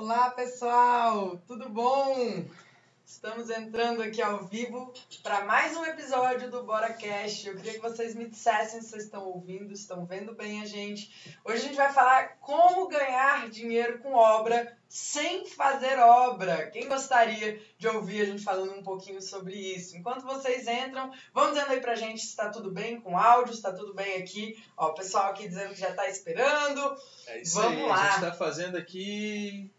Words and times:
Olá, 0.00 0.30
pessoal! 0.30 1.42
Tudo 1.44 1.68
bom? 1.68 2.44
Estamos 3.04 3.50
entrando 3.50 4.00
aqui 4.00 4.22
ao 4.22 4.44
vivo 4.44 4.94
para 5.24 5.44
mais 5.44 5.76
um 5.76 5.84
episódio 5.84 6.48
do 6.48 6.62
Bora 6.62 6.92
Cash. 6.92 7.46
Eu 7.46 7.56
queria 7.56 7.72
que 7.72 7.80
vocês 7.80 8.14
me 8.14 8.28
dissessem 8.28 8.80
se 8.80 8.90
vocês 8.90 9.04
estão 9.06 9.24
ouvindo, 9.24 9.72
estão 9.72 10.06
vendo 10.06 10.36
bem 10.36 10.62
a 10.62 10.66
gente. 10.66 11.36
Hoje 11.44 11.56
a 11.56 11.66
gente 11.66 11.74
vai 11.74 11.92
falar 11.92 12.36
como 12.38 12.86
ganhar 12.86 13.50
dinheiro 13.50 13.98
com 13.98 14.14
obra 14.14 14.72
sem 14.88 15.44
fazer 15.46 15.98
obra. 15.98 16.70
Quem 16.70 16.86
gostaria 16.86 17.60
de 17.76 17.88
ouvir 17.88 18.20
a 18.20 18.24
gente 18.26 18.44
falando 18.44 18.74
um 18.74 18.84
pouquinho 18.84 19.20
sobre 19.20 19.56
isso? 19.56 19.96
Enquanto 19.96 20.22
vocês 20.22 20.68
entram, 20.68 21.10
vão 21.34 21.50
dizendo 21.50 21.72
aí 21.72 21.80
pra 21.80 21.96
gente 21.96 22.20
se 22.20 22.28
está 22.28 22.50
tudo 22.50 22.70
bem 22.70 23.00
com 23.00 23.14
o 23.14 23.18
áudio, 23.18 23.52
se 23.52 23.58
está 23.58 23.72
tudo 23.72 23.92
bem 23.94 24.22
aqui. 24.22 24.62
Ó, 24.76 24.90
o 24.90 24.94
pessoal 24.94 25.32
aqui 25.32 25.48
dizendo 25.48 25.74
que 25.74 25.80
já 25.80 25.90
está 25.90 26.08
esperando. 26.08 26.96
É 27.26 27.42
isso 27.42 27.56
Vamos 27.56 27.80
aí, 27.80 27.88
lá. 27.88 27.94
a 27.94 28.04
gente 28.04 28.14
está 28.14 28.32
fazendo 28.32 28.76
aqui 28.78 29.72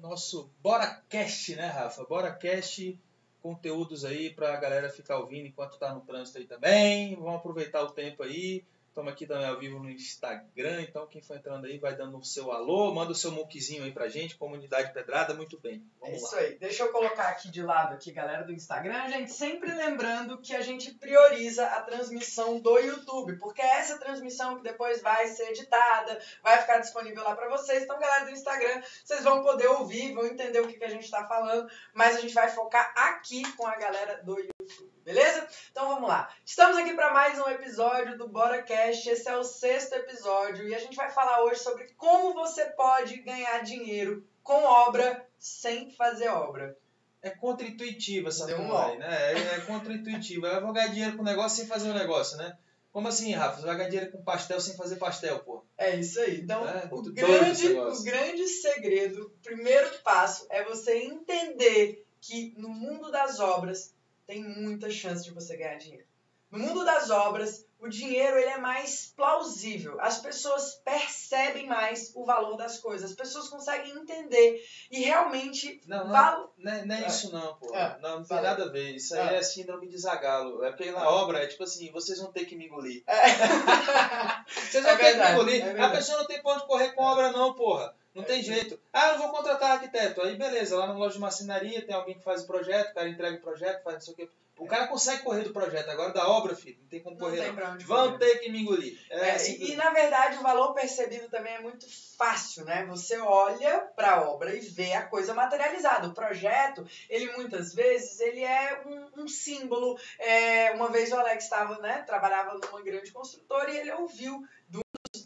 nosso 0.00 0.50
Bora 0.62 1.02
Cast, 1.08 1.54
né, 1.56 1.66
Rafa? 1.66 2.04
Bora 2.04 2.32
Cast, 2.32 2.98
conteúdos 3.40 4.04
aí 4.04 4.30
para 4.30 4.52
a 4.52 4.56
galera 4.56 4.88
ficar 4.88 5.18
ouvindo 5.18 5.46
enquanto 5.46 5.78
tá 5.78 5.94
no 5.94 6.00
trânsito 6.00 6.38
aí 6.38 6.46
também. 6.46 7.14
Vamos 7.16 7.36
aproveitar 7.36 7.82
o 7.82 7.90
tempo 7.90 8.22
aí. 8.22 8.64
Estamos 8.94 9.12
aqui 9.12 9.26
também 9.26 9.48
ao 9.48 9.58
vivo 9.58 9.80
no 9.80 9.90
Instagram, 9.90 10.82
então 10.82 11.04
quem 11.08 11.20
for 11.20 11.36
entrando 11.36 11.66
aí 11.66 11.78
vai 11.78 11.96
dando 11.96 12.16
o 12.16 12.22
seu 12.22 12.52
alô, 12.52 12.94
manda 12.94 13.10
o 13.10 13.14
seu 13.14 13.32
muquizinho 13.32 13.82
aí 13.82 13.90
pra 13.90 14.06
gente, 14.06 14.36
comunidade 14.36 14.92
pedrada, 14.92 15.34
muito 15.34 15.58
bem. 15.58 15.84
É 16.00 16.06
Vamos 16.06 16.22
isso 16.22 16.36
lá. 16.36 16.42
aí. 16.42 16.56
Deixa 16.58 16.84
eu 16.84 16.92
colocar 16.92 17.26
aqui 17.26 17.50
de 17.50 17.60
lado 17.60 17.94
aqui, 17.94 18.12
galera 18.12 18.44
do 18.44 18.52
Instagram, 18.52 19.08
gente, 19.08 19.32
sempre 19.32 19.74
lembrando 19.74 20.40
que 20.40 20.54
a 20.54 20.60
gente 20.60 20.92
prioriza 20.94 21.66
a 21.66 21.82
transmissão 21.82 22.60
do 22.60 22.78
YouTube, 22.78 23.36
porque 23.38 23.60
é 23.60 23.80
essa 23.80 23.98
transmissão 23.98 24.58
que 24.58 24.62
depois 24.62 25.02
vai 25.02 25.26
ser 25.26 25.48
editada, 25.48 26.16
vai 26.40 26.60
ficar 26.60 26.78
disponível 26.78 27.24
lá 27.24 27.34
para 27.34 27.48
vocês. 27.48 27.82
Então, 27.82 27.98
galera 27.98 28.26
do 28.26 28.30
Instagram, 28.30 28.80
vocês 29.04 29.24
vão 29.24 29.42
poder 29.42 29.66
ouvir, 29.66 30.14
vão 30.14 30.24
entender 30.24 30.60
o 30.60 30.68
que, 30.68 30.78
que 30.78 30.84
a 30.84 30.90
gente 30.90 31.02
está 31.02 31.26
falando, 31.26 31.68
mas 31.92 32.14
a 32.14 32.20
gente 32.20 32.32
vai 32.32 32.48
focar 32.48 32.92
aqui 32.96 33.42
com 33.56 33.66
a 33.66 33.74
galera 33.74 34.22
do 34.22 34.38
YouTube. 34.38 34.94
Beleza? 35.04 35.46
Então 35.70 35.86
vamos 35.86 36.08
lá. 36.08 36.30
Estamos 36.46 36.78
aqui 36.78 36.94
para 36.94 37.12
mais 37.12 37.38
um 37.38 37.46
episódio 37.50 38.16
do 38.16 38.26
Bora 38.26 38.62
Cash. 38.62 39.06
Esse 39.06 39.28
é 39.28 39.36
o 39.36 39.44
sexto 39.44 39.92
episódio 39.92 40.66
e 40.66 40.74
a 40.74 40.78
gente 40.78 40.96
vai 40.96 41.10
falar 41.10 41.44
hoje 41.44 41.60
sobre 41.60 41.88
como 41.98 42.32
você 42.32 42.64
pode 42.70 43.18
ganhar 43.18 43.62
dinheiro 43.62 44.26
com 44.42 44.64
obra 44.64 45.26
sem 45.38 45.90
fazer 45.90 46.28
obra. 46.28 46.74
É 47.20 47.28
contra-intuitiva 47.28 48.30
essa 48.30 48.46
aí, 48.46 48.98
né? 48.98 49.32
É, 49.32 49.56
é 49.56 49.60
contra-intuitiva. 49.60 50.46
Eu 50.46 50.62
vou 50.62 50.72
ganhar 50.72 50.88
dinheiro 50.88 51.16
com 51.16 51.22
o 51.22 51.26
negócio 51.26 51.58
sem 51.58 51.66
fazer 51.66 51.90
o 51.90 51.94
negócio, 51.94 52.38
né? 52.38 52.56
Como 52.90 53.06
assim, 53.06 53.34
Rafa? 53.34 53.60
Você 53.60 53.66
vai 53.66 53.76
ganhar 53.76 53.90
dinheiro 53.90 54.12
com 54.12 54.24
pastel 54.24 54.58
sem 54.58 54.74
fazer 54.74 54.96
pastel, 54.96 55.40
pô? 55.40 55.62
É 55.76 55.96
isso 55.96 56.18
aí. 56.18 56.40
Então, 56.40 56.66
É, 56.66 56.88
o, 56.90 57.02
grande, 57.02 57.72
o 57.72 58.02
grande 58.02 58.48
segredo, 58.48 59.26
o 59.26 59.42
primeiro 59.42 59.90
passo 60.02 60.46
é 60.48 60.64
você 60.64 60.96
entender 60.96 62.06
que 62.22 62.54
no 62.56 62.70
mundo 62.70 63.10
das 63.10 63.38
obras 63.38 63.93
tem 64.26 64.42
muita 64.42 64.90
chance 64.90 65.24
de 65.24 65.30
você 65.32 65.56
ganhar 65.56 65.76
dinheiro. 65.76 66.06
No 66.50 66.58
mundo 66.60 66.84
das 66.84 67.10
obras, 67.10 67.66
o 67.80 67.88
dinheiro 67.88 68.36
ele 68.38 68.50
é 68.50 68.58
mais 68.58 69.12
plausível. 69.16 70.00
As 70.00 70.18
pessoas 70.18 70.74
percebem 70.84 71.66
mais 71.66 72.12
o 72.14 72.24
valor 72.24 72.56
das 72.56 72.78
coisas. 72.78 73.10
As 73.10 73.16
pessoas 73.16 73.48
conseguem 73.48 73.90
entender 73.92 74.62
e 74.88 75.00
realmente 75.00 75.80
Não, 75.88 76.04
não, 76.04 76.12
val... 76.12 76.54
não 76.56 76.72
é, 76.72 76.84
não 76.84 76.94
é 76.94 77.02
É. 77.02 77.06
isso 77.08 77.32
não, 77.32 77.56
pô. 77.56 77.74
É. 77.74 77.98
Não, 78.00 78.10
não 78.10 78.18
tem 78.18 78.28
Fala. 78.28 78.42
nada 78.42 78.64
a 78.66 78.68
ver. 78.68 78.94
Isso 78.94 79.16
aí 79.16 79.34
É. 79.34 79.38
é 79.38 79.42
síndrome 79.42 79.88
de 79.88 79.98
Zagalo. 79.98 80.62
É 80.62 80.70
porque 80.70 80.92
na 80.92 81.08
obra 81.10 81.42
é 81.42 81.46
tipo 81.48 81.64
assim, 81.64 81.90
vocês 81.90 82.20
vão 82.20 82.30
ter 82.30 82.44
que 82.44 82.54
me 82.54 82.66
engolir. 82.66 83.02
Vocês 84.46 84.84
vão 84.84 84.92
É 84.92 84.96
ter 84.96 85.12
que 85.12 85.18
me 85.18 85.32
engolir. 85.32 85.66
é 85.66 85.80
a 85.82 85.90
pessoa 85.90 86.18
não 86.18 86.26
tem 86.26 86.40
pra 86.40 86.52
onde 86.54 86.66
correr 86.66 86.92
com 86.92 87.02
obra 87.02 87.32
não, 87.32 87.54
porra. 87.54 87.94
Não 88.14 88.22
É 88.22 88.26
tem 88.26 88.42
jeito. 88.42 88.78
Ah, 88.92 89.10
eu 89.10 89.18
vou 89.18 89.30
contratar 89.30 89.72
arquiteto. 89.72 90.22
Aí 90.22 90.36
beleza, 90.36 90.76
lá 90.76 90.86
na 90.86 90.94
loja 90.94 91.14
de 91.14 91.20
marcenaria 91.20 91.84
tem 91.84 91.94
alguém 91.94 92.16
que 92.16 92.22
faz 92.24 92.42
o 92.42 92.46
projeto, 92.46 92.90
o 92.90 92.94
cara 92.94 93.08
entrega 93.08 93.36
o 93.36 93.40
projeto, 93.40 93.82
faz 93.82 93.94
não 93.96 94.00
sei 94.02 94.14
o 94.14 94.16
quê. 94.16 94.28
O 94.56 94.68
cara 94.68 94.86
consegue 94.86 95.24
correr 95.24 95.42
do 95.42 95.52
projeto. 95.52 95.88
Agora 95.88 96.12
da 96.12 96.28
obra, 96.28 96.54
filho, 96.54 96.78
não 96.80 96.86
tem 96.88 97.00
como 97.02 97.16
Não 97.16 97.26
correr 97.26 97.42
tem 97.42 97.52
não. 97.52 97.78
Vão 97.80 98.12
correr. 98.12 98.18
ter 98.18 98.38
que 98.38 98.52
me 98.52 98.60
engolir. 98.60 98.96
É, 99.10 99.30
É, 99.30 99.50
e, 99.50 99.72
e, 99.72 99.74
na 99.74 99.90
verdade 99.90 100.38
o 100.38 100.42
valor 100.42 100.72
percebido 100.74 101.28
também 101.28 101.54
é 101.54 101.60
muito 101.60 101.86
fácil, 102.16 102.64
né? 102.64 102.86
Você 102.86 103.18
olha 103.18 103.80
para 103.96 104.12
a 104.12 104.30
obra 104.30 104.54
e 104.54 104.60
vê 104.60 104.92
a 104.92 105.02
coisa 105.06 105.34
materializada. 105.34 106.06
O 106.06 106.14
projeto, 106.14 106.86
ele 107.10 107.32
muitas 107.32 107.74
vezes 107.74 108.20
ele 108.20 108.44
é 108.44 108.80
um, 108.86 109.22
um 109.24 109.26
símbolo. 109.28 109.98
É, 110.20 110.70
uma 110.70 110.88
vez 110.88 111.10
o 111.10 111.16
Alex 111.16 111.42
estava, 111.42 111.76
né? 111.80 112.04
Trabalhava 112.06 112.54
numa 112.54 112.80
grande 112.80 113.10
construtora 113.10 113.72
e 113.72 113.76
ele 113.78 113.90
ouviu 113.90 114.40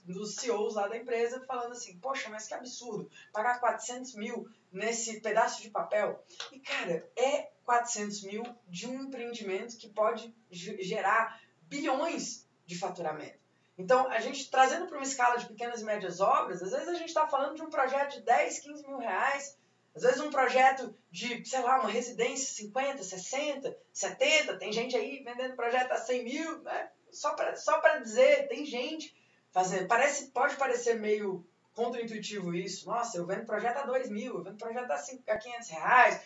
dos, 0.08 0.36
CEOs 0.36 0.74
lá 0.74 0.88
da 0.88 0.96
empresa 0.96 1.44
falando 1.46 1.72
assim: 1.72 1.98
Poxa, 1.98 2.28
mas 2.28 2.46
que 2.46 2.54
absurdo 2.54 3.10
pagar 3.32 3.60
400 3.60 4.14
mil 4.14 4.48
nesse 4.72 5.20
pedaço 5.20 5.62
de 5.62 5.70
papel. 5.70 6.22
E 6.52 6.58
cara, 6.58 7.08
é 7.16 7.50
400 7.64 8.22
mil 8.22 8.42
de 8.66 8.88
um 8.88 9.02
empreendimento 9.02 9.76
que 9.76 9.88
pode 9.88 10.34
ge- 10.50 10.82
gerar 10.82 11.40
bilhões 11.62 12.46
de 12.64 12.78
faturamento. 12.78 13.38
Então, 13.76 14.08
a 14.08 14.18
gente 14.18 14.50
trazendo 14.50 14.86
para 14.86 14.96
uma 14.96 15.04
escala 15.04 15.36
de 15.36 15.46
pequenas 15.46 15.80
e 15.80 15.84
médias 15.84 16.20
obras, 16.20 16.62
às 16.62 16.72
vezes 16.72 16.88
a 16.88 16.94
gente 16.94 17.08
está 17.08 17.28
falando 17.28 17.54
de 17.54 17.62
um 17.62 17.70
projeto 17.70 18.14
de 18.14 18.22
10, 18.22 18.58
15 18.58 18.86
mil 18.88 18.98
reais, 18.98 19.56
às 19.94 20.02
vezes 20.02 20.20
um 20.20 20.30
projeto 20.30 20.96
de, 21.10 21.44
sei 21.44 21.60
lá, 21.60 21.80
uma 21.80 21.88
residência 21.88 22.54
50, 22.54 23.02
60, 23.02 23.76
70, 23.92 24.56
tem 24.58 24.72
gente 24.72 24.96
aí 24.96 25.22
vendendo 25.22 25.54
projeto 25.54 25.92
a 25.92 25.96
100 25.96 26.24
mil, 26.24 26.62
né? 26.62 26.90
Só 27.10 27.34
para 27.34 27.56
só 27.56 27.80
dizer, 27.98 28.48
tem 28.48 28.64
gente 28.64 29.14
fazendo. 29.52 29.86
Parece, 29.86 30.26
pode 30.28 30.56
parecer 30.56 30.98
meio 30.98 31.46
contra-intuitivo 31.74 32.54
isso. 32.54 32.86
Nossa, 32.86 33.16
eu 33.16 33.26
vendo 33.26 33.46
projeto 33.46 33.78
a 33.78 33.86
2 33.86 34.10
mil, 34.10 34.34
eu 34.34 34.42
vendo 34.42 34.56
projeto 34.56 34.90
a, 34.90 34.98
5, 34.98 35.22
a 35.30 35.36
500 35.36 35.68
reais, 35.70 36.20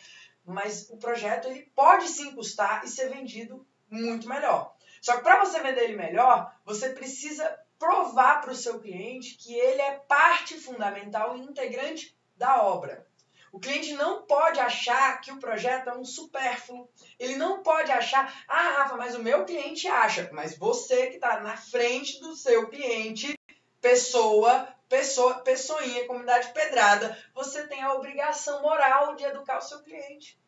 mas 0.45 0.89
o 0.91 0.97
projeto 0.97 1.49
ele 1.49 1.71
pode 1.75 2.09
sim 2.09 2.33
custar 2.33 2.85
e 2.85 2.89
ser 2.89 3.09
vendido 3.09 3.67
muito 3.91 4.29
melhor. 4.29 4.75
Só 5.01 5.17
que 5.17 5.23
para 5.23 5.45
você 5.45 5.61
vender 5.61 5.83
ele 5.83 5.97
melhor, 5.97 6.55
você 6.65 6.91
precisa 6.91 7.59
provar 7.79 8.41
para 8.41 8.53
o 8.53 8.57
seu 8.57 8.79
cliente 8.81 9.35
que 9.37 9.55
ele 9.55 9.83
é 9.83 9.99
parte 9.99 10.57
fundamental 10.57 11.37
e 11.37 11.43
integrante 11.43 12.17
da 12.37 12.63
obra. 12.63 13.07
O 13.53 13.61
cliente 13.61 13.93
não 13.93 14.23
pode 14.23 14.59
achar 14.59 15.21
que 15.21 15.31
o 15.31 15.39
projeto 15.39 15.91
é 15.91 15.95
um 15.95 16.07
supérfluo. 16.07 16.89
Ele 17.19 17.37
não 17.37 17.63
pode 17.63 17.93
achar, 17.93 18.43
ah, 18.49 18.79
Rafa, 18.79 18.97
mas 18.97 19.15
o 19.15 19.23
meu 19.23 19.45
cliente 19.45 19.87
acha. 19.87 20.31
Mas 20.33 20.57
você 20.57 21.09
que 21.09 21.17
está 21.17 21.39
na 21.41 21.55
frente 21.55 22.19
do 22.19 22.35
seu 22.35 22.71
cliente, 22.71 23.39
pessoa, 23.79 24.67
pessoa, 24.89 25.35
pessoinha, 25.41 26.07
comunidade 26.07 26.51
pedrada, 26.55 27.17
você 27.35 27.67
tem 27.67 27.83
a 27.83 27.93
obrigação 27.93 28.63
moral 28.63 29.15
de 29.17 29.25
educar 29.25 29.59
o 29.59 29.63
seu 29.63 29.83
cliente. 29.83 30.39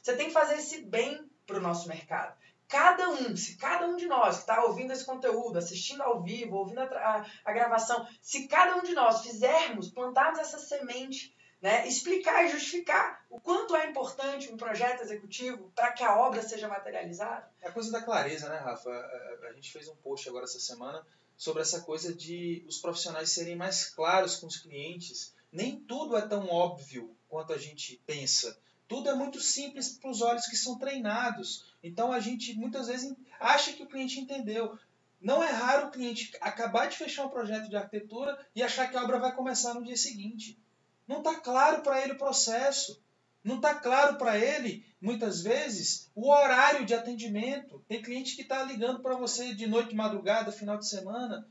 Você 0.00 0.16
tem 0.16 0.28
que 0.28 0.32
fazer 0.32 0.54
esse 0.54 0.82
bem 0.82 1.28
para 1.44 1.56
o 1.56 1.60
nosso 1.60 1.88
mercado 1.88 2.40
cada 2.72 3.10
um, 3.10 3.36
se 3.36 3.58
cada 3.58 3.86
um 3.86 3.96
de 3.96 4.06
nós 4.06 4.36
que 4.36 4.40
está 4.40 4.64
ouvindo 4.64 4.94
esse 4.94 5.04
conteúdo, 5.04 5.58
assistindo 5.58 6.02
ao 6.02 6.22
vivo, 6.22 6.56
ouvindo 6.56 6.80
a, 6.80 6.84
a, 6.84 7.26
a, 7.44 7.52
gravação, 7.52 8.08
se 8.22 8.48
cada 8.48 8.76
um 8.76 8.82
de 8.82 8.94
nós 8.94 9.20
fizermos, 9.20 9.90
plantarmos 9.90 10.38
essa 10.38 10.58
semente, 10.58 11.36
né, 11.62 11.86
explicar 11.86 12.44
e 12.44 12.48
justificar 12.48 13.24
o 13.30 13.40
quanto 13.40 13.76
é 13.76 13.88
importante 13.88 14.52
um 14.52 14.56
projeto 14.56 15.00
executivo 15.00 15.70
para 15.76 15.92
que 15.92 16.02
a 16.02 16.18
obra 16.18 16.42
seja 16.42 16.66
materializada. 16.66 17.48
É 17.62 17.68
a 17.68 17.72
coisa 17.72 17.92
da 17.92 18.02
clareza, 18.02 18.48
né, 18.48 18.58
Rafa? 18.58 18.90
A, 18.90 19.46
a 19.48 19.52
gente 19.52 19.70
fez 19.70 19.86
um 19.86 19.94
post 19.94 20.28
agora 20.28 20.44
essa 20.44 20.58
semana 20.58 21.06
sobre 21.36 21.62
essa 21.62 21.80
coisa 21.80 22.12
de 22.12 22.64
os 22.68 22.78
profissionais 22.78 23.30
serem 23.30 23.54
mais 23.54 23.86
claros 23.86 24.36
com 24.36 24.48
os 24.48 24.56
clientes. 24.56 25.32
Nem 25.52 25.78
tudo 25.78 26.16
é 26.16 26.22
tão 26.22 26.48
óbvio 26.48 27.16
quanto 27.28 27.52
a 27.52 27.58
gente 27.58 28.02
pensa. 28.04 28.58
Tudo 28.88 29.08
é 29.08 29.14
muito 29.14 29.40
simples 29.40 29.90
para 29.90 30.10
os 30.10 30.20
olhos 30.20 30.46
que 30.46 30.56
são 30.56 30.78
treinados. 30.78 31.72
Então 31.82 32.10
a 32.10 32.18
gente 32.18 32.54
muitas 32.54 32.88
vezes 32.88 33.14
acha 33.38 33.72
que 33.72 33.84
o 33.84 33.88
cliente 33.88 34.18
entendeu. 34.18 34.76
Não 35.20 35.42
é 35.42 35.50
raro 35.50 35.86
o 35.86 35.90
cliente 35.92 36.36
acabar 36.40 36.86
de 36.86 36.96
fechar 36.96 37.24
um 37.24 37.30
projeto 37.30 37.68
de 37.68 37.76
arquitetura 37.76 38.36
e 38.54 38.62
achar 38.62 38.90
que 38.90 38.96
a 38.96 39.04
obra 39.04 39.20
vai 39.20 39.32
começar 39.32 39.74
no 39.74 39.84
dia 39.84 39.96
seguinte. 39.96 40.58
Não 41.06 41.18
está 41.18 41.34
claro 41.36 41.82
para 41.82 42.02
ele 42.02 42.12
o 42.12 42.18
processo. 42.18 43.00
Não 43.44 43.56
está 43.56 43.74
claro 43.74 44.16
para 44.18 44.38
ele, 44.38 44.86
muitas 45.00 45.42
vezes, 45.42 46.08
o 46.14 46.30
horário 46.30 46.86
de 46.86 46.94
atendimento. 46.94 47.84
Tem 47.88 48.00
cliente 48.00 48.36
que 48.36 48.42
está 48.42 48.62
ligando 48.62 49.00
para 49.00 49.16
você 49.16 49.52
de 49.52 49.66
noite, 49.66 49.94
madrugada, 49.94 50.52
final 50.52 50.78
de 50.78 50.88
semana. 50.88 51.46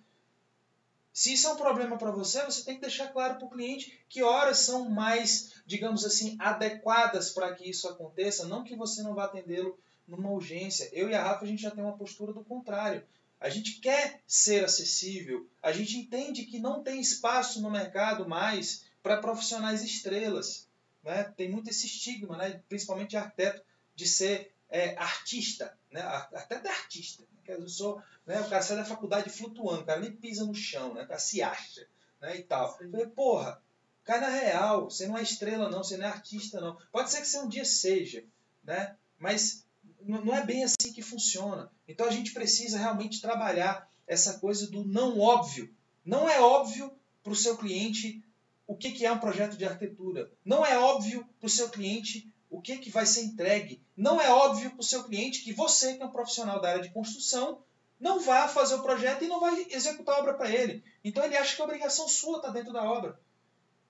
Se 1.14 1.34
isso 1.34 1.48
é 1.48 1.52
um 1.52 1.58
problema 1.58 1.98
para 1.98 2.12
você, 2.12 2.44
você 2.46 2.64
tem 2.64 2.76
que 2.76 2.82
deixar 2.82 3.12
claro 3.12 3.36
para 3.36 3.46
o 3.46 3.50
cliente 3.50 4.00
que 4.08 4.24
horas 4.24 4.60
são 4.60 4.90
mais, 4.90 5.62
digamos 5.66 6.06
assim, 6.06 6.38
adequadas 6.40 7.32
para 7.32 7.54
que 7.54 7.70
isso 7.70 7.90
aconteça. 7.90 8.48
Não 8.48 8.64
que 8.64 8.78
você 8.78 9.04
não 9.04 9.14
vá 9.14 9.26
atendê-lo 9.26 9.78
numa 10.08 10.32
urgência. 10.32 10.90
Eu 10.94 11.10
e 11.10 11.14
a 11.14 11.22
Rafa, 11.22 11.44
a 11.44 11.48
gente 11.48 11.62
já 11.62 11.72
tem 11.72 11.84
uma 11.84 11.98
postura 11.98 12.32
do 12.32 12.46
contrário. 12.46 13.04
A 13.42 13.50
gente 13.50 13.82
quer 13.82 14.22
ser 14.26 14.64
acessível. 14.64 15.50
A 15.62 15.74
gente 15.74 15.98
entende 15.98 16.46
que 16.46 16.60
não 16.60 16.82
tem 16.82 17.02
espaço 17.02 17.62
no 17.62 17.70
mercado 17.70 18.30
mais 18.30 18.86
para 19.02 19.18
profissionais 19.18 19.84
estrelas. 19.84 20.68
Né? 21.04 21.24
Tem 21.36 21.50
muito 21.50 21.70
esse 21.70 21.86
estigma, 21.86 22.38
né? 22.38 22.62
principalmente 22.70 23.12
de 23.12 23.18
arquiteto, 23.18 23.64
de 23.96 24.08
ser 24.08 24.54
é, 24.70 24.96
artista. 24.98 25.78
Né? 25.92 26.02
Arquiteto 26.02 26.68
é 26.68 26.72
artista. 26.72 27.24
Eu 27.48 27.68
sou, 27.68 28.02
né? 28.26 28.40
O 28.40 28.50
cara 28.50 28.62
sai 28.62 28.78
da 28.78 28.86
faculdade 28.86 29.30
flutuando, 29.30 29.82
o 29.82 29.86
cara 29.86 30.00
nem 30.00 30.12
pisa 30.12 30.46
no 30.46 30.56
chão, 30.56 30.94
né? 30.94 31.04
o 31.04 31.08
cara 31.08 31.20
se 31.20 31.42
acha 31.42 31.86
né? 32.22 32.38
e 32.38 32.44
tal. 32.44 32.78
Falei, 32.78 33.08
porra, 33.08 33.62
Cai 34.04 34.20
na 34.20 34.30
real. 34.30 34.90
Você 34.90 35.08
não 35.08 35.18
é 35.18 35.22
estrela, 35.22 35.70
não. 35.70 35.84
Você 35.84 35.98
não 35.98 36.06
é 36.06 36.10
artista, 36.10 36.60
não. 36.60 36.78
Pode 36.92 37.12
ser 37.12 37.22
que 37.22 37.28
você 37.28 37.40
um 37.40 37.48
dia 37.48 37.66
seja, 37.66 38.24
né? 38.64 38.96
Mas 39.18 39.66
não 40.02 40.36
é 40.36 40.44
bem 40.44 40.64
assim 40.64 40.92
que 40.92 41.02
funciona. 41.02 41.72
Então 41.88 42.08
a 42.08 42.12
gente 42.12 42.34
precisa 42.34 42.78
realmente 42.78 43.22
trabalhar 43.22 43.90
essa 44.08 44.40
coisa 44.40 44.70
do 44.70 44.84
não 44.84 45.20
óbvio. 45.20 45.74
Não 46.04 46.28
é 46.28 46.42
óbvio 46.42 46.92
para 47.24 47.32
o 47.32 47.36
seu 47.36 47.56
cliente 47.58 48.24
o 48.72 48.76
que, 48.78 48.92
que 48.92 49.06
é 49.06 49.12
um 49.12 49.20
projeto 49.20 49.58
de 49.58 49.66
arquitetura. 49.66 50.32
Não 50.46 50.66
é 50.66 50.80
óbvio 50.80 51.28
para 51.38 51.48
o 51.48 51.50
seu 51.50 51.70
cliente 51.70 52.34
o 52.50 52.62
que, 52.62 52.78
que 52.78 52.90
vai 52.90 53.06
ser 53.06 53.24
entregue. 53.24 53.84
Não 53.98 54.22
é 54.22 54.32
óbvio 54.32 54.72
para 54.72 54.80
o 54.80 54.84
seu 54.84 55.04
cliente 55.04 55.44
que 55.44 55.52
você, 55.52 55.98
que 55.98 56.02
é 56.02 56.06
um 56.06 56.12
profissional 56.12 56.62
da 56.62 56.70
área 56.70 56.82
de 56.82 56.90
construção, 56.94 57.62
não 58.00 58.22
vai 58.22 58.48
fazer 58.48 58.76
o 58.76 58.82
projeto 58.82 59.26
e 59.26 59.28
não 59.28 59.42
vai 59.42 59.68
executar 59.72 60.16
a 60.16 60.20
obra 60.20 60.36
para 60.36 60.50
ele. 60.50 60.82
Então 61.04 61.22
ele 61.22 61.36
acha 61.36 61.54
que 61.54 61.62
a 61.62 61.66
obrigação 61.66 62.08
sua 62.08 62.38
está 62.38 62.50
dentro 62.50 62.72
da 62.72 62.90
obra. 62.90 63.20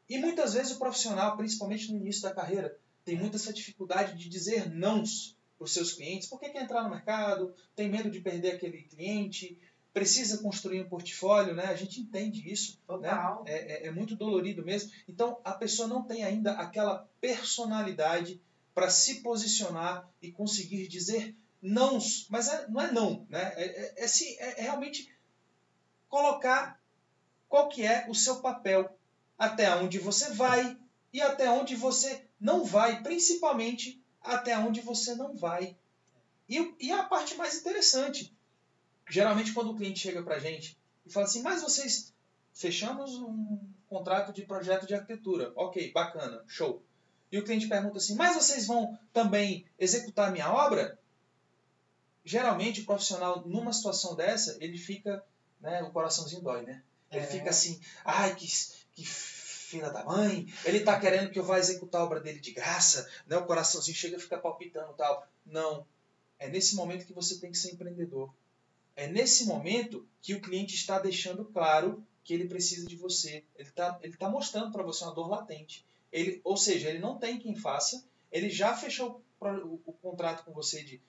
E 0.10 0.18
muitas 0.18 0.56
vezes 0.56 0.72
o 0.72 0.80
profissional, 0.80 1.38
principalmente 1.38 1.92
no 1.92 2.00
início 2.00 2.24
da 2.24 2.34
carreira, 2.34 2.76
tem 3.06 3.16
muita 3.16 3.36
essa 3.36 3.54
dificuldade 3.54 4.18
de 4.18 4.28
dizer 4.28 4.68
nãos 4.68 5.38
para 5.60 5.66
os 5.66 5.74
seus 5.76 5.94
clientes, 5.94 6.28
porque 6.28 6.50
quer 6.50 6.64
entrar 6.64 6.82
no 6.82 6.90
mercado, 6.90 7.54
tem 7.76 7.88
medo 7.88 8.10
de 8.10 8.20
perder 8.20 8.54
aquele 8.54 8.82
cliente, 8.82 9.60
precisa 9.94 10.38
construir 10.38 10.82
um 10.82 10.90
portfólio, 10.90 11.54
né? 11.54 11.66
A 11.66 11.76
gente 11.76 12.00
entende 12.00 12.50
isso, 12.52 12.80
né? 13.00 13.10
Total. 13.10 13.44
né? 13.44 13.52
É, 13.52 13.72
é, 13.72 13.88
é 13.88 13.92
muito 13.92 14.16
dolorido 14.16 14.64
mesmo. 14.64 14.92
Então 15.08 15.40
a 15.44 15.54
pessoa 15.54 15.88
não 15.88 16.04
tem 16.04 16.24
ainda 16.24 16.54
aquela 16.54 17.08
personalidade 17.20 18.42
para 18.74 18.90
se 18.90 19.22
posicionar 19.22 20.10
e 20.22 20.32
conseguir 20.32 20.88
dizer 20.88 21.36
não, 21.62 22.00
mas 22.30 22.48
é, 22.48 22.68
não 22.70 22.82
é 22.82 22.92
não, 22.92 23.26
né? 23.30 23.54
É, 23.56 24.04
é, 24.04 24.06
é, 24.06 24.60
é, 24.60 24.62
realmente 24.62 25.14
colocar 26.10 26.82
qual 27.48 27.70
que 27.70 27.86
é 27.86 28.06
o 28.10 28.16
seu 28.16 28.42
papel, 28.42 28.98
até 29.38 29.74
onde 29.76 30.00
você 30.00 30.32
vai 30.32 30.78
e 31.14 31.22
até 31.22 31.50
onde 31.50 31.76
você 31.76 32.26
não 32.40 32.64
vai, 32.64 33.04
principalmente 33.04 34.02
até 34.22 34.58
onde 34.58 34.82
você 34.82 35.14
não 35.16 35.36
vai. 35.36 35.78
E, 36.50 36.76
e 36.80 36.92
a 36.92 37.04
parte 37.04 37.36
mais 37.36 37.56
interessante, 37.56 38.36
geralmente 39.12 39.54
quando 39.54 39.72
o 39.72 39.76
cliente 39.76 40.00
chega 40.00 40.24
para 40.24 40.36
a 40.36 40.40
gente 40.40 40.78
e 41.06 41.12
fala 41.12 41.26
assim, 41.26 41.42
mas 41.42 41.62
vocês 41.62 42.14
fechamos 42.54 43.16
um 43.18 43.60
contrato 43.90 44.32
de 44.32 44.44
projeto 44.44 44.88
de 44.88 44.96
arquitetura, 44.96 45.52
ok, 45.56 45.92
bacana, 45.92 46.42
show. 46.48 46.82
E 47.30 47.38
o 47.38 47.44
cliente 47.44 47.68
pergunta 47.68 47.98
assim, 47.98 48.16
mas 48.16 48.36
vocês 48.36 48.66
vão 48.66 48.98
também 49.12 49.66
executar 49.78 50.30
a 50.30 50.32
minha 50.32 50.52
obra? 50.52 50.98
Geralmente 52.24 52.82
o 52.82 52.86
profissional 52.86 53.44
numa 53.46 53.74
situação 53.74 54.16
dessa 54.16 54.58
ele 54.62 54.78
fica, 54.78 55.24
né, 55.60 55.84
o 55.84 55.92
coraçãozinho 55.92 56.42
dói, 56.42 56.62
né? 56.62 56.82
Ele 57.12 57.26
é. 57.26 57.28
fica 57.28 57.50
assim, 57.50 57.82
ai 58.06 58.34
que, 58.36 58.48
que 58.94 59.04
filha 59.06 59.90
da 59.90 60.06
mãe, 60.06 60.48
ele 60.64 60.78
está 60.78 60.98
querendo 61.00 61.32
que 61.32 61.40
eu 61.40 61.44
vá 61.44 61.60
executar 61.60 62.02
a 62.02 62.04
obra 62.06 62.20
dele 62.22 62.40
de 62.40 62.52
graça, 62.52 63.10
né? 63.28 63.38
o 63.38 63.46
coraçãozinho 63.46 63.96
chega 63.96 64.18
a 64.18 64.20
ficar 64.20 64.38
palpitando 64.40 64.94
tal. 64.94 65.28
Não. 65.46 65.86
É 66.40 66.50
nesse 66.50 66.76
momento 66.76 67.06
que 67.06 67.14
você 67.14 67.40
tem 67.40 67.52
que 67.52 67.58
ser 67.58 67.72
empreendedor. 67.74 68.34
É 68.96 69.08
nesse 69.08 69.46
momento 69.46 70.08
que 70.22 70.34
o 70.34 70.42
cliente 70.42 70.76
está 70.76 71.00
deixando 71.00 71.46
claro 71.46 72.06
que 72.24 72.34
ele 72.34 72.48
precisa 72.48 72.88
de 72.88 72.96
você. 72.96 73.44
Ele 73.56 73.70
está 73.70 74.00
ele 74.02 74.16
tá 74.16 74.30
mostrando 74.30 74.72
para 74.72 74.84
você 74.84 75.04
uma 75.04 75.14
dor 75.14 75.30
latente. 75.30 75.86
Ele, 76.12 76.42
ou 76.44 76.58
seja, 76.58 76.90
ele 76.90 77.00
não 77.00 77.18
tem 77.18 77.40
quem 77.40 77.56
faça, 77.56 78.04
ele 78.32 78.50
já 78.50 78.76
fechou 78.76 79.24
o, 79.40 79.80
o, 79.86 79.94
contrato 79.94 80.44
com 80.44 80.52
você 80.52 80.84
de, 80.84 81.02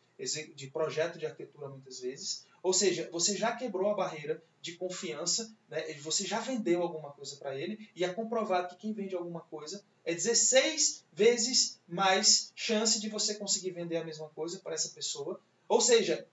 de 0.55 0.67
projeto 0.69 1.19
de 1.19 1.27
arquitetura 1.27 1.69
muitas 1.69 2.01
vezes, 2.01 2.47
ou 2.63 2.73
seja, 2.73 3.09
você 3.11 3.37
já 3.37 3.55
quebrou 3.57 3.91
a 3.91 3.95
barreira 3.95 4.43
de 4.61 4.77
confiança, 4.77 5.53
né? 5.69 5.93
você 5.95 6.25
já 6.25 6.39
vendeu 6.39 6.83
alguma 6.83 7.11
coisa 7.11 7.37
para 7.37 7.59
ele, 7.59 7.91
e 7.97 8.05
é 8.05 8.13
comprovado 8.13 8.69
que 8.69 8.77
quem 8.77 8.93
vende 8.93 9.17
alguma 9.17 9.41
coisa 9.41 9.85
é 10.05 10.15
16 10.15 11.05
vezes 11.13 11.81
mais 11.87 12.53
chance 12.55 13.01
de 13.01 13.09
você 13.09 13.35
conseguir 13.35 13.73
vender 13.73 13.97
a 13.97 14.05
mesma 14.05 14.29
coisa 14.29 14.61
para 14.61 14.75
essa 14.75 14.91
pessoa. 14.91 15.41
Ou 15.69 15.81
seja, 15.81 16.27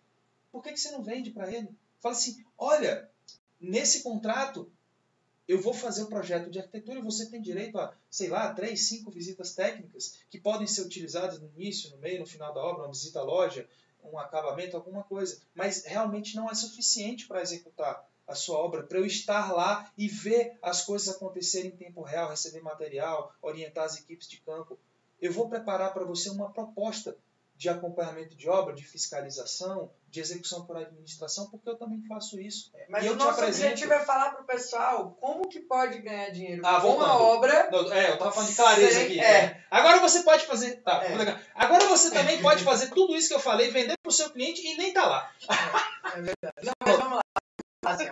por 0.51 0.63
que, 0.63 0.71
que 0.71 0.79
você 0.79 0.91
não 0.91 1.03
vende 1.03 1.31
para 1.31 1.51
ele? 1.51 1.69
Fala 1.99 2.15
assim: 2.15 2.43
olha, 2.57 3.09
nesse 3.59 4.03
contrato 4.03 4.71
eu 5.47 5.59
vou 5.59 5.73
fazer 5.73 6.03
o 6.03 6.07
projeto 6.07 6.49
de 6.51 6.59
arquitetura 6.59 6.99
e 6.99 7.03
você 7.03 7.25
tem 7.27 7.41
direito 7.41 7.79
a, 7.79 7.91
sei 8.09 8.27
lá, 8.27 8.53
três, 8.53 8.87
cinco 8.87 9.09
visitas 9.09 9.55
técnicas 9.55 10.19
que 10.29 10.39
podem 10.39 10.67
ser 10.67 10.81
utilizadas 10.81 11.39
no 11.39 11.49
início, 11.55 11.89
no 11.89 11.97
meio, 11.97 12.19
no 12.19 12.25
final 12.27 12.53
da 12.53 12.61
obra, 12.61 12.83
uma 12.83 12.91
visita 12.91 13.19
à 13.19 13.23
loja, 13.23 13.67
um 14.03 14.19
acabamento, 14.19 14.77
alguma 14.77 15.03
coisa, 15.03 15.41
mas 15.55 15.83
realmente 15.83 16.35
não 16.35 16.49
é 16.49 16.53
suficiente 16.53 17.27
para 17.27 17.41
executar 17.41 18.07
a 18.27 18.35
sua 18.35 18.59
obra, 18.59 18.83
para 18.83 18.99
eu 18.99 19.05
estar 19.07 19.51
lá 19.51 19.91
e 19.97 20.07
ver 20.07 20.55
as 20.61 20.83
coisas 20.83 21.09
acontecerem 21.09 21.71
em 21.71 21.75
tempo 21.75 22.03
real, 22.03 22.29
receber 22.29 22.61
material, 22.61 23.33
orientar 23.41 23.85
as 23.85 23.97
equipes 23.97 24.27
de 24.27 24.39
campo. 24.41 24.77
Eu 25.19 25.33
vou 25.33 25.49
preparar 25.49 25.93
para 25.93 26.05
você 26.05 26.29
uma 26.29 26.51
proposta 26.51 27.17
de 27.59 27.67
acompanhamento 27.67 28.37
de 28.37 28.47
obra, 28.47 28.73
de 28.73 28.85
fiscalização, 28.85 29.91
de 30.07 30.21
execução 30.21 30.65
por 30.65 30.77
administração, 30.77 31.49
porque 31.49 31.67
eu 31.67 31.75
também 31.75 32.01
faço 32.07 32.39
isso. 32.39 32.71
É, 32.73 32.85
mas 32.87 33.05
o 33.05 33.17
nosso 33.17 33.41
apresento... 33.41 33.71
objetivo 33.71 33.91
é 33.91 33.99
falar 33.99 34.29
para 34.29 34.43
o 34.43 34.45
pessoal 34.45 35.17
como 35.19 35.49
que 35.49 35.59
pode 35.59 35.99
ganhar 35.99 36.29
dinheiro 36.29 36.65
ah, 36.65 36.79
com 36.79 36.95
uma 36.95 37.21
obra. 37.21 37.69
É, 37.91 38.11
eu 38.11 38.13
estava 38.13 38.31
falando 38.31 38.49
de 38.49 38.55
clareza 38.55 38.93
sem... 38.93 39.03
aqui. 39.03 39.19
É. 39.19 39.43
é. 39.43 39.65
Agora 39.69 39.99
você 39.99 40.23
pode 40.23 40.45
fazer. 40.45 40.77
Tá, 40.77 41.03
é. 41.03 41.43
Agora 41.53 41.85
você 41.89 42.09
também 42.11 42.41
pode 42.41 42.63
fazer 42.63 42.91
tudo 42.91 43.13
isso 43.13 43.27
que 43.27 43.35
eu 43.35 43.41
falei, 43.41 43.69
vender 43.69 43.97
para 44.01 44.09
o 44.09 44.13
seu 44.13 44.29
cliente 44.29 44.65
e 44.65 44.77
nem 44.77 44.93
tá 44.93 45.05
lá. 45.05 45.29
É, 46.15 46.19
é 46.19 46.21
verdade. 46.21 46.55
Não, 46.63 46.73
mas 46.81 46.97
vamos 46.97 47.17
lá. 47.17 47.41
Assim, 47.83 48.09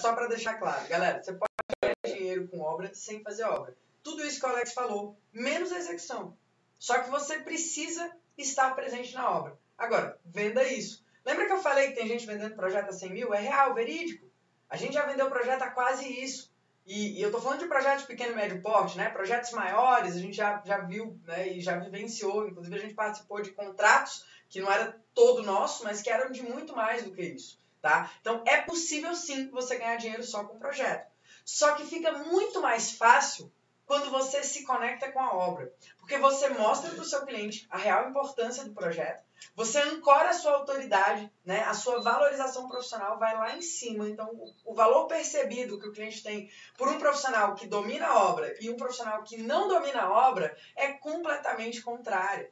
só 0.00 0.14
para 0.14 0.28
deixar 0.28 0.54
claro, 0.54 0.86
galera, 0.86 1.20
você 1.20 1.32
pode 1.32 1.50
ganhar 1.82 1.96
dinheiro 2.16 2.46
com 2.46 2.60
obra 2.60 2.94
sem 2.94 3.24
fazer 3.24 3.42
obra. 3.42 3.76
Tudo 4.04 4.24
isso 4.24 4.38
que 4.38 4.46
o 4.46 4.48
Alex 4.48 4.72
falou, 4.72 5.18
menos 5.32 5.72
a 5.72 5.78
execução. 5.78 6.36
Só 6.78 7.00
que 7.00 7.10
você 7.10 7.40
precisa 7.40 8.08
estar 8.42 8.74
presente 8.74 9.14
na 9.14 9.30
obra. 9.30 9.58
Agora, 9.76 10.18
venda 10.24 10.62
isso. 10.64 11.04
Lembra 11.24 11.46
que 11.46 11.52
eu 11.52 11.62
falei 11.62 11.88
que 11.88 11.94
tem 11.94 12.08
gente 12.08 12.26
vendendo 12.26 12.56
projeto 12.56 12.88
a 12.88 12.92
100 12.92 13.10
mil? 13.10 13.34
É 13.34 13.40
real, 13.40 13.74
verídico. 13.74 14.26
A 14.68 14.76
gente 14.76 14.94
já 14.94 15.04
vendeu 15.06 15.28
projeto 15.28 15.62
a 15.62 15.70
quase 15.70 16.06
isso. 16.06 16.52
E, 16.86 17.18
e 17.18 17.22
eu 17.22 17.28
estou 17.28 17.40
falando 17.40 17.60
de 17.60 17.68
projetos 17.68 18.06
pequeno 18.06 18.32
e 18.32 18.36
médio 18.36 18.62
porte, 18.62 18.96
né? 18.96 19.10
Projetos 19.10 19.50
maiores, 19.50 20.16
a 20.16 20.18
gente 20.18 20.36
já, 20.36 20.62
já 20.64 20.78
viu 20.78 21.20
né? 21.26 21.48
e 21.48 21.60
já 21.60 21.76
vivenciou. 21.78 22.48
Inclusive, 22.48 22.76
a 22.76 22.80
gente 22.80 22.94
participou 22.94 23.42
de 23.42 23.50
contratos 23.50 24.24
que 24.48 24.60
não 24.60 24.72
era 24.72 24.98
todo 25.12 25.42
nosso, 25.42 25.84
mas 25.84 26.00
que 26.00 26.08
eram 26.08 26.32
de 26.32 26.42
muito 26.42 26.74
mais 26.74 27.02
do 27.02 27.12
que 27.12 27.22
isso. 27.22 27.60
Tá? 27.82 28.10
Então, 28.20 28.42
é 28.46 28.62
possível 28.62 29.14
sim 29.14 29.50
você 29.50 29.76
ganhar 29.76 29.96
dinheiro 29.96 30.22
só 30.22 30.44
com 30.44 30.58
projeto. 30.58 31.06
Só 31.44 31.74
que 31.74 31.84
fica 31.84 32.12
muito 32.12 32.60
mais 32.60 32.92
fácil 32.92 33.52
quando 33.88 34.10
você 34.10 34.44
se 34.44 34.64
conecta 34.64 35.10
com 35.10 35.18
a 35.18 35.34
obra. 35.34 35.72
Porque 35.98 36.18
você 36.18 36.50
mostra 36.50 36.90
para 36.90 37.00
o 37.00 37.04
seu 37.04 37.24
cliente 37.24 37.66
a 37.70 37.78
real 37.78 38.10
importância 38.10 38.62
do 38.62 38.74
projeto, 38.74 39.24
você 39.54 39.78
ancora 39.78 40.30
a 40.30 40.34
sua 40.34 40.52
autoridade, 40.52 41.32
né? 41.44 41.60
a 41.64 41.72
sua 41.72 42.00
valorização 42.00 42.68
profissional 42.68 43.18
vai 43.18 43.34
lá 43.36 43.56
em 43.56 43.62
cima. 43.62 44.08
Então, 44.08 44.30
o 44.64 44.74
valor 44.74 45.06
percebido 45.06 45.80
que 45.80 45.88
o 45.88 45.92
cliente 45.92 46.22
tem 46.22 46.50
por 46.76 46.88
um 46.88 46.98
profissional 46.98 47.54
que 47.54 47.66
domina 47.66 48.06
a 48.06 48.28
obra 48.28 48.54
e 48.60 48.68
um 48.68 48.76
profissional 48.76 49.22
que 49.22 49.38
não 49.38 49.66
domina 49.66 50.02
a 50.02 50.28
obra 50.28 50.54
é 50.76 50.92
completamente 50.92 51.80
contrário. 51.80 52.48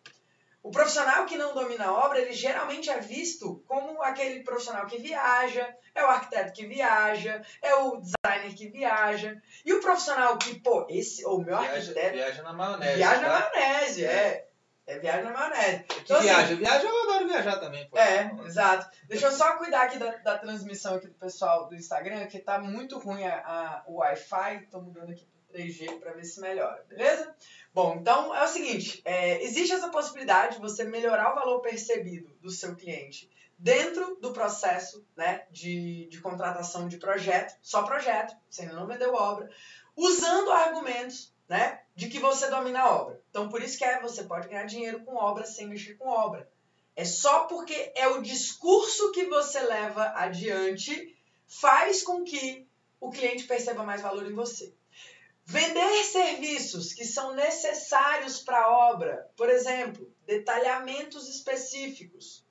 O 0.66 0.70
profissional 0.72 1.24
que 1.26 1.36
não 1.36 1.54
domina 1.54 1.84
a 1.84 1.92
obra, 1.92 2.18
ele 2.18 2.32
geralmente 2.32 2.90
é 2.90 2.98
visto 2.98 3.62
como 3.68 4.02
aquele 4.02 4.42
profissional 4.42 4.84
que 4.84 4.98
viaja, 4.98 5.72
é 5.94 6.02
o 6.02 6.08
arquiteto 6.08 6.52
que 6.52 6.66
viaja, 6.66 7.40
é 7.62 7.72
o 7.76 8.00
designer 8.00 8.52
que 8.52 8.68
viaja. 8.68 9.40
E 9.64 9.72
o 9.72 9.80
profissional 9.80 10.36
que, 10.36 10.58
pô, 10.58 10.84
esse, 10.90 11.24
o 11.24 11.38
meu 11.38 11.56
viaja, 11.56 11.72
arquiteto. 11.72 12.14
Viaja 12.14 12.42
na 12.42 12.52
maionese. 12.52 12.96
Viaja 12.96 13.20
tá? 13.20 13.28
na 13.28 13.38
maionese, 13.38 14.04
é. 14.04 14.48
É 14.88 14.98
viagem 14.98 15.22
na 15.22 15.30
maionese. 15.30 15.84
Que 15.84 16.00
então, 16.00 16.16
assim, 16.16 16.26
viaja, 16.26 16.42
assim, 16.42 16.56
viaja, 16.56 16.86
eu 16.88 17.02
adoro 17.02 17.28
viajar 17.28 17.60
também. 17.60 17.88
Pô. 17.88 17.96
É, 17.96 18.32
exato. 18.44 18.90
Deixa 19.06 19.26
eu 19.26 19.32
só 19.32 19.56
cuidar 19.58 19.82
aqui 19.82 19.98
da, 19.98 20.16
da 20.16 20.36
transmissão 20.36 20.96
aqui 20.96 21.06
do 21.06 21.14
pessoal 21.14 21.68
do 21.68 21.76
Instagram, 21.76 22.26
que 22.26 22.40
tá 22.40 22.58
muito 22.58 22.98
ruim 22.98 23.24
a, 23.24 23.36
a 23.36 23.84
o 23.86 23.98
Wi-Fi. 23.98 24.66
Tô 24.68 24.80
mudando 24.80 25.12
aqui 25.12 25.24
3G 25.56 25.98
para 25.98 26.12
ver 26.12 26.24
se 26.24 26.40
melhora, 26.40 26.84
beleza? 26.88 27.34
Bom, 27.72 27.96
então 28.00 28.34
é 28.34 28.44
o 28.44 28.48
seguinte: 28.48 29.00
é, 29.04 29.42
existe 29.42 29.72
essa 29.72 29.88
possibilidade 29.88 30.56
de 30.56 30.60
você 30.60 30.84
melhorar 30.84 31.32
o 31.32 31.34
valor 31.34 31.60
percebido 31.60 32.34
do 32.40 32.50
seu 32.50 32.74
cliente 32.76 33.30
dentro 33.58 34.16
do 34.20 34.32
processo 34.32 35.06
né, 35.16 35.46
de, 35.50 36.06
de 36.06 36.20
contratação 36.20 36.88
de 36.88 36.98
projeto, 36.98 37.56
só 37.62 37.82
projeto, 37.82 38.36
você 38.48 38.62
ainda 38.62 38.74
não 38.74 38.86
vendeu 38.86 39.14
obra, 39.14 39.50
usando 39.96 40.50
argumentos 40.50 41.34
né, 41.48 41.80
de 41.94 42.08
que 42.08 42.18
você 42.18 42.50
domina 42.50 42.80
a 42.80 42.94
obra. 42.94 43.22
Então, 43.30 43.48
por 43.48 43.62
isso 43.62 43.78
que 43.78 43.84
é, 43.84 44.00
você 44.00 44.24
pode 44.24 44.48
ganhar 44.48 44.64
dinheiro 44.64 45.00
com 45.04 45.16
obra 45.16 45.46
sem 45.46 45.68
mexer 45.68 45.94
com 45.94 46.08
obra. 46.08 46.48
É 46.94 47.04
só 47.04 47.44
porque 47.44 47.92
é 47.94 48.08
o 48.08 48.22
discurso 48.22 49.12
que 49.12 49.26
você 49.26 49.60
leva 49.60 50.12
adiante 50.16 51.14
faz 51.46 52.02
com 52.02 52.24
que 52.24 52.66
o 53.00 53.10
cliente 53.10 53.44
perceba 53.44 53.84
mais 53.84 54.00
valor 54.00 54.26
em 54.26 54.34
você. 54.34 54.74
Vender 55.48 56.02
serviços 56.02 56.92
que 56.92 57.04
são 57.04 57.32
necessários 57.32 58.40
para 58.40 58.62
a 58.62 58.90
obra, 58.90 59.30
por 59.36 59.48
exemplo, 59.48 60.12
detalhamentos 60.26 61.28
específicos. 61.28 62.44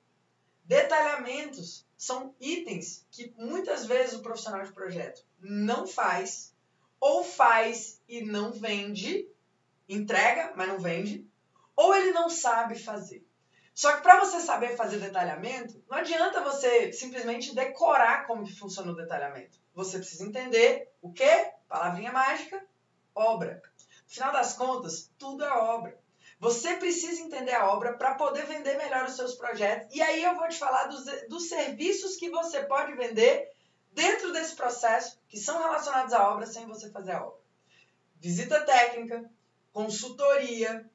Detalhamentos 0.64 1.86
são 1.94 2.34
itens 2.40 3.06
que 3.10 3.34
muitas 3.36 3.84
vezes 3.84 4.14
o 4.14 4.22
profissional 4.22 4.64
de 4.64 4.72
projeto 4.72 5.22
não 5.38 5.86
faz 5.86 6.54
ou 6.98 7.22
faz 7.22 8.00
e 8.08 8.24
não 8.24 8.50
vende, 8.50 9.28
entrega, 9.86 10.54
mas 10.56 10.66
não 10.66 10.78
vende, 10.78 11.28
ou 11.76 11.94
ele 11.94 12.12
não 12.12 12.30
sabe 12.30 12.78
fazer. 12.78 13.26
Só 13.74 13.94
que 13.94 14.02
para 14.02 14.20
você 14.20 14.40
saber 14.40 14.74
fazer 14.74 14.98
detalhamento, 14.98 15.84
não 15.86 15.98
adianta 15.98 16.42
você 16.42 16.90
simplesmente 16.94 17.54
decorar 17.54 18.26
como 18.26 18.46
que 18.46 18.58
funciona 18.58 18.90
o 18.90 18.96
detalhamento. 18.96 19.60
Você 19.74 19.98
precisa 19.98 20.24
entender 20.24 20.90
o 21.02 21.12
quê? 21.12 21.52
Palavrinha 21.68 22.10
mágica, 22.10 22.66
obra. 23.16 23.62
No 24.04 24.14
final 24.14 24.32
das 24.32 24.52
contas, 24.52 25.10
tudo 25.18 25.44
é 25.44 25.50
obra. 25.50 25.98
Você 26.38 26.76
precisa 26.76 27.22
entender 27.22 27.54
a 27.54 27.72
obra 27.72 27.94
para 27.94 28.14
poder 28.14 28.46
vender 28.46 28.76
melhor 28.76 29.06
os 29.06 29.16
seus 29.16 29.34
projetos. 29.34 29.94
E 29.94 30.02
aí 30.02 30.22
eu 30.22 30.36
vou 30.36 30.46
te 30.48 30.58
falar 30.58 30.84
dos, 30.84 31.04
dos 31.28 31.48
serviços 31.48 32.16
que 32.16 32.28
você 32.30 32.62
pode 32.64 32.94
vender 32.94 33.50
dentro 33.92 34.32
desse 34.32 34.54
processo 34.54 35.18
que 35.28 35.38
são 35.38 35.58
relacionados 35.58 36.12
à 36.12 36.30
obra 36.30 36.46
sem 36.46 36.66
você 36.66 36.90
fazer 36.90 37.12
a 37.12 37.24
obra. 37.24 37.40
Visita 38.20 38.60
técnica, 38.60 39.28
consultoria, 39.72 40.88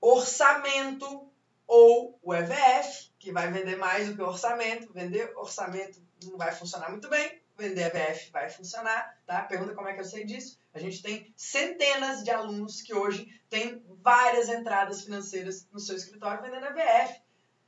orçamento 0.00 1.30
ou 1.66 2.18
o 2.22 2.34
EVF, 2.34 3.12
que 3.18 3.30
vai 3.30 3.50
vender 3.52 3.76
mais 3.76 4.08
do 4.08 4.16
que 4.16 4.22
orçamento. 4.22 4.92
Vender 4.92 5.32
orçamento 5.36 6.00
não 6.24 6.36
vai 6.36 6.50
funcionar 6.52 6.90
muito 6.90 7.08
bem, 7.08 7.40
vender 7.56 7.94
EVF 7.94 8.30
vai 8.32 8.48
funcionar, 8.48 9.16
tá? 9.24 9.42
Pergunta 9.42 9.74
como 9.74 9.88
é 9.88 9.94
que 9.94 10.00
eu 10.00 10.04
sei 10.04 10.24
disso. 10.24 10.58
A 10.78 10.80
gente 10.80 11.02
tem 11.02 11.34
centenas 11.36 12.22
de 12.22 12.30
alunos 12.30 12.80
que 12.80 12.94
hoje 12.94 13.26
têm 13.50 13.82
várias 14.00 14.48
entradas 14.48 15.02
financeiras 15.02 15.66
no 15.72 15.80
seu 15.80 15.96
escritório 15.96 16.40
vendendo 16.40 16.66
EVF 16.66 17.20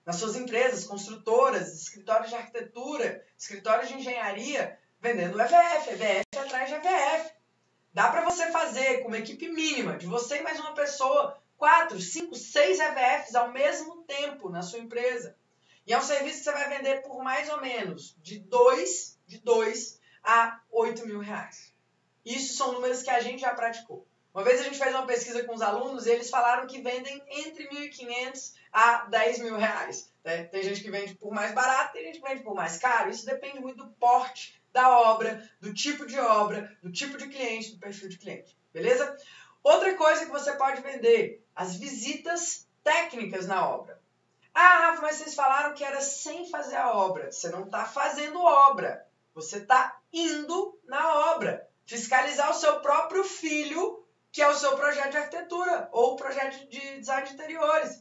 nas 0.06 0.14
suas 0.14 0.36
empresas, 0.36 0.84
construtoras, 0.84 1.74
escritórios 1.74 2.30
de 2.30 2.36
arquitetura, 2.36 3.26
escritórios 3.36 3.88
de 3.88 3.96
engenharia, 3.96 4.78
vendendo 5.00 5.40
EVF, 5.40 5.90
EVF 5.90 6.38
atrás 6.38 6.68
de 6.68 6.76
EVF. 6.76 7.32
Dá 7.92 8.10
para 8.10 8.24
você 8.24 8.48
fazer 8.52 9.00
com 9.00 9.08
uma 9.08 9.18
equipe 9.18 9.48
mínima, 9.48 9.96
de 9.96 10.06
você 10.06 10.36
e 10.36 10.42
mais 10.42 10.60
uma 10.60 10.72
pessoa, 10.72 11.36
quatro, 11.56 12.00
cinco, 12.00 12.36
seis 12.36 12.78
EVFs 12.78 13.34
ao 13.34 13.50
mesmo 13.50 14.04
tempo 14.04 14.48
na 14.48 14.62
sua 14.62 14.78
empresa. 14.78 15.34
E 15.84 15.92
é 15.92 15.98
um 15.98 16.02
serviço 16.02 16.38
que 16.38 16.44
você 16.44 16.52
vai 16.52 16.68
vender 16.68 17.02
por 17.02 17.24
mais 17.24 17.50
ou 17.50 17.60
menos 17.60 18.16
de 18.22 18.38
2 18.38 19.18
de 19.26 19.38
dois 19.38 19.98
a 20.22 20.60
8 20.70 21.06
mil 21.08 21.18
reais. 21.18 21.69
Isso 22.24 22.54
são 22.54 22.72
números 22.72 23.02
que 23.02 23.10
a 23.10 23.20
gente 23.20 23.40
já 23.40 23.54
praticou. 23.54 24.06
Uma 24.32 24.44
vez 24.44 24.60
a 24.60 24.64
gente 24.64 24.78
fez 24.78 24.94
uma 24.94 25.06
pesquisa 25.06 25.42
com 25.44 25.54
os 25.54 25.62
alunos 25.62 26.06
e 26.06 26.10
eles 26.10 26.30
falaram 26.30 26.66
que 26.66 26.80
vendem 26.80 27.20
entre 27.28 27.68
1.500 27.68 28.54
a 28.72 29.06
10 29.06 29.38
mil 29.40 29.56
reais. 29.56 30.12
Né? 30.24 30.44
Tem 30.44 30.62
gente 30.62 30.82
que 30.82 30.90
vende 30.90 31.14
por 31.14 31.32
mais 31.32 31.52
barato, 31.52 31.92
tem 31.92 32.04
gente 32.04 32.20
que 32.20 32.28
vende 32.28 32.42
por 32.42 32.54
mais 32.54 32.78
caro. 32.78 33.10
Isso 33.10 33.26
depende 33.26 33.58
muito 33.58 33.84
do 33.84 33.90
porte 33.94 34.60
da 34.72 35.00
obra, 35.00 35.50
do 35.60 35.74
tipo 35.74 36.06
de 36.06 36.18
obra, 36.18 36.76
do 36.80 36.92
tipo 36.92 37.18
de 37.18 37.26
cliente, 37.26 37.72
do 37.72 37.80
perfil 37.80 38.08
de 38.08 38.18
cliente. 38.18 38.56
Beleza? 38.72 39.16
Outra 39.64 39.94
coisa 39.94 40.24
que 40.24 40.30
você 40.30 40.52
pode 40.52 40.80
vender, 40.80 41.44
as 41.54 41.74
visitas 41.74 42.68
técnicas 42.84 43.46
na 43.46 43.68
obra. 43.68 44.00
Ah, 44.54 44.90
Rafa, 44.90 45.02
mas 45.02 45.16
vocês 45.16 45.34
falaram 45.34 45.74
que 45.74 45.84
era 45.84 46.00
sem 46.00 46.48
fazer 46.48 46.76
a 46.76 46.92
obra. 46.92 47.30
Você 47.32 47.48
não 47.48 47.64
está 47.64 47.84
fazendo 47.84 48.40
obra. 48.40 49.06
Você 49.34 49.58
está 49.58 50.00
indo 50.12 50.78
na 50.84 51.32
obra. 51.32 51.68
Fiscalizar 51.90 52.49
o 52.49 52.54
seu 52.54 52.78
próprio 52.78 53.25
filho 53.25 54.06
que 54.30 54.40
é 54.40 54.47
o 54.47 54.54
seu 54.54 54.76
projeto 54.76 55.11
de 55.11 55.16
arquitetura 55.16 55.88
ou 55.90 56.14
projeto 56.14 56.68
de 56.68 56.78
design 57.00 57.26
de 57.26 57.35
interiores. 57.35 58.00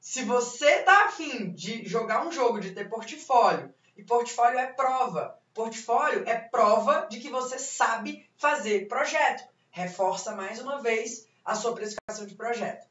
Se 0.00 0.24
você 0.24 0.80
está 0.80 1.04
afim 1.04 1.52
de 1.52 1.86
jogar 1.88 2.26
um 2.26 2.32
jogo, 2.32 2.58
de 2.58 2.72
ter 2.72 2.88
portfólio, 2.88 3.72
e 3.96 4.02
portfólio 4.02 4.58
é 4.58 4.66
prova, 4.72 5.40
portfólio 5.54 6.24
é 6.26 6.34
prova 6.34 7.06
de 7.08 7.20
que 7.20 7.30
você 7.30 7.60
sabe 7.60 8.28
fazer 8.36 8.88
projeto. 8.88 9.48
Reforça 9.70 10.34
mais 10.34 10.60
uma 10.60 10.82
vez 10.82 11.28
a 11.44 11.54
sua 11.54 11.76
precificação 11.76 12.26
de 12.26 12.34
projeto. 12.34 12.88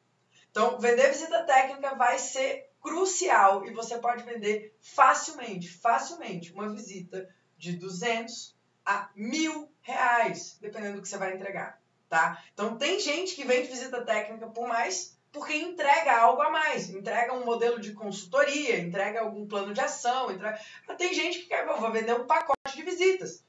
Então, 0.50 0.79
vender 0.79 1.10
visita 1.10 1.43
técnica 1.43 1.93
vai 1.93 2.19
ser 2.19 2.69
crucial 2.81 3.65
e 3.65 3.74
você 3.74 3.98
pode 3.98 4.24
vender 4.24 4.77
facilmente, 4.79 5.67
facilmente, 5.69 6.53
uma 6.53 6.69
visita 6.69 7.27
de 7.57 7.74
200 7.74 8.54
a 8.85 9.09
mil 9.15 9.71
reais, 9.81 10.57
dependendo 10.61 10.97
do 10.97 11.01
que 11.01 11.07
você 11.07 11.17
vai 11.17 11.33
entregar 11.33 11.79
tá? 12.09 12.41
Então 12.53 12.77
tem 12.77 12.99
gente 12.99 13.35
que 13.35 13.43
vende 13.43 13.67
visita 13.67 14.05
técnica 14.05 14.47
por 14.47 14.67
mais 14.67 15.15
porque 15.31 15.53
entrega 15.53 16.17
algo 16.17 16.41
a 16.41 16.49
mais, 16.49 16.89
entrega 16.89 17.33
um 17.33 17.43
modelo 17.43 17.77
de 17.77 17.91
consultoria, 17.91 18.79
entrega 18.79 19.19
algum 19.19 19.45
plano 19.45 19.73
de 19.73 19.81
ação, 19.81 20.31
entrega... 20.31 20.57
tem 20.97 21.13
gente 21.13 21.39
que 21.39 21.47
quer, 21.47 21.65
vou 21.65 21.91
vender 21.91 22.13
um 22.13 22.25
pacote 22.25 22.73
de 22.73 22.81
visitas. 22.81 23.43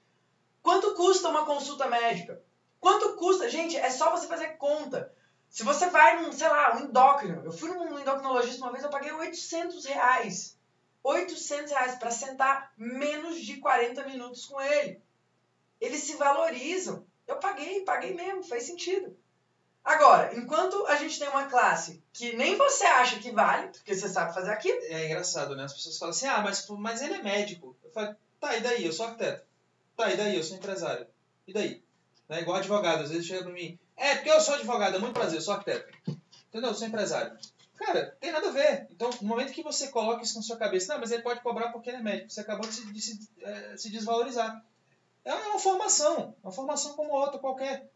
Quanto 0.60 0.96
custa 0.96 1.28
uma 1.28 1.46
consulta 1.46 1.86
médica? 1.86 2.42
Quanto 2.80 3.14
custa? 3.14 3.48
Gente, 3.48 3.76
é 3.76 3.88
só 3.88 4.10
você 4.10 4.26
fazer 4.26 4.56
conta. 4.56 5.14
Se 5.48 5.62
você 5.62 5.88
vai 5.88 6.20
num, 6.20 6.32
sei 6.32 6.48
lá, 6.48 6.74
um 6.74 6.86
endócrino, 6.86 7.44
eu 7.44 7.52
fui 7.52 7.70
num 7.70 8.00
endocrinologista 8.00 8.64
uma 8.64 8.72
vez, 8.72 8.82
eu 8.82 8.90
paguei 8.90 9.12
800 9.12 9.84
reais. 9.84 10.58
800 11.04 11.70
reais 11.70 11.94
para 11.94 12.10
sentar 12.10 12.72
menos 12.76 13.40
de 13.40 13.58
40 13.58 14.02
minutos 14.08 14.44
com 14.44 14.60
ele. 14.60 15.00
Eles 15.80 16.02
se 16.02 16.16
valorizam. 16.16 17.04
Eu 17.26 17.36
paguei, 17.36 17.80
paguei 17.80 18.14
mesmo, 18.14 18.42
faz 18.42 18.64
sentido. 18.64 19.16
Agora, 19.84 20.36
enquanto 20.36 20.84
a 20.86 20.96
gente 20.96 21.18
tem 21.18 21.28
uma 21.28 21.46
classe 21.46 22.02
que 22.12 22.34
nem 22.36 22.56
você 22.56 22.84
acha 22.84 23.18
que 23.20 23.30
vale, 23.30 23.68
porque 23.68 23.94
você 23.94 24.08
sabe 24.08 24.34
fazer 24.34 24.50
aquilo. 24.50 24.78
É 24.82 25.06
engraçado, 25.06 25.54
né? 25.54 25.64
As 25.64 25.72
pessoas 25.72 25.98
falam 25.98 26.10
assim, 26.10 26.26
ah, 26.26 26.40
mas, 26.40 26.66
mas 26.68 27.02
ele 27.02 27.14
é 27.14 27.22
médico. 27.22 27.76
Eu 27.84 27.90
falo, 27.90 28.16
tá, 28.40 28.56
e 28.56 28.60
daí? 28.60 28.84
Eu 28.84 28.92
sou 28.92 29.06
arquiteto. 29.06 29.44
Tá, 29.96 30.12
e 30.12 30.16
daí? 30.16 30.36
Eu 30.36 30.42
sou 30.42 30.56
empresário. 30.56 31.06
E 31.46 31.52
daí? 31.52 31.82
Né? 32.28 32.40
Igual 32.40 32.56
advogado, 32.56 33.04
às 33.04 33.10
vezes 33.10 33.26
chega 33.26 33.44
pra 33.44 33.52
mim, 33.52 33.78
é, 33.96 34.16
porque 34.16 34.30
eu 34.30 34.40
sou 34.40 34.54
advogado, 34.54 34.96
é 34.96 34.98
muito 34.98 35.14
prazer, 35.14 35.38
eu 35.38 35.42
sou 35.42 35.54
arquiteto. 35.54 35.86
Entendeu? 36.48 36.70
Eu 36.70 36.74
sou 36.74 36.88
empresário. 36.88 37.38
Cara, 37.76 38.16
tem 38.20 38.32
nada 38.32 38.48
a 38.48 38.52
ver. 38.52 38.86
Então, 38.90 39.10
no 39.20 39.28
momento 39.28 39.52
que 39.52 39.62
você 39.62 39.88
coloca 39.88 40.22
isso 40.22 40.34
na 40.34 40.42
sua 40.42 40.56
cabeça, 40.56 40.92
não, 40.92 41.00
mas 41.00 41.12
ele 41.12 41.22
pode 41.22 41.40
cobrar 41.40 41.70
porque 41.70 41.90
ele 41.90 41.98
é 41.98 42.02
médico, 42.02 42.30
você 42.30 42.40
acabou 42.40 42.68
de 42.68 42.74
se, 42.74 42.92
de 42.92 43.00
se, 43.00 43.28
é, 43.40 43.76
se 43.76 43.90
desvalorizar. 43.90 44.64
É 45.26 45.34
uma 45.34 45.58
formação, 45.58 46.36
uma 46.40 46.52
formação 46.52 46.94
como 46.94 47.12
outra 47.12 47.40
qualquer. 47.40 47.90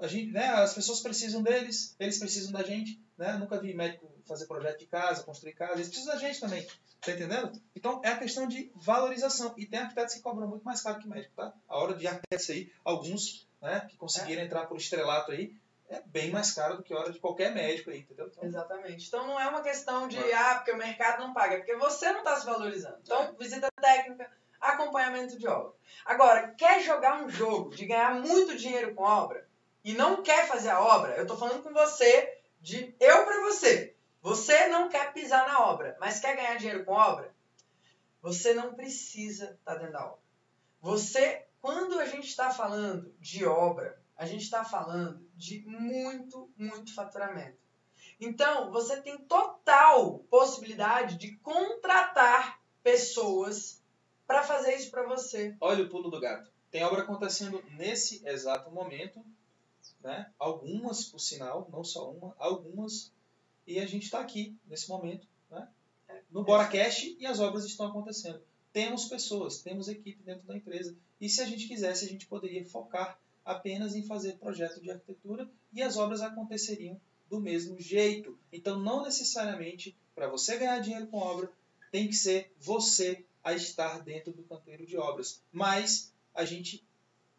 A 0.00 0.08
gente, 0.08 0.32
né, 0.32 0.46
as 0.48 0.74
pessoas 0.74 1.00
precisam 1.00 1.42
deles, 1.42 1.94
eles 2.00 2.18
precisam 2.18 2.50
da 2.50 2.64
gente. 2.64 3.00
Né? 3.16 3.34
Nunca 3.34 3.60
vi 3.60 3.72
médico 3.72 4.10
fazer 4.26 4.46
projeto 4.46 4.80
de 4.80 4.86
casa, 4.86 5.22
construir 5.22 5.52
casa, 5.52 5.74
eles 5.74 5.88
precisam 5.88 6.12
da 6.12 6.18
gente 6.18 6.40
também. 6.40 6.66
Tá 7.00 7.12
entendendo? 7.12 7.52
Então 7.74 8.00
é 8.04 8.08
a 8.08 8.18
questão 8.18 8.48
de 8.48 8.72
valorização. 8.74 9.54
E 9.56 9.64
tem 9.64 9.78
arquitetos 9.78 10.14
que 10.14 10.20
cobram 10.20 10.48
muito 10.48 10.64
mais 10.64 10.82
caro 10.82 10.98
que 10.98 11.08
médico, 11.08 11.34
tá? 11.36 11.54
A 11.68 11.78
hora 11.78 11.94
de 11.94 12.06
arquitetos 12.06 12.50
aí, 12.50 12.72
alguns 12.84 13.48
né, 13.62 13.86
que 13.88 13.96
conseguiram 13.96 14.42
é. 14.42 14.44
entrar 14.44 14.66
por 14.66 14.76
estrelato 14.76 15.30
aí, 15.30 15.54
é 15.88 16.02
bem 16.06 16.30
mais 16.30 16.52
caro 16.52 16.78
do 16.78 16.82
que 16.82 16.92
a 16.92 16.98
hora 16.98 17.12
de 17.12 17.18
qualquer 17.18 17.52
médico 17.52 17.90
aí, 17.90 18.00
entendeu? 18.00 18.28
Então, 18.28 18.44
Exatamente. 18.44 19.06
Então 19.06 19.26
não 19.26 19.38
é 19.38 19.48
uma 19.48 19.62
questão 19.62 20.08
de, 20.08 20.18
ah, 20.32 20.54
porque 20.56 20.72
o 20.72 20.78
mercado 20.78 21.20
não 21.20 21.32
paga, 21.32 21.54
é 21.54 21.58
porque 21.58 21.76
você 21.76 22.12
não 22.12 22.20
está 22.20 22.38
se 22.38 22.46
valorizando. 22.46 22.98
Então, 23.02 23.22
é. 23.22 23.32
visita 23.32 23.68
técnica, 23.80 24.30
acompanhamento 24.60 25.38
de 25.38 25.46
obra. 25.46 25.72
Agora, 26.04 26.48
quer 26.56 26.82
jogar 26.82 27.22
um 27.22 27.28
jogo 27.28 27.74
de 27.74 27.86
ganhar 27.86 28.14
muito 28.14 28.56
dinheiro 28.56 28.94
com 28.94 29.02
obra 29.02 29.48
e 29.82 29.94
não 29.94 30.22
quer 30.22 30.46
fazer 30.46 30.70
a 30.70 30.80
obra? 30.80 31.14
Eu 31.16 31.22
estou 31.22 31.38
falando 31.38 31.62
com 31.62 31.72
você, 31.72 32.38
de 32.60 32.94
eu 33.00 33.24
para 33.24 33.40
você. 33.42 33.94
Você 34.22 34.68
não 34.68 34.88
quer 34.88 35.12
pisar 35.12 35.48
na 35.48 35.66
obra, 35.66 35.96
mas 35.98 36.20
quer 36.20 36.36
ganhar 36.36 36.56
dinheiro 36.56 36.84
com 36.84 36.92
obra? 36.92 37.34
Você 38.20 38.52
não 38.52 38.74
precisa 38.74 39.44
estar 39.58 39.72
tá 39.72 39.74
dentro 39.76 39.92
da 39.92 40.04
obra. 40.04 40.18
Você, 40.82 41.46
quando 41.60 41.98
a 41.98 42.04
gente 42.04 42.28
está 42.28 42.50
falando 42.50 43.14
de 43.18 43.46
obra, 43.46 43.98
a 44.16 44.26
gente 44.26 44.42
está 44.42 44.62
falando 44.62 45.26
de 45.34 45.64
muito, 45.66 46.50
muito 46.56 46.94
faturamento. 46.94 47.58
Então, 48.20 48.70
você 48.70 49.00
tem 49.00 49.16
total 49.16 50.18
possibilidade 50.30 51.16
de 51.16 51.36
contratar 51.36 52.60
pessoas 52.82 53.79
para 54.30 54.44
fazer 54.44 54.76
isso 54.76 54.92
para 54.92 55.08
você. 55.08 55.56
Olha 55.60 55.82
o 55.82 55.88
pulo 55.88 56.08
do 56.08 56.20
gato. 56.20 56.48
Tem 56.70 56.84
obra 56.84 57.02
acontecendo 57.02 57.60
nesse 57.76 58.24
exato 58.24 58.70
momento, 58.70 59.20
né? 60.00 60.30
Algumas, 60.38 61.04
por 61.04 61.18
sinal, 61.18 61.68
não 61.72 61.82
só 61.82 62.12
uma, 62.12 62.32
algumas. 62.38 63.12
E 63.66 63.80
a 63.80 63.86
gente 63.86 64.04
está 64.04 64.20
aqui 64.20 64.56
nesse 64.68 64.88
momento, 64.88 65.26
né? 65.50 65.66
No 66.30 66.44
BoraCast 66.44 67.16
e 67.18 67.26
as 67.26 67.40
obras 67.40 67.64
estão 67.64 67.88
acontecendo. 67.88 68.40
Temos 68.72 69.06
pessoas, 69.06 69.62
temos 69.62 69.88
equipe 69.88 70.22
dentro 70.22 70.46
da 70.46 70.56
empresa. 70.56 70.96
E 71.20 71.28
se 71.28 71.40
a 71.40 71.44
gente 71.44 71.66
quisesse, 71.66 72.04
a 72.04 72.08
gente 72.08 72.26
poderia 72.26 72.64
focar 72.64 73.18
apenas 73.44 73.96
em 73.96 74.06
fazer 74.06 74.34
projeto 74.34 74.80
de 74.80 74.92
arquitetura 74.92 75.50
e 75.72 75.82
as 75.82 75.96
obras 75.96 76.20
aconteceriam 76.20 77.00
do 77.28 77.40
mesmo 77.40 77.80
jeito. 77.80 78.38
Então, 78.52 78.78
não 78.78 79.02
necessariamente 79.02 79.96
para 80.14 80.28
você 80.28 80.56
ganhar 80.56 80.78
dinheiro 80.78 81.08
com 81.08 81.18
obra, 81.18 81.50
tem 81.90 82.06
que 82.06 82.14
ser 82.14 82.54
você 82.60 83.24
a 83.42 83.52
estar 83.52 84.00
dentro 84.00 84.32
do 84.32 84.42
canteiro 84.42 84.86
de 84.86 84.96
obras. 84.96 85.42
Mas 85.52 86.12
a 86.34 86.44
gente 86.44 86.84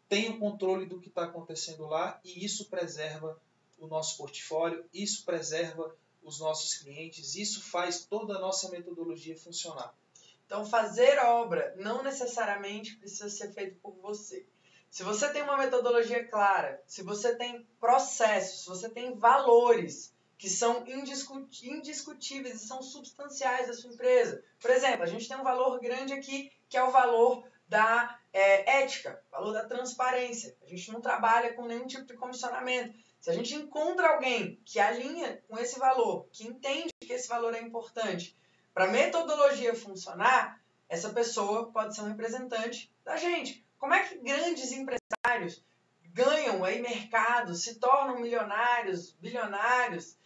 tem 0.08 0.30
o 0.30 0.38
controle 0.38 0.86
do 0.86 1.00
que 1.00 1.08
está 1.08 1.24
acontecendo 1.24 1.86
lá 1.86 2.20
e 2.24 2.44
isso 2.44 2.66
preserva 2.66 3.40
o 3.78 3.86
nosso 3.86 4.16
portfólio, 4.16 4.84
isso 4.92 5.24
preserva 5.24 5.94
os 6.22 6.38
nossos 6.38 6.74
clientes, 6.74 7.34
isso 7.34 7.62
faz 7.62 8.04
toda 8.04 8.36
a 8.36 8.40
nossa 8.40 8.70
metodologia 8.70 9.36
funcionar. 9.36 9.94
Então, 10.46 10.64
fazer 10.64 11.18
obra 11.18 11.74
não 11.78 12.02
necessariamente 12.02 12.96
precisa 12.96 13.28
ser 13.30 13.52
feito 13.52 13.76
por 13.76 13.94
você. 13.94 14.46
se 14.90 15.02
você 15.02 15.32
tem 15.32 15.42
uma 15.42 15.56
metodologia 15.56 16.28
clara, 16.28 16.82
se 16.86 17.02
você 17.02 17.34
tem 17.34 17.66
processos, 17.80 18.64
se 18.64 18.68
você 18.68 18.90
tem 18.90 19.14
valores 19.14 20.12
que 20.42 20.50
são 20.50 20.84
indiscutíveis 20.88 22.56
e 22.56 22.66
são 22.66 22.82
substanciais 22.82 23.68
da 23.68 23.74
sua 23.74 23.92
empresa. 23.92 24.42
Por 24.58 24.72
exemplo, 24.72 25.04
a 25.04 25.06
gente 25.06 25.28
tem 25.28 25.36
um 25.36 25.44
valor 25.44 25.78
grande 25.78 26.12
aqui 26.12 26.50
que 26.68 26.76
é 26.76 26.82
o 26.82 26.90
valor 26.90 27.46
da 27.68 28.18
é, 28.32 28.80
ética, 28.80 29.22
valor 29.30 29.52
da 29.52 29.64
transparência. 29.64 30.56
A 30.60 30.66
gente 30.66 30.90
não 30.90 31.00
trabalha 31.00 31.52
com 31.52 31.64
nenhum 31.64 31.86
tipo 31.86 32.06
de 32.06 32.14
comissionamento. 32.14 32.92
Se 33.20 33.30
a 33.30 33.32
gente 33.32 33.54
encontra 33.54 34.08
alguém 34.08 34.60
que 34.64 34.80
alinha 34.80 35.40
com 35.48 35.56
esse 35.60 35.78
valor, 35.78 36.26
que 36.32 36.44
entende 36.44 36.90
que 37.00 37.12
esse 37.12 37.28
valor 37.28 37.54
é 37.54 37.60
importante, 37.60 38.36
para 38.74 38.86
a 38.86 38.90
metodologia 38.90 39.76
funcionar, 39.76 40.60
essa 40.88 41.10
pessoa 41.10 41.70
pode 41.70 41.94
ser 41.94 42.00
um 42.00 42.08
representante 42.08 42.92
da 43.04 43.16
gente. 43.16 43.64
Como 43.78 43.94
é 43.94 44.02
que 44.02 44.18
grandes 44.18 44.72
empresários 44.72 45.64
ganham 46.12 46.64
aí 46.64 46.82
mercado, 46.82 47.54
se 47.54 47.76
tornam 47.76 48.18
milionários, 48.18 49.12
bilionários, 49.20 50.16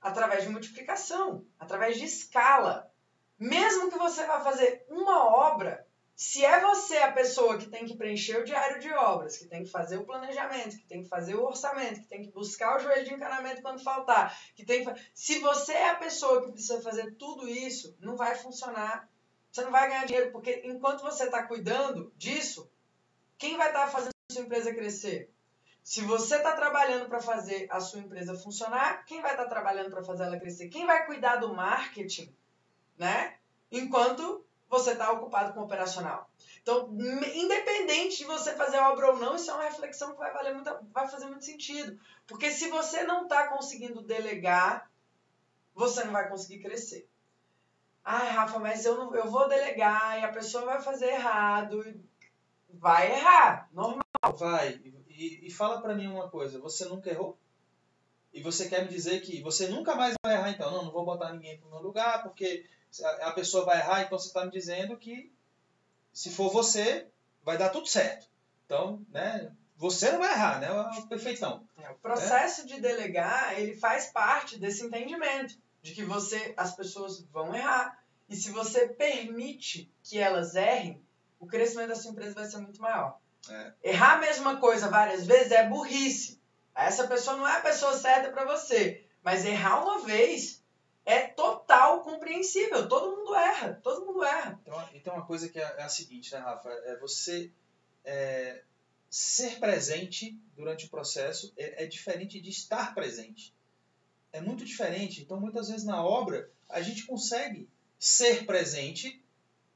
através 0.00 0.44
de 0.44 0.48
multiplicação, 0.48 1.44
através 1.58 1.98
de 1.98 2.04
escala. 2.04 2.90
Mesmo 3.38 3.90
que 3.90 3.98
você 3.98 4.24
vá 4.26 4.40
fazer 4.40 4.84
uma 4.88 5.24
obra, 5.24 5.86
se 6.14 6.44
é 6.44 6.60
você 6.60 6.98
a 6.98 7.12
pessoa 7.12 7.56
que 7.56 7.70
tem 7.70 7.86
que 7.86 7.96
preencher 7.96 8.38
o 8.38 8.44
diário 8.44 8.78
de 8.78 8.92
obras, 8.92 9.38
que 9.38 9.46
tem 9.46 9.64
que 9.64 9.70
fazer 9.70 9.96
o 9.96 10.04
planejamento, 10.04 10.76
que 10.76 10.86
tem 10.86 11.02
que 11.02 11.08
fazer 11.08 11.34
o 11.34 11.44
orçamento, 11.44 12.02
que 12.02 12.08
tem 12.08 12.22
que 12.22 12.30
buscar 12.30 12.76
o 12.76 12.78
joelho 12.78 13.06
de 13.06 13.14
encanamento 13.14 13.62
quando 13.62 13.82
faltar, 13.82 14.38
que 14.54 14.62
tem 14.62 14.84
que... 14.84 15.02
se 15.14 15.38
você 15.38 15.72
é 15.72 15.88
a 15.88 15.96
pessoa 15.96 16.44
que 16.44 16.52
precisa 16.52 16.82
fazer 16.82 17.14
tudo 17.14 17.48
isso, 17.48 17.96
não 18.00 18.16
vai 18.16 18.34
funcionar. 18.34 19.08
Você 19.50 19.62
não 19.62 19.70
vai 19.70 19.88
ganhar 19.88 20.04
dinheiro, 20.04 20.30
porque 20.30 20.60
enquanto 20.64 21.00
você 21.00 21.24
está 21.24 21.42
cuidando 21.44 22.12
disso, 22.16 22.70
quem 23.38 23.56
vai 23.56 23.68
estar 23.68 23.86
tá 23.86 23.90
fazendo 23.90 24.12
a 24.28 24.32
sua 24.32 24.42
empresa 24.42 24.74
crescer? 24.74 25.32
Se 25.82 26.02
você 26.02 26.36
está 26.36 26.52
trabalhando 26.52 27.08
para 27.08 27.20
fazer 27.20 27.66
a 27.70 27.80
sua 27.80 28.00
empresa 28.00 28.34
funcionar, 28.34 29.04
quem 29.04 29.22
vai 29.22 29.32
estar 29.32 29.44
tá 29.44 29.50
trabalhando 29.50 29.90
para 29.90 30.04
fazer 30.04 30.24
ela 30.24 30.38
crescer? 30.38 30.68
Quem 30.68 30.86
vai 30.86 31.06
cuidar 31.06 31.36
do 31.36 31.54
marketing, 31.54 32.34
né? 32.98 33.36
Enquanto 33.72 34.44
você 34.68 34.92
está 34.92 35.10
ocupado 35.10 35.52
com 35.52 35.60
o 35.60 35.64
operacional. 35.64 36.30
Então, 36.62 36.88
independente 37.34 38.18
de 38.18 38.24
você 38.24 38.54
fazer 38.54 38.78
obra 38.78 39.10
ou 39.10 39.16
não, 39.16 39.34
isso 39.34 39.50
é 39.50 39.54
uma 39.54 39.64
reflexão 39.64 40.12
que 40.12 40.18
vai, 40.18 40.32
valer 40.32 40.54
muito, 40.54 40.70
vai 40.92 41.08
fazer 41.08 41.26
muito 41.26 41.44
sentido. 41.44 41.98
Porque 42.26 42.50
se 42.52 42.68
você 42.68 43.02
não 43.02 43.24
está 43.24 43.48
conseguindo 43.48 44.00
delegar, 44.02 44.88
você 45.74 46.04
não 46.04 46.12
vai 46.12 46.28
conseguir 46.28 46.62
crescer. 46.62 47.08
Ai, 48.04 48.30
Rafa, 48.30 48.58
mas 48.60 48.84
eu, 48.84 48.96
não, 48.96 49.14
eu 49.14 49.28
vou 49.28 49.48
delegar 49.48 50.20
e 50.20 50.24
a 50.24 50.32
pessoa 50.32 50.64
vai 50.64 50.80
fazer 50.80 51.06
errado. 51.06 51.82
Vai 52.72 53.10
errar, 53.12 53.68
normal. 53.72 54.04
Vai. 54.38 54.80
E, 55.20 55.48
e 55.48 55.50
fala 55.50 55.82
para 55.82 55.94
mim 55.94 56.06
uma 56.06 56.30
coisa: 56.30 56.58
você 56.58 56.86
nunca 56.86 57.10
errou? 57.10 57.38
E 58.32 58.40
você 58.40 58.68
quer 58.68 58.82
me 58.82 58.88
dizer 58.88 59.20
que 59.20 59.42
você 59.42 59.68
nunca 59.68 59.94
mais 59.94 60.14
vai 60.24 60.34
errar, 60.34 60.50
então? 60.50 60.70
Não, 60.70 60.84
não 60.84 60.92
vou 60.92 61.04
botar 61.04 61.32
ninguém 61.34 61.58
no 61.58 61.68
meu 61.68 61.80
lugar, 61.80 62.22
porque 62.22 62.64
a 63.20 63.30
pessoa 63.32 63.66
vai 63.66 63.78
errar, 63.78 64.02
então 64.02 64.18
você 64.18 64.28
está 64.28 64.44
me 64.44 64.50
dizendo 64.50 64.96
que 64.96 65.30
se 66.12 66.30
for 66.30 66.50
você, 66.50 67.06
vai 67.42 67.58
dar 67.58 67.68
tudo 67.68 67.86
certo. 67.86 68.28
Então, 68.64 69.04
né, 69.10 69.52
você 69.76 70.10
não 70.10 70.20
vai 70.20 70.32
errar, 70.32 70.60
né? 70.60 70.68
É 70.68 71.00
o 71.00 71.06
perfeitão. 71.06 71.66
É, 71.76 71.90
o 71.90 71.96
processo 71.96 72.66
de 72.66 72.80
delegar, 72.80 73.58
ele 73.58 73.74
faz 73.74 74.06
parte 74.06 74.58
desse 74.58 74.86
entendimento 74.86 75.58
de 75.82 75.92
que 75.92 76.04
você, 76.04 76.54
as 76.56 76.74
pessoas 76.74 77.20
vão 77.32 77.54
errar. 77.54 78.02
E 78.28 78.36
se 78.36 78.50
você 78.52 78.88
permite 78.88 79.92
que 80.02 80.18
elas 80.18 80.54
errem, 80.54 81.02
o 81.38 81.46
crescimento 81.46 81.88
da 81.88 81.96
sua 81.96 82.12
empresa 82.12 82.34
vai 82.34 82.44
ser 82.46 82.58
muito 82.58 82.80
maior. 82.80 83.18
É. 83.48 83.72
Errar 83.90 84.14
a 84.14 84.20
mesma 84.20 84.60
coisa 84.60 84.88
várias 84.88 85.26
vezes 85.26 85.52
é 85.52 85.68
burrice. 85.68 86.40
Essa 86.74 87.06
pessoa 87.06 87.36
não 87.36 87.46
é 87.46 87.56
a 87.56 87.62
pessoa 87.62 87.96
certa 87.96 88.30
para 88.30 88.44
você. 88.44 89.04
Mas 89.22 89.44
errar 89.44 89.82
uma 89.82 90.00
vez 90.04 90.62
é 91.04 91.26
total 91.26 92.02
compreensível. 92.02 92.88
Todo 92.88 93.16
mundo 93.16 93.34
erra. 93.34 93.80
Todo 93.82 94.06
mundo 94.06 94.24
erra. 94.24 94.58
Então, 94.62 94.88
então 94.94 95.14
uma 95.14 95.26
coisa 95.26 95.48
que 95.48 95.58
é, 95.58 95.62
é 95.62 95.82
a 95.82 95.88
seguinte, 95.88 96.32
né, 96.32 96.38
Rafa? 96.38 96.70
É 96.70 96.96
você 96.96 97.50
é, 98.04 98.62
ser 99.08 99.58
presente 99.58 100.38
durante 100.56 100.86
o 100.86 100.90
processo 100.90 101.52
é, 101.56 101.84
é 101.84 101.86
diferente 101.86 102.40
de 102.40 102.50
estar 102.50 102.94
presente. 102.94 103.54
É 104.32 104.40
muito 104.40 104.64
diferente. 104.64 105.20
Então, 105.20 105.40
muitas 105.40 105.68
vezes 105.68 105.84
na 105.84 106.04
obra, 106.04 106.48
a 106.68 106.80
gente 106.80 107.04
consegue 107.04 107.68
ser 107.98 108.46
presente 108.46 109.22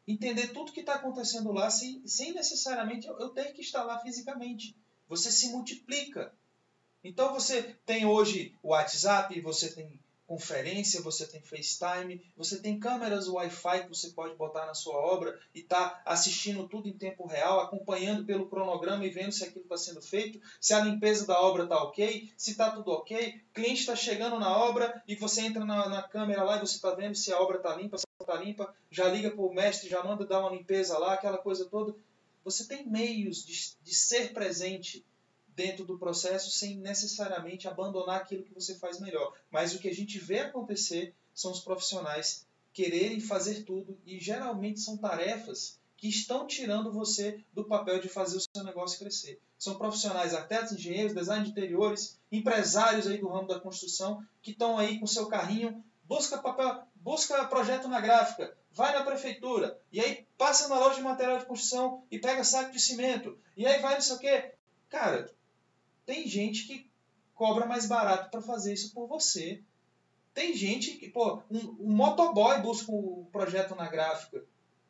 entender 0.06 0.48
tudo 0.48 0.72
que 0.72 0.80
está 0.80 0.94
acontecendo 0.94 1.52
lá 1.52 1.70
sem, 1.70 2.06
sem 2.06 2.32
necessariamente 2.32 3.06
eu, 3.06 3.28
ter 3.30 3.52
que 3.52 3.60
estar 3.60 3.84
lá 3.84 3.98
fisicamente. 4.00 4.76
Você 5.08 5.30
se 5.30 5.48
multiplica. 5.48 6.32
Então 7.02 7.32
você 7.32 7.62
tem 7.84 8.06
hoje 8.06 8.54
o 8.62 8.68
WhatsApp, 8.68 9.38
você 9.40 9.70
tem 9.70 10.00
conferência, 10.26 11.02
você 11.02 11.26
tem 11.26 11.40
FaceTime, 11.40 12.20
você 12.36 12.58
tem 12.58 12.78
câmeras 12.78 13.28
Wi-Fi 13.28 13.82
que 13.82 13.88
você 13.90 14.10
pode 14.10 14.34
botar 14.36 14.66
na 14.66 14.74
sua 14.74 14.96
obra 14.96 15.38
e 15.54 15.62
tá 15.62 16.02
assistindo 16.04 16.66
tudo 16.66 16.88
em 16.88 16.96
tempo 16.96 17.26
real, 17.26 17.60
acompanhando 17.60 18.24
pelo 18.24 18.48
cronograma 18.48 19.04
e 19.04 19.10
vendo 19.10 19.32
se 19.32 19.44
aquilo 19.44 19.64
está 19.64 19.76
sendo 19.76 20.00
feito, 20.00 20.40
se 20.60 20.72
a 20.72 20.80
limpeza 20.80 21.26
da 21.26 21.40
obra 21.40 21.64
está 21.64 21.76
ok, 21.82 22.32
se 22.36 22.52
está 22.52 22.70
tudo 22.70 22.90
ok, 22.90 23.40
cliente 23.52 23.80
está 23.80 23.94
chegando 23.94 24.38
na 24.38 24.56
obra 24.56 25.02
e 25.06 25.14
você 25.14 25.42
entra 25.42 25.64
na, 25.64 25.88
na 25.88 26.02
câmera 26.02 26.42
lá 26.42 26.56
e 26.56 26.60
você 26.60 26.76
está 26.76 26.94
vendo 26.94 27.14
se 27.14 27.32
a 27.32 27.40
obra 27.40 27.58
está 27.58 27.76
limpa, 27.76 27.98
está 28.24 28.36
limpa, 28.36 28.74
já 28.90 29.08
liga 29.08 29.30
para 29.30 29.42
o 29.42 29.54
mestre, 29.54 29.88
já 29.88 30.02
manda 30.02 30.26
dar 30.26 30.40
uma 30.40 30.50
limpeza 30.50 30.98
lá, 30.98 31.14
aquela 31.14 31.38
coisa 31.38 31.64
toda. 31.66 31.94
Você 32.44 32.66
tem 32.66 32.86
meios 32.86 33.44
de, 33.44 33.76
de 33.82 33.94
ser 33.94 34.32
presente 34.32 35.04
dentro 35.54 35.84
do 35.84 35.98
processo 35.98 36.50
sem 36.50 36.76
necessariamente 36.76 37.68
abandonar 37.68 38.20
aquilo 38.20 38.42
que 38.42 38.54
você 38.54 38.74
faz 38.74 39.00
melhor. 39.00 39.34
Mas 39.50 39.74
o 39.74 39.78
que 39.78 39.88
a 39.88 39.94
gente 39.94 40.18
vê 40.18 40.40
acontecer 40.40 41.14
são 41.32 41.52
os 41.52 41.60
profissionais 41.60 42.46
quererem 42.72 43.20
fazer 43.20 43.62
tudo 43.62 43.96
e 44.04 44.18
geralmente 44.18 44.80
são 44.80 44.96
tarefas 44.96 45.78
que 45.96 46.08
estão 46.08 46.46
tirando 46.46 46.92
você 46.92 47.42
do 47.52 47.64
papel 47.64 48.00
de 48.00 48.08
fazer 48.08 48.36
o 48.36 48.40
seu 48.40 48.64
negócio 48.64 48.98
crescer. 48.98 49.40
São 49.56 49.76
profissionais, 49.78 50.34
arquitetos, 50.34 50.72
engenheiros, 50.72 51.14
design 51.14 51.44
de 51.44 51.52
interiores, 51.52 52.18
empresários 52.30 53.06
aí 53.06 53.18
do 53.18 53.28
ramo 53.28 53.46
da 53.46 53.60
construção 53.60 54.22
que 54.42 54.50
estão 54.50 54.76
aí 54.76 54.98
com 54.98 55.06
seu 55.06 55.26
carrinho, 55.26 55.82
busca 56.04 56.36
papel, 56.36 56.86
busca 57.04 57.44
projeto 57.44 57.86
na 57.86 58.00
gráfica, 58.00 58.56
vai 58.72 58.94
na 58.94 59.04
prefeitura, 59.04 59.78
e 59.92 60.00
aí 60.00 60.26
passa 60.38 60.68
na 60.68 60.78
loja 60.78 60.96
de 60.96 61.02
material 61.02 61.38
de 61.38 61.44
construção 61.44 62.02
e 62.10 62.18
pega 62.18 62.42
saco 62.42 62.72
de 62.72 62.80
cimento, 62.80 63.38
e 63.54 63.66
aí 63.66 63.80
vai 63.82 63.94
não 63.94 64.00
sei 64.00 64.16
o 64.16 64.18
quê. 64.18 64.54
Cara, 64.88 65.30
tem 66.06 66.26
gente 66.26 66.66
que 66.66 66.90
cobra 67.34 67.66
mais 67.66 67.86
barato 67.86 68.30
para 68.30 68.40
fazer 68.40 68.72
isso 68.72 68.94
por 68.94 69.06
você. 69.06 69.62
Tem 70.32 70.54
gente 70.54 70.92
que, 70.92 71.10
pô, 71.10 71.42
um, 71.50 71.76
um 71.78 71.94
motoboy 71.94 72.60
busca 72.62 72.90
um 72.90 73.26
projeto 73.30 73.74
na 73.74 73.86
gráfica. 73.86 74.42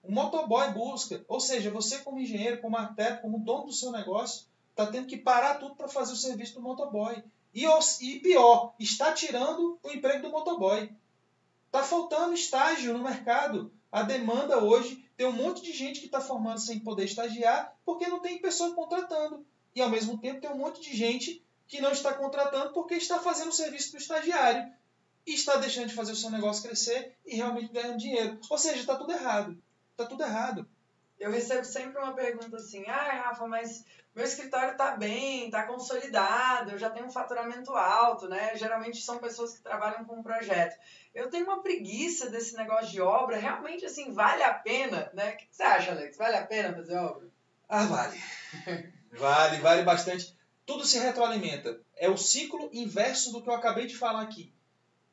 Um 0.03 0.13
motoboy 0.13 0.71
busca. 0.73 1.25
Ou 1.27 1.41
seja, 1.41 1.71
você 1.71 1.99
como 1.99 2.21
engenheiro, 2.21 2.61
como 2.61 2.77
arquiteto, 2.77 3.23
como 3.23 3.41
dono 3.41 3.67
do 3.67 3.73
seu 3.73 3.91
negócio, 3.91 4.47
está 4.71 4.87
tendo 4.87 5.07
que 5.07 5.17
parar 5.17 5.57
tudo 5.57 5.75
para 5.75 5.89
fazer 5.89 6.13
o 6.13 6.17
serviço 6.17 6.55
do 6.55 6.63
motoboy. 6.63 7.23
E, 7.55 7.65
e 8.01 8.21
pior, 8.21 8.75
está 8.79 9.13
tirando 9.13 9.79
o 9.83 9.91
emprego 9.91 10.23
do 10.23 10.31
motoboy. 10.31 10.91
Está 11.75 11.85
faltando 11.85 12.35
estágio 12.35 12.97
no 12.97 13.03
mercado. 13.03 13.73
A 13.91 14.05
demanda 14.05 14.63
hoje 14.63 15.05
tem 15.17 15.27
um 15.27 15.33
monte 15.33 15.61
de 15.61 15.73
gente 15.73 15.99
que 15.99 16.07
está 16.07 16.21
formando 16.21 16.61
sem 16.61 16.79
poder 16.79 17.05
estagiar 17.05 17.77
porque 17.85 18.07
não 18.07 18.21
tem 18.21 18.39
pessoa 18.39 18.77
contratando 18.77 19.45
e 19.75 19.83
ao 19.83 19.91
mesmo 19.91 20.17
tempo 20.17 20.41
tem 20.41 20.49
um 20.49 20.57
monte 20.57 20.81
de 20.81 20.97
gente 20.97 21.45
que 21.67 21.81
não 21.81 21.91
está 21.91 22.15
contratando 22.15 22.73
porque 22.73 22.95
está 22.95 23.19
fazendo 23.19 23.49
o 23.49 23.53
serviço 23.53 23.91
do 23.91 23.99
estagiário 23.99 24.73
e 25.27 25.35
está 25.35 25.57
deixando 25.57 25.89
de 25.89 25.95
fazer 25.95 26.13
o 26.13 26.17
seu 26.17 26.31
negócio 26.31 26.63
crescer 26.63 27.17
e 27.27 27.35
realmente 27.35 27.73
ganhando 27.73 27.99
dinheiro. 27.99 28.39
Ou 28.49 28.57
seja, 28.57 28.79
está 28.79 28.95
tudo 28.95 29.11
errado. 29.11 29.61
Está 29.91 30.07
tudo 30.07 30.23
errado. 30.23 30.69
Eu 31.25 31.31
recebo 31.31 31.65
sempre 31.65 31.99
uma 31.99 32.13
pergunta 32.13 32.59
assim: 32.59 32.85
ah, 32.87 33.23
Rafa, 33.25 33.47
mas 33.47 33.83
meu 34.15 34.27
escritório 34.27 34.73
está 34.73 34.95
bem, 34.95 35.47
está 35.47 35.63
consolidado, 35.63 36.73
eu 36.73 36.79
já 36.79 36.91
tenho 36.91 37.07
um 37.07 37.11
faturamento 37.11 37.73
alto, 37.73 38.29
né? 38.29 38.55
Geralmente 38.57 39.01
são 39.01 39.17
pessoas 39.19 39.55
que 39.55 39.63
trabalham 39.63 40.05
com 40.05 40.17
um 40.17 40.23
projeto. 40.23 40.79
Eu 41.15 41.31
tenho 41.31 41.47
uma 41.47 41.63
preguiça 41.63 42.29
desse 42.29 42.55
negócio 42.55 42.91
de 42.91 43.01
obra, 43.01 43.39
realmente 43.39 43.87
assim, 43.87 44.13
vale 44.13 44.43
a 44.43 44.53
pena, 44.53 45.11
né? 45.15 45.33
O 45.33 45.37
que 45.39 45.49
você 45.51 45.63
acha, 45.63 45.93
Alex? 45.93 46.15
Vale 46.19 46.37
a 46.37 46.47
pena 46.47 46.75
fazer 46.75 46.97
obra? 46.99 47.27
Ah, 47.71 47.87
vale. 47.87 48.23
Vale, 49.17 49.59
vale 49.59 49.85
bastante. 49.85 50.37
Tudo 50.67 50.85
se 50.85 50.99
retroalimenta. 50.99 51.81
É 51.97 52.09
o 52.11 52.17
ciclo 52.17 52.69
inverso 52.73 53.31
do 53.31 53.41
que 53.41 53.49
eu 53.49 53.55
acabei 53.55 53.87
de 53.87 53.97
falar 53.97 54.23
aqui. 54.23 54.53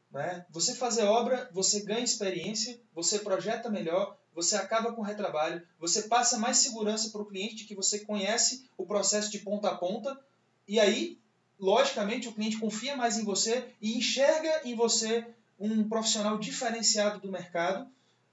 Né? 0.10 0.44
Você 0.50 0.74
fazer 0.74 1.04
obra, 1.04 1.48
você 1.54 1.82
ganha 1.82 2.04
experiência, 2.04 2.82
você 2.96 3.20
projeta 3.20 3.70
melhor, 3.70 4.18
você 4.34 4.56
acaba 4.56 4.94
com 4.94 5.02
o 5.02 5.06
retrabalho, 5.06 5.62
você 5.80 6.04
passa 6.04 6.38
mais 6.38 6.58
segurança 6.58 7.10
para 7.10 7.22
o 7.22 7.26
cliente 7.26 7.56
de 7.56 7.64
que 7.66 7.76
você 7.76 8.00
conhece 8.00 8.66
o 8.78 8.86
processo 8.86 9.30
de 9.30 9.40
ponta 9.40 9.70
a 9.70 9.76
ponta, 9.76 10.20
e 10.68 10.80
aí, 10.80 11.20
logicamente, 11.60 12.28
o 12.28 12.34
cliente 12.34 12.58
confia 12.58 12.96
mais 12.96 13.18
em 13.18 13.24
você 13.24 13.74
e 13.82 13.98
enxerga 13.98 14.62
em 14.64 14.76
você 14.76 15.26
um 15.60 15.88
profissional 15.88 16.40
diferenciado 16.40 17.20
do 17.20 17.32
mercado. 17.32 17.88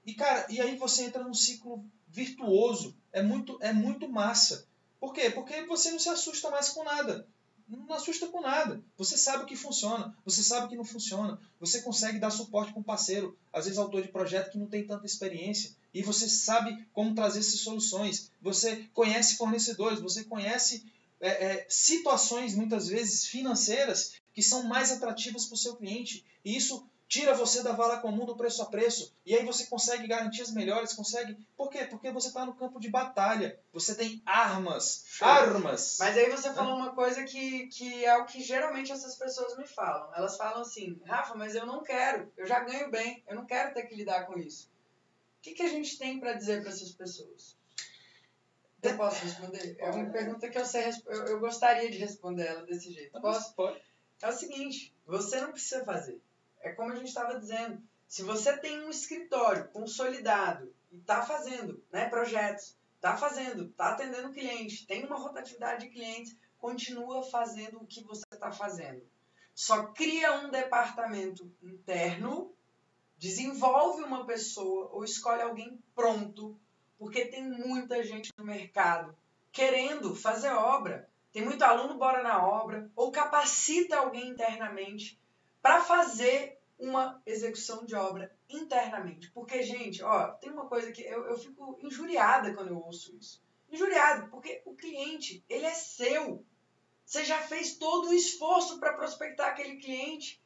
E, 0.05 0.13
cara, 0.13 0.45
e 0.49 0.59
aí 0.59 0.75
você 0.77 1.03
entra 1.03 1.23
num 1.23 1.33
ciclo 1.33 1.83
virtuoso. 2.07 2.95
É 3.11 3.21
muito, 3.21 3.57
é 3.61 3.71
muito 3.73 4.07
massa. 4.07 4.65
Por 4.99 5.13
quê? 5.13 5.29
Porque 5.29 5.61
você 5.65 5.91
não 5.91 5.99
se 5.99 6.09
assusta 6.09 6.49
mais 6.49 6.69
com 6.69 6.83
nada. 6.83 7.27
Não 7.67 7.93
assusta 7.93 8.27
com 8.27 8.41
nada. 8.41 8.81
Você 8.97 9.15
sabe 9.15 9.43
o 9.43 9.45
que 9.45 9.55
funciona, 9.55 10.15
você 10.25 10.41
sabe 10.41 10.65
o 10.65 10.69
que 10.69 10.75
não 10.75 10.83
funciona. 10.83 11.39
Você 11.59 11.81
consegue 11.81 12.17
dar 12.17 12.31
suporte 12.31 12.71
para 12.71 12.79
um 12.79 12.83
parceiro, 12.83 13.37
às 13.53 13.65
vezes 13.65 13.77
autor 13.77 14.01
de 14.01 14.07
projeto 14.07 14.51
que 14.51 14.57
não 14.57 14.65
tem 14.65 14.87
tanta 14.87 15.05
experiência. 15.05 15.75
E 15.93 16.01
você 16.01 16.27
sabe 16.29 16.85
como 16.93 17.15
trazer 17.15 17.39
essas 17.39 17.61
soluções. 17.61 18.31
Você 18.41 18.87
conhece 18.93 19.37
fornecedores, 19.37 20.01
você 20.01 20.23
conhece 20.23 20.85
é, 21.19 21.29
é, 21.29 21.65
situações, 21.69 22.55
muitas 22.55 22.87
vezes 22.87 23.25
financeiras, 23.25 24.13
que 24.33 24.41
são 24.41 24.63
mais 24.63 24.91
atrativas 24.91 25.45
para 25.45 25.55
o 25.55 25.57
seu 25.57 25.75
cliente. 25.75 26.25
E 26.45 26.55
isso 26.55 26.87
tira 27.09 27.33
você 27.33 27.63
da 27.63 27.71
vala 27.71 27.97
comum 27.97 28.23
do 28.23 28.37
preço 28.37 28.61
a 28.61 28.67
preço. 28.67 29.11
E 29.25 29.35
aí 29.35 29.43
você 29.43 29.65
consegue 29.65 30.07
garantias 30.07 30.51
melhores, 30.51 30.93
consegue. 30.93 31.35
Por 31.57 31.69
quê? 31.69 31.85
Porque 31.85 32.11
você 32.11 32.27
está 32.27 32.45
no 32.45 32.53
campo 32.53 32.79
de 32.79 32.87
batalha. 32.87 33.59
Você 33.73 33.95
tem 33.95 34.21
armas. 34.25 35.03
Show. 35.07 35.27
Armas. 35.27 35.97
Mas 35.99 36.15
aí 36.15 36.29
você 36.29 36.53
falou 36.53 36.75
uma 36.75 36.93
coisa 36.93 37.23
que, 37.23 37.65
que 37.67 38.05
é 38.05 38.15
o 38.17 38.25
que 38.25 38.41
geralmente 38.41 38.91
essas 38.91 39.15
pessoas 39.15 39.57
me 39.57 39.67
falam. 39.67 40.13
Elas 40.15 40.37
falam 40.37 40.61
assim, 40.61 41.01
Rafa, 41.05 41.35
mas 41.35 41.55
eu 41.55 41.65
não 41.65 41.83
quero. 41.83 42.31
Eu 42.37 42.45
já 42.45 42.59
ganho 42.59 42.91
bem. 42.91 43.23
Eu 43.27 43.35
não 43.35 43.45
quero 43.45 43.73
ter 43.73 43.83
que 43.87 43.95
lidar 43.95 44.27
com 44.27 44.37
isso. 44.37 44.69
O 45.39 45.41
que, 45.41 45.53
que 45.53 45.63
a 45.63 45.69
gente 45.69 45.97
tem 45.97 46.19
para 46.19 46.33
dizer 46.33 46.61
para 46.61 46.69
essas 46.69 46.91
pessoas? 46.91 47.57
Eu 48.81 48.97
posso 48.97 49.23
responder? 49.23 49.75
É 49.79 49.89
uma 49.89 50.09
pergunta 50.09 50.49
que 50.49 50.57
eu 50.57 50.65
sei, 50.65 50.89
eu, 51.05 51.25
eu 51.27 51.39
gostaria 51.39 51.89
de 51.89 51.97
responder 51.97 52.45
ela 52.45 52.65
desse 52.65 52.91
jeito. 52.91 53.19
Posso? 53.21 53.53
Pode. 53.55 53.81
É 54.21 54.27
o 54.27 54.33
seguinte, 54.33 54.93
você 55.05 55.39
não 55.39 55.51
precisa 55.51 55.85
fazer. 55.85 56.21
É 56.61 56.73
como 56.73 56.91
a 56.91 56.95
gente 56.95 57.07
estava 57.07 57.39
dizendo. 57.39 57.81
Se 58.05 58.21
você 58.21 58.57
tem 58.57 58.81
um 58.81 58.89
escritório 58.89 59.69
consolidado 59.69 60.73
e 60.91 60.97
está 60.97 61.21
fazendo 61.21 61.81
né, 61.89 62.09
projetos, 62.09 62.75
está 62.95 63.15
fazendo, 63.15 63.67
está 63.67 63.91
atendendo 63.91 64.33
cliente, 64.33 64.85
tem 64.85 65.05
uma 65.05 65.17
rotatividade 65.17 65.85
de 65.85 65.93
clientes, 65.93 66.35
continua 66.57 67.23
fazendo 67.23 67.77
o 67.77 67.87
que 67.87 68.03
você 68.03 68.25
está 68.33 68.51
fazendo. 68.51 69.01
Só 69.55 69.87
cria 69.87 70.33
um 70.41 70.49
departamento 70.49 71.49
interno, 71.61 72.53
desenvolve 73.19 74.01
uma 74.01 74.25
pessoa 74.25 74.89
ou 74.93 75.03
escolhe 75.03 75.41
alguém 75.41 75.77
pronto, 75.93 76.57
porque 76.97 77.25
tem 77.25 77.43
muita 77.43 78.01
gente 78.01 78.31
no 78.37 78.45
mercado 78.45 79.15
querendo 79.51 80.15
fazer 80.15 80.49
obra. 80.49 81.09
Tem 81.31 81.43
muito 81.43 81.61
aluno 81.61 81.99
bora 81.99 82.23
na 82.23 82.47
obra, 82.47 82.89
ou 82.95 83.11
capacita 83.11 83.97
alguém 83.97 84.29
internamente 84.29 85.19
para 85.61 85.81
fazer 85.81 86.57
uma 86.79 87.21
execução 87.25 87.85
de 87.85 87.93
obra 87.93 88.33
internamente. 88.49 89.29
Porque, 89.31 89.61
gente, 89.63 90.01
ó, 90.01 90.29
tem 90.31 90.49
uma 90.49 90.65
coisa 90.67 90.91
que 90.91 91.01
eu, 91.01 91.25
eu 91.25 91.37
fico 91.37 91.77
injuriada 91.83 92.53
quando 92.53 92.69
eu 92.69 92.77
ouço 92.77 93.15
isso. 93.17 93.43
Injuriado, 93.69 94.29
porque 94.29 94.61
o 94.65 94.73
cliente, 94.73 95.43
ele 95.47 95.65
é 95.65 95.73
seu. 95.73 96.43
Você 97.05 97.25
já 97.25 97.39
fez 97.41 97.75
todo 97.75 98.09
o 98.09 98.13
esforço 98.13 98.79
para 98.79 98.93
prospectar 98.93 99.49
aquele 99.49 99.75
cliente. 99.75 100.41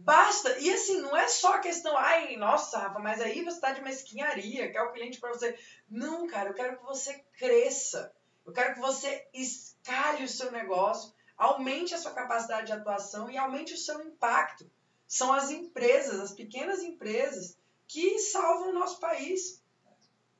Basta. 0.00 0.58
E 0.58 0.70
assim, 0.72 1.00
não 1.00 1.16
é 1.16 1.28
só 1.28 1.54
a 1.54 1.58
questão, 1.58 1.96
ai, 1.96 2.36
nossa, 2.36 2.78
Rafa, 2.78 2.98
mas 2.98 3.20
aí 3.20 3.44
você 3.44 3.56
está 3.56 3.72
de 3.72 3.82
mesquinharia, 3.82 4.70
quer 4.72 4.82
o 4.82 4.92
cliente 4.92 5.20
para 5.20 5.30
você. 5.30 5.58
Não, 5.88 6.26
cara, 6.26 6.50
eu 6.50 6.54
quero 6.54 6.78
que 6.78 6.84
você 6.84 7.22
cresça. 7.38 8.12
Eu 8.46 8.52
quero 8.52 8.74
que 8.74 8.80
você 8.80 9.28
escale 9.34 10.24
o 10.24 10.28
seu 10.28 10.50
negócio, 10.50 11.12
aumente 11.36 11.94
a 11.94 11.98
sua 11.98 12.12
capacidade 12.12 12.68
de 12.68 12.72
atuação 12.72 13.30
e 13.30 13.36
aumente 13.36 13.74
o 13.74 13.78
seu 13.78 14.00
impacto. 14.00 14.70
São 15.06 15.32
as 15.32 15.50
empresas, 15.50 16.18
as 16.18 16.32
pequenas 16.32 16.82
empresas, 16.82 17.58
que 17.86 18.18
salvam 18.18 18.70
o 18.70 18.72
nosso 18.72 18.98
país. 19.00 19.62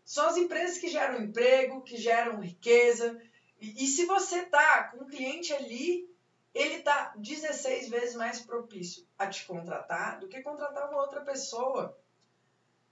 São 0.05 0.27
as 0.27 0.37
empresas 0.38 0.79
que 0.79 0.88
geram 0.88 1.20
emprego, 1.20 1.83
que 1.83 1.99
geram 1.99 2.40
riqueza. 2.40 3.20
E, 3.61 3.85
e 3.85 3.87
se 3.87 4.07
você 4.07 4.46
tá 4.46 4.85
com 4.85 5.05
um 5.05 5.09
cliente 5.09 5.53
ali, 5.53 6.10
ele 6.55 6.77
está 6.77 7.13
16 7.17 7.89
vezes 7.89 8.15
mais 8.15 8.41
propício 8.41 9.07
a 9.19 9.27
te 9.27 9.45
contratar 9.47 10.19
do 10.19 10.29
que 10.29 10.43
contratar 10.43 10.89
uma 10.91 11.01
outra 11.01 11.21
pessoa. 11.21 11.97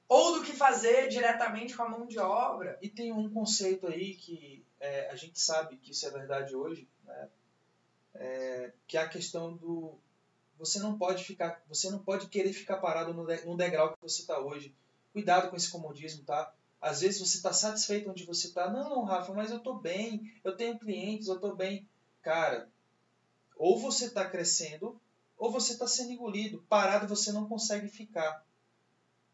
Ou 0.09 0.39
do 0.39 0.45
que 0.45 0.53
fazer 0.53 1.09
diretamente 1.09 1.77
com 1.77 1.83
a 1.83 1.89
mão 1.89 2.07
de 2.07 2.19
obra. 2.19 2.79
E 2.81 2.89
tem 2.89 3.13
um 3.13 3.31
conceito 3.31 3.87
aí 3.87 4.15
que 4.15 4.65
é, 4.81 5.11
a 5.11 5.17
gente 5.17 5.39
sabe 5.39 5.77
que 5.77 5.91
isso 5.91 6.07
é 6.07 6.11
verdade 6.11 6.57
hoje, 6.57 6.89
né? 7.05 7.29
é, 8.15 8.73
que 8.87 8.97
é 8.97 9.03
a 9.03 9.09
questão 9.09 9.55
do 9.55 9.99
você 10.59 10.81
não 10.81 10.99
pode 10.99 11.23
ficar, 11.23 11.63
você 11.69 11.89
não 11.89 12.01
pode 12.01 12.27
querer 12.27 12.53
ficar 12.53 12.79
parado 12.79 13.15
no, 13.15 13.25
no 13.25 13.57
degrau 13.57 13.93
que 13.93 14.03
você 14.03 14.23
está 14.23 14.41
hoje. 14.41 14.75
Cuidado 15.13 15.51
com 15.51 15.57
esse 15.57 15.71
comodismo, 15.71 16.25
tá? 16.25 16.53
Às 16.81 17.01
vezes 17.01 17.21
você 17.21 17.37
está 17.37 17.53
satisfeito 17.53 18.11
onde 18.11 18.25
você 18.25 18.49
está. 18.49 18.69
Não, 18.69 19.05
Rafa, 19.05 19.33
mas 19.33 19.51
eu 19.51 19.59
estou 19.59 19.79
bem, 19.79 20.33
eu 20.43 20.57
tenho 20.57 20.79
clientes, 20.79 21.29
eu 21.29 21.37
estou 21.37 21.55
bem. 21.55 21.89
Cara, 22.23 22.69
ou 23.59 23.79
você 23.79 24.07
está 24.07 24.25
crescendo, 24.25 24.99
ou 25.37 25.51
você 25.51 25.73
está 25.73 25.87
sendo 25.87 26.13
engolido. 26.13 26.65
Parado 26.69 27.09
você 27.09 27.33
não 27.33 27.47
consegue 27.47 27.89
ficar. 27.89 28.45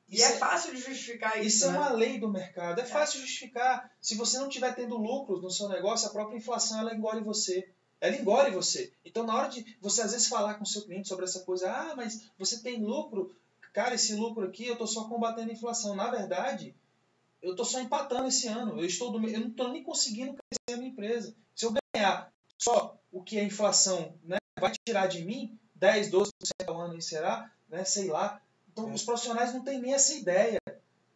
E 0.09 0.23
é, 0.23 0.27
é, 0.27 0.37
fácil 0.37 0.75
de 0.75 0.81
justificar 0.81 1.39
isso. 1.39 1.49
Isso 1.49 1.71
né? 1.71 1.77
é 1.77 1.81
uma 1.81 1.93
lei 1.93 2.19
do 2.19 2.29
mercado. 2.29 2.81
É, 2.81 2.83
é 2.83 2.87
fácil 2.87 3.21
justificar. 3.21 3.91
Se 4.01 4.15
você 4.15 4.39
não 4.39 4.49
estiver 4.49 4.75
tendo 4.75 4.97
lucros 4.97 5.43
no 5.43 5.51
seu 5.51 5.69
negócio, 5.69 6.09
a 6.09 6.13
própria 6.13 6.37
inflação 6.37 6.81
ela 6.81 6.95
engole 6.95 7.23
você. 7.23 7.69
Ela 8.01 8.17
engole 8.17 8.51
você. 8.51 8.93
Então, 9.05 9.25
na 9.25 9.35
hora 9.35 9.49
de 9.49 9.77
você 9.81 10.03
às 10.03 10.13
vezes 10.13 10.29
falar 10.29 10.55
com 10.55 10.65
o 10.65 10.67
seu 10.67 10.83
cliente 10.83 11.09
sobre 11.09 11.25
essa 11.25 11.41
coisa, 11.41 11.71
ah, 11.71 11.95
mas 11.97 12.31
você 12.39 12.61
tem 12.61 12.85
lucro, 12.85 13.35
cara, 13.73 13.95
esse 13.95 14.15
lucro 14.15 14.47
aqui 14.47 14.67
eu 14.67 14.75
estou 14.75 14.87
só 14.87 15.05
combatendo 15.05 15.51
a 15.51 15.55
inflação. 15.55 15.97
Na 15.97 16.11
verdade, 16.11 16.75
eu 17.41 17.53
estou 17.53 17.65
só 17.65 17.81
empatando 17.81 18.29
esse 18.29 18.47
ano. 18.47 18.79
Eu, 18.79 18.85
estou 18.85 19.11
do, 19.11 19.27
eu 19.27 19.41
não 19.41 19.49
estou 19.49 19.71
nem 19.71 19.83
conseguindo 19.83 20.35
crescer 20.35 20.75
a 20.75 20.77
minha 20.77 20.91
empresa. 20.91 21.35
Se 21.55 21.65
eu 21.65 21.75
ganhar 21.95 22.31
só 22.59 22.99
o 23.15 23.23
que 23.23 23.39
a 23.39 23.45
inflação 23.45 24.13
né, 24.25 24.39
vai 24.61 24.73
tirar 24.85 25.07
de 25.07 25.25
mim, 25.25 25.57
10, 25.77 26.11
12% 26.11 26.31
ao 26.67 26.81
ano, 26.81 27.01
será? 27.01 27.49
Né, 27.69 27.85
sei 27.85 28.09
lá. 28.09 28.43
Então, 28.73 28.93
os 28.93 29.05
profissionais 29.05 29.55
não 29.55 29.63
têm 29.63 29.81
nem 29.81 29.95
essa 29.95 30.13
ideia. 30.15 30.59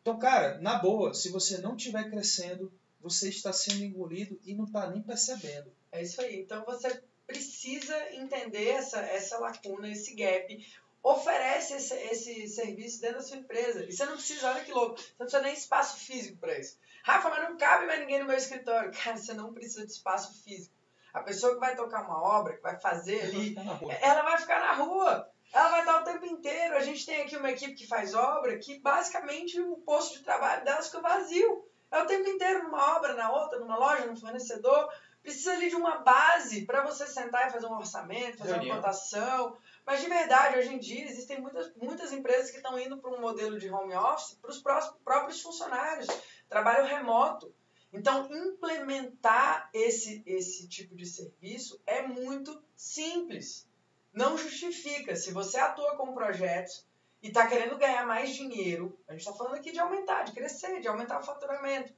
Então, 0.00 0.16
cara, 0.16 0.58
na 0.58 0.78
boa, 0.78 1.12
se 1.12 1.28
você 1.28 1.58
não 1.58 1.74
estiver 1.74 2.08
crescendo, 2.08 2.72
você 3.00 3.28
está 3.28 3.52
sendo 3.52 3.84
engolido 3.84 4.38
e 4.44 4.54
não 4.54 4.64
está 4.64 4.88
nem 4.88 5.02
percebendo. 5.02 5.72
É 5.90 6.02
isso 6.02 6.20
aí. 6.20 6.40
Então 6.40 6.64
você 6.64 7.02
precisa 7.26 7.96
entender 8.14 8.68
essa, 8.68 9.00
essa 9.00 9.38
lacuna, 9.38 9.90
esse 9.90 10.14
gap. 10.14 10.66
Oferece 11.02 11.74
esse, 11.74 11.94
esse 11.94 12.48
serviço 12.48 13.00
dentro 13.00 13.18
da 13.18 13.22
sua 13.22 13.36
empresa. 13.36 13.84
E 13.84 13.92
você 13.92 14.04
não 14.04 14.14
precisa, 14.14 14.50
olha 14.50 14.64
que 14.64 14.72
louco, 14.72 14.98
você 14.98 15.08
não 15.18 15.26
precisa 15.26 15.42
nem 15.42 15.54
espaço 15.54 15.98
físico 15.98 16.38
para 16.38 16.58
isso. 16.58 16.76
Rafa, 17.02 17.30
mas 17.30 17.48
não 17.48 17.56
cabe 17.56 17.86
mais 17.86 18.00
ninguém 18.00 18.20
no 18.20 18.26
meu 18.26 18.36
escritório. 18.36 18.92
Cara, 19.02 19.16
você 19.16 19.32
não 19.34 19.52
precisa 19.52 19.84
de 19.84 19.92
espaço 19.92 20.42
físico. 20.42 20.77
A 21.18 21.22
pessoa 21.22 21.54
que 21.54 21.60
vai 21.60 21.74
tocar 21.74 22.04
uma 22.04 22.22
obra, 22.22 22.54
que 22.54 22.62
vai 22.62 22.78
fazer 22.78 23.22
ali, 23.22 23.56
ela 24.00 24.22
vai 24.22 24.38
ficar 24.38 24.60
na 24.60 24.72
rua. 24.74 25.28
Ela 25.52 25.68
vai 25.70 25.80
estar 25.80 26.00
o 26.00 26.04
tempo 26.04 26.26
inteiro. 26.26 26.76
A 26.76 26.80
gente 26.80 27.04
tem 27.04 27.22
aqui 27.22 27.36
uma 27.36 27.50
equipe 27.50 27.74
que 27.74 27.86
faz 27.86 28.14
obra 28.14 28.58
que 28.58 28.80
basicamente 28.80 29.60
o 29.60 29.76
posto 29.78 30.18
de 30.18 30.24
trabalho 30.24 30.64
dela 30.64 30.82
fica 30.82 31.00
vazio. 31.00 31.64
É 31.90 32.02
o 32.02 32.06
tempo 32.06 32.28
inteiro 32.28 32.64
numa 32.64 32.96
obra, 32.96 33.14
na 33.14 33.32
outra, 33.32 33.58
numa 33.58 33.76
loja, 33.76 34.06
num 34.06 34.16
fornecedor. 34.16 34.88
Precisa 35.22 35.52
ali 35.52 35.68
de 35.68 35.74
uma 35.74 35.98
base 35.98 36.64
para 36.64 36.82
você 36.82 37.06
sentar 37.06 37.48
e 37.48 37.50
fazer 37.50 37.66
um 37.66 37.76
orçamento, 37.76 38.38
fazer 38.38 38.52
Reunião. 38.52 38.76
uma 38.76 38.82
cotação. 38.82 39.56
Mas 39.84 40.00
de 40.00 40.08
verdade, 40.08 40.58
hoje 40.58 40.74
em 40.74 40.78
dia, 40.78 41.04
existem 41.04 41.40
muitas, 41.40 41.74
muitas 41.76 42.12
empresas 42.12 42.50
que 42.50 42.58
estão 42.58 42.78
indo 42.78 42.98
para 42.98 43.10
um 43.10 43.20
modelo 43.20 43.58
de 43.58 43.70
home 43.70 43.94
office 43.94 44.34
para 44.34 44.50
os 44.50 44.58
próprios 45.02 45.40
funcionários. 45.40 46.06
Trabalho 46.48 46.86
remoto. 46.86 47.52
Então, 47.92 48.28
implementar 48.30 49.70
esse, 49.72 50.22
esse 50.26 50.68
tipo 50.68 50.94
de 50.94 51.06
serviço 51.06 51.80
é 51.86 52.02
muito 52.02 52.62
simples. 52.76 53.66
Não 54.12 54.36
justifica. 54.36 55.16
Se 55.16 55.32
você 55.32 55.58
atua 55.58 55.96
com 55.96 56.12
projetos 56.12 56.86
e 57.22 57.28
está 57.28 57.46
querendo 57.46 57.78
ganhar 57.78 58.06
mais 58.06 58.34
dinheiro, 58.34 58.98
a 59.08 59.12
gente 59.12 59.20
está 59.20 59.32
falando 59.32 59.54
aqui 59.54 59.72
de 59.72 59.78
aumentar, 59.78 60.24
de 60.24 60.32
crescer, 60.32 60.80
de 60.80 60.88
aumentar 60.88 61.18
o 61.18 61.24
faturamento 61.24 61.92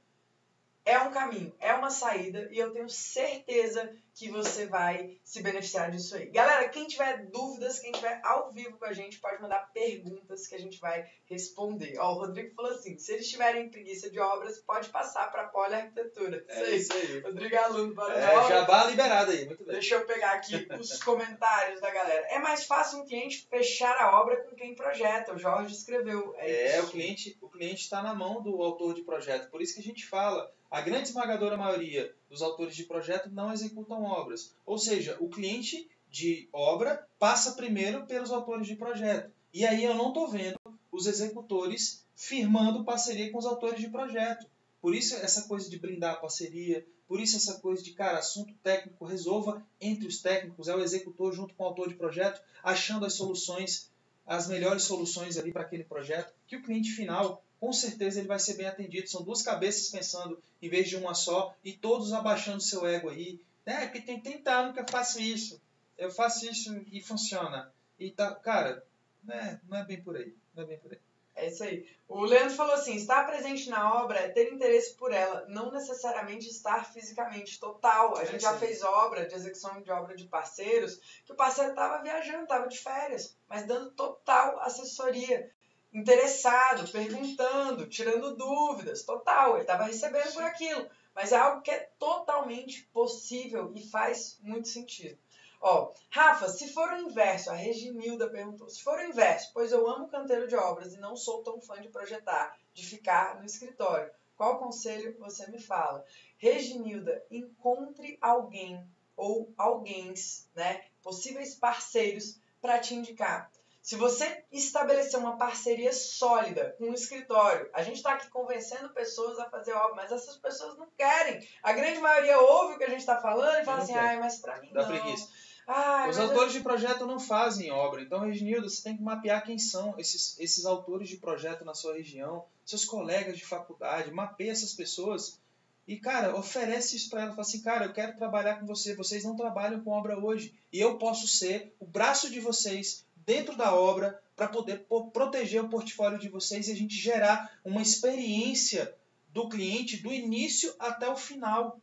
é 0.83 0.99
um 0.99 1.11
caminho, 1.11 1.53
é 1.59 1.73
uma 1.73 1.89
saída 1.89 2.47
e 2.51 2.57
eu 2.57 2.71
tenho 2.71 2.89
certeza 2.89 3.93
que 4.13 4.29
você 4.29 4.65
vai 4.65 5.17
se 5.23 5.41
beneficiar 5.41 5.89
disso 5.89 6.15
aí. 6.15 6.27
Galera, 6.27 6.67
quem 6.69 6.85
tiver 6.87 7.25
dúvidas, 7.27 7.79
quem 7.79 7.91
tiver 7.91 8.19
ao 8.23 8.51
vivo 8.51 8.77
com 8.77 8.85
a 8.85 8.93
gente, 8.93 9.19
pode 9.19 9.41
mandar 9.41 9.71
perguntas 9.73 10.47
que 10.47 10.55
a 10.55 10.59
gente 10.59 10.79
vai 10.79 11.07
responder. 11.25 11.97
Ó, 11.97 12.11
o 12.11 12.19
Rodrigo 12.19 12.53
falou 12.53 12.71
assim: 12.71 12.97
se 12.97 13.13
eles 13.13 13.29
tiverem 13.29 13.69
preguiça 13.69 14.09
de 14.09 14.19
obras, 14.19 14.59
pode 14.59 14.89
passar 14.89 15.31
para 15.31 15.43
a 15.43 15.75
arquitetura. 15.75 16.43
É 16.49 16.71
isso 16.71 16.93
aí. 16.93 17.19
Rodrigo 17.19 17.55
é 17.55 17.59
aluno, 17.59 17.93
bora 17.93 18.13
é, 18.13 18.49
Jabá 18.49 18.85
liberado 18.85 19.31
aí, 19.31 19.45
muito 19.45 19.63
bem. 19.63 19.73
Deixa 19.73 19.95
eu 19.95 20.05
pegar 20.05 20.33
aqui 20.33 20.67
os 20.79 21.01
comentários 21.03 21.79
da 21.79 21.91
galera. 21.91 22.27
É 22.27 22.39
mais 22.39 22.65
fácil 22.65 22.99
um 22.99 23.05
cliente 23.05 23.47
fechar 23.49 23.95
a 23.97 24.19
obra 24.19 24.43
com 24.43 24.55
quem 24.55 24.75
projeta. 24.75 25.33
O 25.33 25.39
Jorge 25.39 25.73
escreveu. 25.73 26.33
É, 26.37 26.77
é 26.77 26.81
o 26.81 26.87
cliente 26.87 27.37
o 27.41 27.49
cliente 27.49 27.81
está 27.83 28.01
na 28.01 28.13
mão 28.13 28.41
do 28.41 28.61
autor 28.61 28.93
de 28.93 29.03
projeto. 29.03 29.49
Por 29.49 29.61
isso 29.61 29.73
que 29.73 29.79
a 29.79 29.83
gente 29.83 30.05
fala 30.05 30.51
a 30.71 30.79
grande 30.79 31.09
esmagadora 31.09 31.57
maioria 31.57 32.15
dos 32.29 32.41
autores 32.41 32.75
de 32.75 32.85
projeto 32.85 33.29
não 33.29 33.51
executam 33.51 34.03
obras. 34.03 34.55
Ou 34.65 34.77
seja, 34.77 35.17
o 35.19 35.29
cliente 35.29 35.91
de 36.09 36.47
obra 36.53 37.05
passa 37.19 37.51
primeiro 37.51 38.05
pelos 38.05 38.31
autores 38.31 38.65
de 38.65 38.77
projeto. 38.77 39.29
E 39.53 39.65
aí 39.65 39.83
eu 39.83 39.93
não 39.93 40.07
estou 40.07 40.29
vendo 40.29 40.57
os 40.89 41.07
executores 41.07 42.05
firmando 42.15 42.85
parceria 42.85 43.29
com 43.31 43.37
os 43.37 43.45
autores 43.45 43.81
de 43.81 43.89
projeto. 43.89 44.47
Por 44.81 44.95
isso 44.95 45.13
essa 45.15 45.43
coisa 45.43 45.69
de 45.69 45.77
brindar 45.77 46.13
a 46.13 46.17
parceria, 46.17 46.85
por 47.07 47.19
isso 47.19 47.35
essa 47.35 47.59
coisa 47.59 47.83
de, 47.83 47.91
cara, 47.91 48.19
assunto 48.19 48.53
técnico, 48.63 49.03
resolva 49.03 49.61
entre 49.79 50.07
os 50.07 50.21
técnicos, 50.21 50.69
é 50.69 50.75
o 50.75 50.81
executor 50.81 51.33
junto 51.33 51.53
com 51.53 51.63
o 51.63 51.67
autor 51.67 51.89
de 51.89 51.95
projeto, 51.95 52.41
achando 52.63 53.05
as 53.05 53.13
soluções, 53.13 53.91
as 54.25 54.47
melhores 54.47 54.83
soluções 54.83 55.37
ali 55.37 55.51
para 55.51 55.63
aquele 55.63 55.83
projeto, 55.83 56.33
que 56.47 56.55
o 56.55 56.63
cliente 56.63 56.91
final, 56.91 57.43
com 57.61 57.71
certeza, 57.71 58.17
ele 58.17 58.27
vai 58.27 58.39
ser 58.39 58.55
bem 58.55 58.65
atendido. 58.65 59.07
São 59.07 59.21
duas 59.21 59.43
cabeças 59.43 59.89
pensando 59.89 60.41
em 60.59 60.67
vez 60.67 60.89
de 60.89 60.95
uma 60.95 61.13
só 61.13 61.55
e 61.63 61.71
todos 61.71 62.11
abaixando 62.11 62.59
seu 62.59 62.87
ego 62.87 63.07
aí. 63.07 63.39
É, 63.63 63.85
porque 63.85 64.01
tem 64.01 64.19
30 64.19 64.51
anos 64.51 64.73
que 64.73 64.79
eu 64.79 64.85
faço 64.89 65.21
isso. 65.21 65.61
Eu 65.95 66.09
faço 66.09 66.49
isso 66.49 66.75
e 66.91 66.99
funciona. 66.99 67.71
E 67.99 68.09
tá, 68.09 68.33
cara, 68.33 68.83
né, 69.23 69.61
não 69.69 69.77
é 69.77 69.85
bem 69.85 70.01
por 70.01 70.17
aí. 70.17 70.35
Não 70.55 70.63
é 70.63 70.65
bem 70.65 70.79
por 70.79 70.91
aí. 70.91 70.97
É 71.35 71.47
isso 71.47 71.63
aí. 71.63 71.87
O 72.07 72.25
Leandro 72.25 72.55
falou 72.55 72.73
assim: 72.73 72.95
estar 72.95 73.25
presente 73.27 73.69
na 73.69 74.01
obra 74.03 74.19
é 74.19 74.29
ter 74.29 74.51
interesse 74.51 74.95
por 74.95 75.13
ela, 75.13 75.45
não 75.47 75.71
necessariamente 75.71 76.47
estar 76.47 76.91
fisicamente. 76.91 77.59
Total. 77.59 78.17
A 78.17 78.23
é 78.23 78.25
gente 78.25 78.41
já 78.41 78.57
fez 78.57 78.81
obra 78.81 79.27
de 79.27 79.35
execução 79.35 79.79
de 79.81 79.91
obra 79.91 80.15
de 80.15 80.25
parceiros, 80.25 80.99
que 81.25 81.31
o 81.31 81.35
parceiro 81.35 81.69
estava 81.69 82.01
viajando, 82.01 82.43
estava 82.43 82.67
de 82.67 82.79
férias, 82.79 83.37
mas 83.47 83.67
dando 83.67 83.91
total 83.91 84.59
assessoria. 84.61 85.51
Interessado, 85.93 86.89
perguntando, 86.91 87.87
tirando 87.87 88.35
dúvidas, 88.35 89.03
total. 89.03 89.53
Ele 89.53 89.61
estava 89.61 89.83
recebendo 89.83 90.33
por 90.33 90.43
aquilo. 90.43 90.89
Mas 91.13 91.31
é 91.31 91.35
algo 91.35 91.61
que 91.61 91.71
é 91.71 91.89
totalmente 91.99 92.83
possível 92.93 93.71
e 93.75 93.85
faz 93.89 94.37
muito 94.41 94.69
sentido. 94.69 95.17
Ó, 95.59 95.93
Rafa, 96.09 96.49
se 96.49 96.73
for 96.73 96.89
o 96.91 96.97
inverso, 97.01 97.51
a 97.51 97.53
Reginilda 97.53 98.29
perguntou, 98.29 98.67
se 98.69 98.81
for 98.81 98.97
o 98.97 99.03
inverso, 99.03 99.51
pois 99.53 99.71
eu 99.71 99.87
amo 99.87 100.07
canteiro 100.07 100.47
de 100.47 100.55
obras 100.55 100.93
e 100.93 100.99
não 100.99 101.15
sou 101.15 101.43
tão 101.43 101.61
fã 101.61 101.79
de 101.79 101.89
projetar, 101.89 102.57
de 102.73 102.83
ficar 102.83 103.37
no 103.37 103.45
escritório. 103.45 104.11
Qual 104.35 104.57
conselho 104.57 105.15
você 105.19 105.45
me 105.51 105.61
fala? 105.61 106.03
Reginilda, 106.37 107.23
encontre 107.29 108.17
alguém 108.19 108.83
ou 109.15 109.53
alguém, 109.55 110.15
né, 110.55 110.83
possíveis 111.03 111.53
parceiros 111.53 112.39
para 112.59 112.79
te 112.79 112.95
indicar. 112.95 113.51
Se 113.81 113.95
você 113.95 114.43
estabelecer 114.51 115.19
uma 115.19 115.37
parceria 115.37 115.91
sólida 115.91 116.75
com 116.77 116.85
um 116.85 116.93
escritório, 116.93 117.67
a 117.73 117.81
gente 117.81 117.97
está 117.97 118.13
aqui 118.13 118.29
convencendo 118.29 118.89
pessoas 118.89 119.39
a 119.39 119.49
fazer 119.49 119.73
obra, 119.73 119.95
mas 119.95 120.11
essas 120.11 120.37
pessoas 120.37 120.77
não 120.77 120.87
querem. 120.95 121.45
A 121.63 121.73
grande 121.73 121.99
maioria 121.99 122.39
ouve 122.39 122.75
o 122.75 122.77
que 122.77 122.83
a 122.83 122.89
gente 122.89 122.99
está 122.99 123.19
falando 123.19 123.61
e 123.61 123.65
fala 123.65 123.81
assim, 123.81 123.95
ai, 123.95 124.19
mas 124.19 124.37
para 124.37 124.61
mim 124.61 124.69
Dá 124.71 124.83
não. 124.83 124.87
Preguiça. 124.87 125.29
Ai, 125.67 126.09
Os 126.09 126.19
autores 126.19 126.53
eu... 126.53 126.59
de 126.59 126.63
projeto 126.63 127.05
não 127.07 127.19
fazem 127.19 127.71
obra. 127.71 128.01
Então, 128.01 128.19
Reginildo, 128.19 128.69
você 128.69 128.83
tem 128.83 128.95
que 128.95 129.01
mapear 129.01 129.43
quem 129.43 129.57
são 129.57 129.95
esses, 129.97 130.39
esses 130.39 130.65
autores 130.65 131.09
de 131.09 131.17
projeto 131.17 131.65
na 131.65 131.73
sua 131.73 131.95
região, 131.95 132.45
seus 132.63 132.85
colegas 132.85 133.37
de 133.37 133.45
faculdade, 133.45 134.11
mapeia 134.11 134.51
essas 134.51 134.73
pessoas 134.73 135.39
e, 135.87 135.97
cara, 135.97 136.35
oferece 136.35 136.95
isso 136.95 137.09
para 137.09 137.23
ela. 137.23 137.31
Fala 137.31 137.41
assim, 137.41 137.61
cara, 137.61 137.85
eu 137.85 137.93
quero 137.93 138.15
trabalhar 138.15 138.59
com 138.59 138.65
você. 138.65 138.95
Vocês 138.95 139.23
não 139.23 139.35
trabalham 139.35 139.81
com 139.81 139.91
obra 139.91 140.17
hoje. 140.17 140.53
E 140.71 140.79
eu 140.79 140.97
posso 140.97 141.27
ser 141.27 141.75
o 141.79 141.85
braço 141.85 142.29
de 142.29 142.39
vocês 142.39 143.05
dentro 143.31 143.55
da 143.55 143.73
obra 143.73 144.21
para 144.35 144.49
poder 144.49 144.85
proteger 145.13 145.63
o 145.63 145.69
portfólio 145.69 146.19
de 146.19 146.27
vocês 146.27 146.67
e 146.67 146.71
a 146.73 146.75
gente 146.75 146.95
gerar 146.95 147.59
uma 147.63 147.81
experiência 147.81 148.93
do 149.29 149.47
cliente 149.47 149.95
do 149.97 150.11
início 150.11 150.73
até 150.77 151.07
o 151.07 151.15
final 151.15 151.79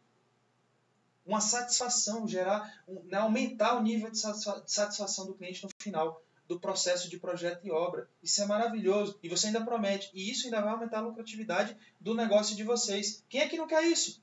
uma 1.25 1.41
satisfação, 1.43 2.27
gerar, 2.27 2.83
né, 3.05 3.19
aumentar 3.19 3.77
o 3.77 3.83
nível 3.83 4.11
de 4.11 4.19
satisfação 4.19 5.27
do 5.27 5.35
cliente 5.35 5.63
no 5.63 5.69
final 5.79 6.23
do 6.47 6.59
processo 6.59 7.11
de 7.11 7.19
projeto 7.19 7.67
e 7.67 7.71
obra. 7.71 8.09
Isso 8.23 8.43
é 8.43 8.47
maravilhoso. 8.47 9.19
E 9.23 9.29
você 9.29 9.49
ainda 9.49 9.63
promete. 9.63 10.11
E 10.15 10.31
isso 10.31 10.47
ainda 10.47 10.63
vai 10.63 10.73
aumentar 10.73 10.99
a 10.99 11.03
lucratividade 11.03 11.77
do 12.01 12.15
negócio 12.15 12.57
de 12.57 12.65
vocês. 12.65 13.23
Quem 13.29 13.43
é 13.43 13.49
que 13.49 13.59
não 13.59 13.67
quer 13.67 13.85
isso? 13.85 14.23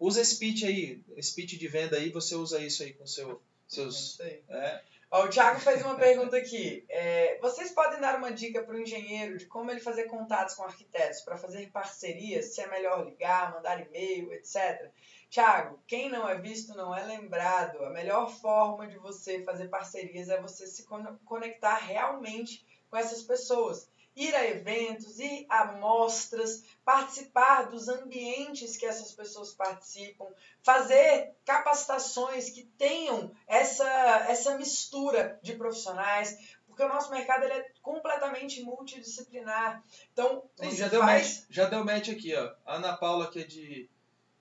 Usa 0.00 0.22
esse 0.22 0.38
pitch 0.38 0.62
aí, 0.62 1.02
esse 1.14 1.34
pitch 1.34 1.58
de 1.58 1.68
venda 1.68 1.98
aí, 1.98 2.08
você 2.08 2.34
usa 2.34 2.58
isso 2.58 2.82
aí 2.82 2.94
com 2.94 3.06
seu, 3.06 3.42
seus. 3.68 4.18
É. 4.48 4.82
Ó, 5.14 5.26
o 5.26 5.28
Thiago 5.28 5.60
fez 5.60 5.82
uma 5.82 5.94
pergunta 5.94 6.38
aqui. 6.38 6.86
É, 6.88 7.38
vocês 7.38 7.70
podem 7.70 8.00
dar 8.00 8.16
uma 8.16 8.32
dica 8.32 8.62
para 8.62 8.74
o 8.74 8.80
engenheiro 8.80 9.36
de 9.36 9.44
como 9.44 9.70
ele 9.70 9.78
fazer 9.78 10.04
contatos 10.04 10.54
com 10.54 10.64
arquitetos 10.64 11.20
para 11.20 11.36
fazer 11.36 11.70
parcerias, 11.70 12.54
se 12.54 12.62
é 12.62 12.66
melhor 12.66 13.04
ligar, 13.04 13.52
mandar 13.52 13.78
e-mail, 13.78 14.32
etc. 14.32 14.90
Tiago, 15.28 15.78
quem 15.86 16.08
não 16.08 16.26
é 16.26 16.40
visto 16.40 16.74
não 16.74 16.96
é 16.96 17.04
lembrado. 17.04 17.84
A 17.84 17.90
melhor 17.90 18.30
forma 18.30 18.86
de 18.86 18.96
você 18.96 19.44
fazer 19.44 19.68
parcerias 19.68 20.30
é 20.30 20.40
você 20.40 20.66
se 20.66 20.86
conectar 21.26 21.76
realmente 21.76 22.66
com 22.88 22.96
essas 22.96 23.22
pessoas. 23.22 23.90
Ir 24.14 24.34
a 24.34 24.46
eventos, 24.46 25.18
ir 25.18 25.46
a 25.48 25.72
mostras, 25.72 26.62
participar 26.84 27.70
dos 27.70 27.88
ambientes 27.88 28.76
que 28.76 28.84
essas 28.84 29.12
pessoas 29.12 29.52
participam, 29.52 30.26
fazer 30.62 31.34
capacitações 31.44 32.50
que 32.50 32.64
tenham 32.76 33.32
essa, 33.46 33.88
essa 34.28 34.56
mistura 34.58 35.38
de 35.42 35.54
profissionais, 35.54 36.56
porque 36.66 36.82
o 36.82 36.88
nosso 36.88 37.10
mercado 37.10 37.44
ele 37.44 37.52
é 37.52 37.70
completamente 37.82 38.62
multidisciplinar. 38.62 39.82
Então, 40.12 40.42
Sim, 40.56 40.70
já, 40.74 40.88
deu 40.88 41.00
faz... 41.00 41.38
match, 41.38 41.44
já 41.50 41.64
deu 41.66 41.84
match 41.84 42.08
aqui, 42.08 42.34
ó. 42.34 42.54
A 42.64 42.76
Ana 42.76 42.96
Paula, 42.96 43.30
que 43.30 43.40
é 43.40 43.44
de. 43.44 43.90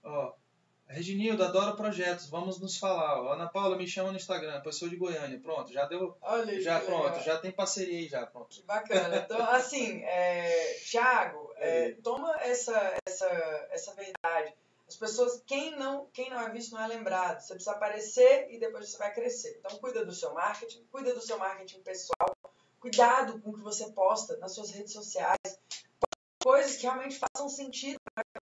Ó, 0.04 0.34
Reginildo, 0.92 1.44
adoro 1.44 1.76
projetos, 1.78 2.30
vamos 2.30 2.60
nos 2.60 2.78
falar. 2.78 3.34
Ana 3.34 3.48
Paula, 3.48 3.78
me 3.78 3.88
chama 3.88 4.12
no 4.12 4.18
Instagram, 4.18 4.62
pessoa 4.62 4.90
de 4.90 4.98
Goiânia. 4.98 5.40
Pronto, 5.40 5.72
já 5.72 5.86
deu. 5.86 6.18
Olha 6.22 6.62
já 6.62 6.80
Pronto, 6.82 7.06
legal. 7.06 7.24
já 7.24 7.38
tem 7.38 7.52
parceria 7.52 7.98
aí 7.98 8.08
já, 8.10 8.26
pronto. 8.26 8.50
Que 8.50 8.62
bacana. 8.64 9.16
Então, 9.18 9.42
assim, 9.52 10.02
é, 10.04 10.74
Thiago, 10.90 11.54
é, 11.56 11.92
toma 12.04 12.36
essa, 12.42 12.98
essa, 13.08 13.28
essa 13.72 13.94
verdade. 13.96 14.54
As 14.86 14.98
pessoas, 14.98 15.42
quem 15.48 15.78
não, 15.78 16.08
quem 16.12 16.30
não 16.30 16.42
é 16.42 16.50
visto 16.50 16.74
não 16.74 16.84
é 16.84 16.88
lembrado. 16.88 17.40
Você 17.40 17.54
precisa 17.54 17.72
aparecer 17.72 18.48
e 18.50 18.60
depois 18.60 18.90
você 18.90 18.98
vai 18.98 19.14
crescer. 19.14 19.58
Então, 19.60 19.78
cuida 19.80 20.04
do 20.04 20.12
seu 20.12 20.34
marketing, 20.34 20.86
cuida 20.92 21.14
do 21.14 21.22
seu 21.22 21.38
marketing 21.38 21.80
pessoal, 21.82 22.36
cuidado 22.82 23.40
com 23.40 23.52
o 23.52 23.54
que 23.54 23.62
você 23.62 23.90
posta 23.92 24.36
nas 24.38 24.54
suas 24.54 24.72
redes 24.72 24.92
sociais. 24.92 25.38
Coisas 26.44 26.76
que 26.76 26.84
realmente 26.84 27.18
façam 27.18 27.48
sentido 27.48 28.01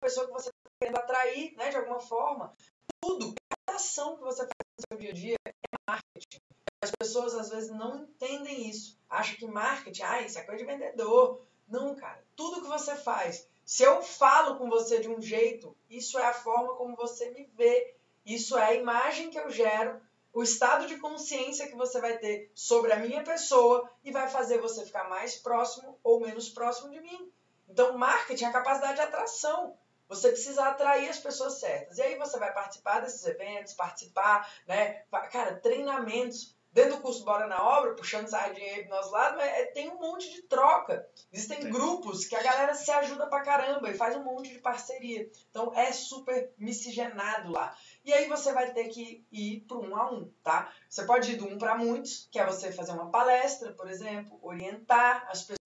pessoa 0.05 0.27
que 0.27 0.33
você 0.33 0.51
querendo 0.79 0.99
atrair, 0.99 1.57
né, 1.57 1.71
de 1.71 1.77
alguma 1.77 1.99
forma. 1.99 2.55
Tudo, 3.01 3.35
cada 3.49 3.79
ação 3.79 4.17
que 4.17 4.23
você 4.23 4.43
faz 4.43 4.53
no 4.79 4.85
seu 4.87 4.99
dia 4.99 5.11
a 5.11 5.14
dia 5.14 5.37
é 5.47 5.53
marketing. 5.88 6.40
As 6.83 6.90
pessoas 6.90 7.35
às 7.35 7.49
vezes 7.49 7.71
não 7.71 8.03
entendem 8.03 8.69
isso. 8.69 8.99
Acham 9.09 9.37
que 9.37 9.47
marketing, 9.47 10.03
ah, 10.03 10.21
isso 10.21 10.38
é 10.38 10.43
coisa 10.43 10.62
de 10.62 10.71
vendedor. 10.71 11.40
Não, 11.67 11.95
cara. 11.95 12.23
Tudo 12.37 12.61
que 12.61 12.69
você 12.69 12.95
faz. 12.95 13.49
Se 13.64 13.83
eu 13.83 14.03
falo 14.03 14.59
com 14.59 14.69
você 14.69 15.01
de 15.01 15.09
um 15.09 15.23
jeito, 15.23 15.75
isso 15.88 16.19
é 16.19 16.27
a 16.27 16.35
forma 16.35 16.75
como 16.75 16.95
você 16.95 17.31
me 17.31 17.45
vê. 17.57 17.95
Isso 18.27 18.59
é 18.59 18.64
a 18.64 18.75
imagem 18.75 19.31
que 19.31 19.38
eu 19.38 19.51
gero, 19.51 20.01
o 20.33 20.43
estado 20.43 20.87
de 20.87 20.99
consciência 20.99 21.67
que 21.67 21.77
você 21.77 22.01
vai 22.01 22.19
ter 22.19 22.51
sobre 22.55 22.93
a 22.93 22.97
minha 22.97 23.23
pessoa 23.23 23.88
e 24.03 24.11
vai 24.11 24.29
fazer 24.29 24.59
você 24.59 24.85
ficar 24.85 25.09
mais 25.09 25.37
próximo 25.37 25.99
ou 26.03 26.21
menos 26.21 26.49
próximo 26.49 26.90
de 26.90 27.01
mim. 27.01 27.33
Então, 27.69 27.97
marketing 27.97 28.45
é 28.45 28.49
a 28.49 28.53
capacidade 28.53 28.97
de 28.97 29.01
atração. 29.01 29.77
Você 30.09 30.29
precisa 30.29 30.64
atrair 30.64 31.09
as 31.09 31.19
pessoas 31.19 31.59
certas. 31.59 31.99
E 31.99 32.03
aí 32.03 32.17
você 32.17 32.38
vai 32.38 32.53
participar 32.53 33.01
desses 33.01 33.25
eventos, 33.27 33.75
participar, 33.75 34.49
né? 34.67 35.03
Cara, 35.31 35.57
treinamentos. 35.57 36.55
Dentro 36.75 36.97
do 36.97 37.03
curso 37.03 37.25
Bora 37.25 37.47
na 37.47 37.62
Obra, 37.62 37.95
puxando 37.95 38.27
sardinha 38.27 38.75
aí 38.75 38.83
pro 38.83 38.97
nosso 38.97 39.12
lado, 39.12 39.37
mas 39.37 39.47
é, 39.47 39.67
tem 39.67 39.88
um 39.88 40.01
monte 40.01 40.29
de 40.29 40.43
troca. 40.43 41.09
Existem 41.33 41.62
Sim. 41.62 41.71
grupos 41.71 42.25
que 42.25 42.35
a 42.35 42.43
galera 42.43 42.75
se 42.75 42.90
ajuda 42.90 43.29
pra 43.29 43.43
caramba 43.43 43.88
e 43.88 43.97
faz 43.97 44.17
um 44.17 44.25
monte 44.25 44.53
de 44.53 44.59
parceria. 44.59 45.31
Então 45.51 45.73
é 45.73 45.93
super 45.93 46.53
miscigenado 46.59 47.53
lá. 47.53 47.73
E 48.05 48.12
aí 48.12 48.29
você 48.29 48.53
vai 48.53 48.73
ter 48.73 48.88
que 48.88 49.25
ir 49.31 49.61
para 49.69 49.79
um 49.79 49.97
a 49.97 50.11
um, 50.11 50.29
tá? 50.43 50.69
Você 50.88 51.05
pode 51.05 51.31
ir 51.31 51.37
do 51.37 51.47
um 51.47 51.59
para 51.59 51.79
muitos, 51.79 52.29
que 52.33 52.40
é 52.40 52.45
você 52.45 52.73
fazer 52.73 52.90
uma 52.90 53.09
palestra, 53.09 53.73
por 53.73 53.88
exemplo, 53.88 54.37
orientar 54.43 55.29
as 55.31 55.43
pessoas 55.43 55.63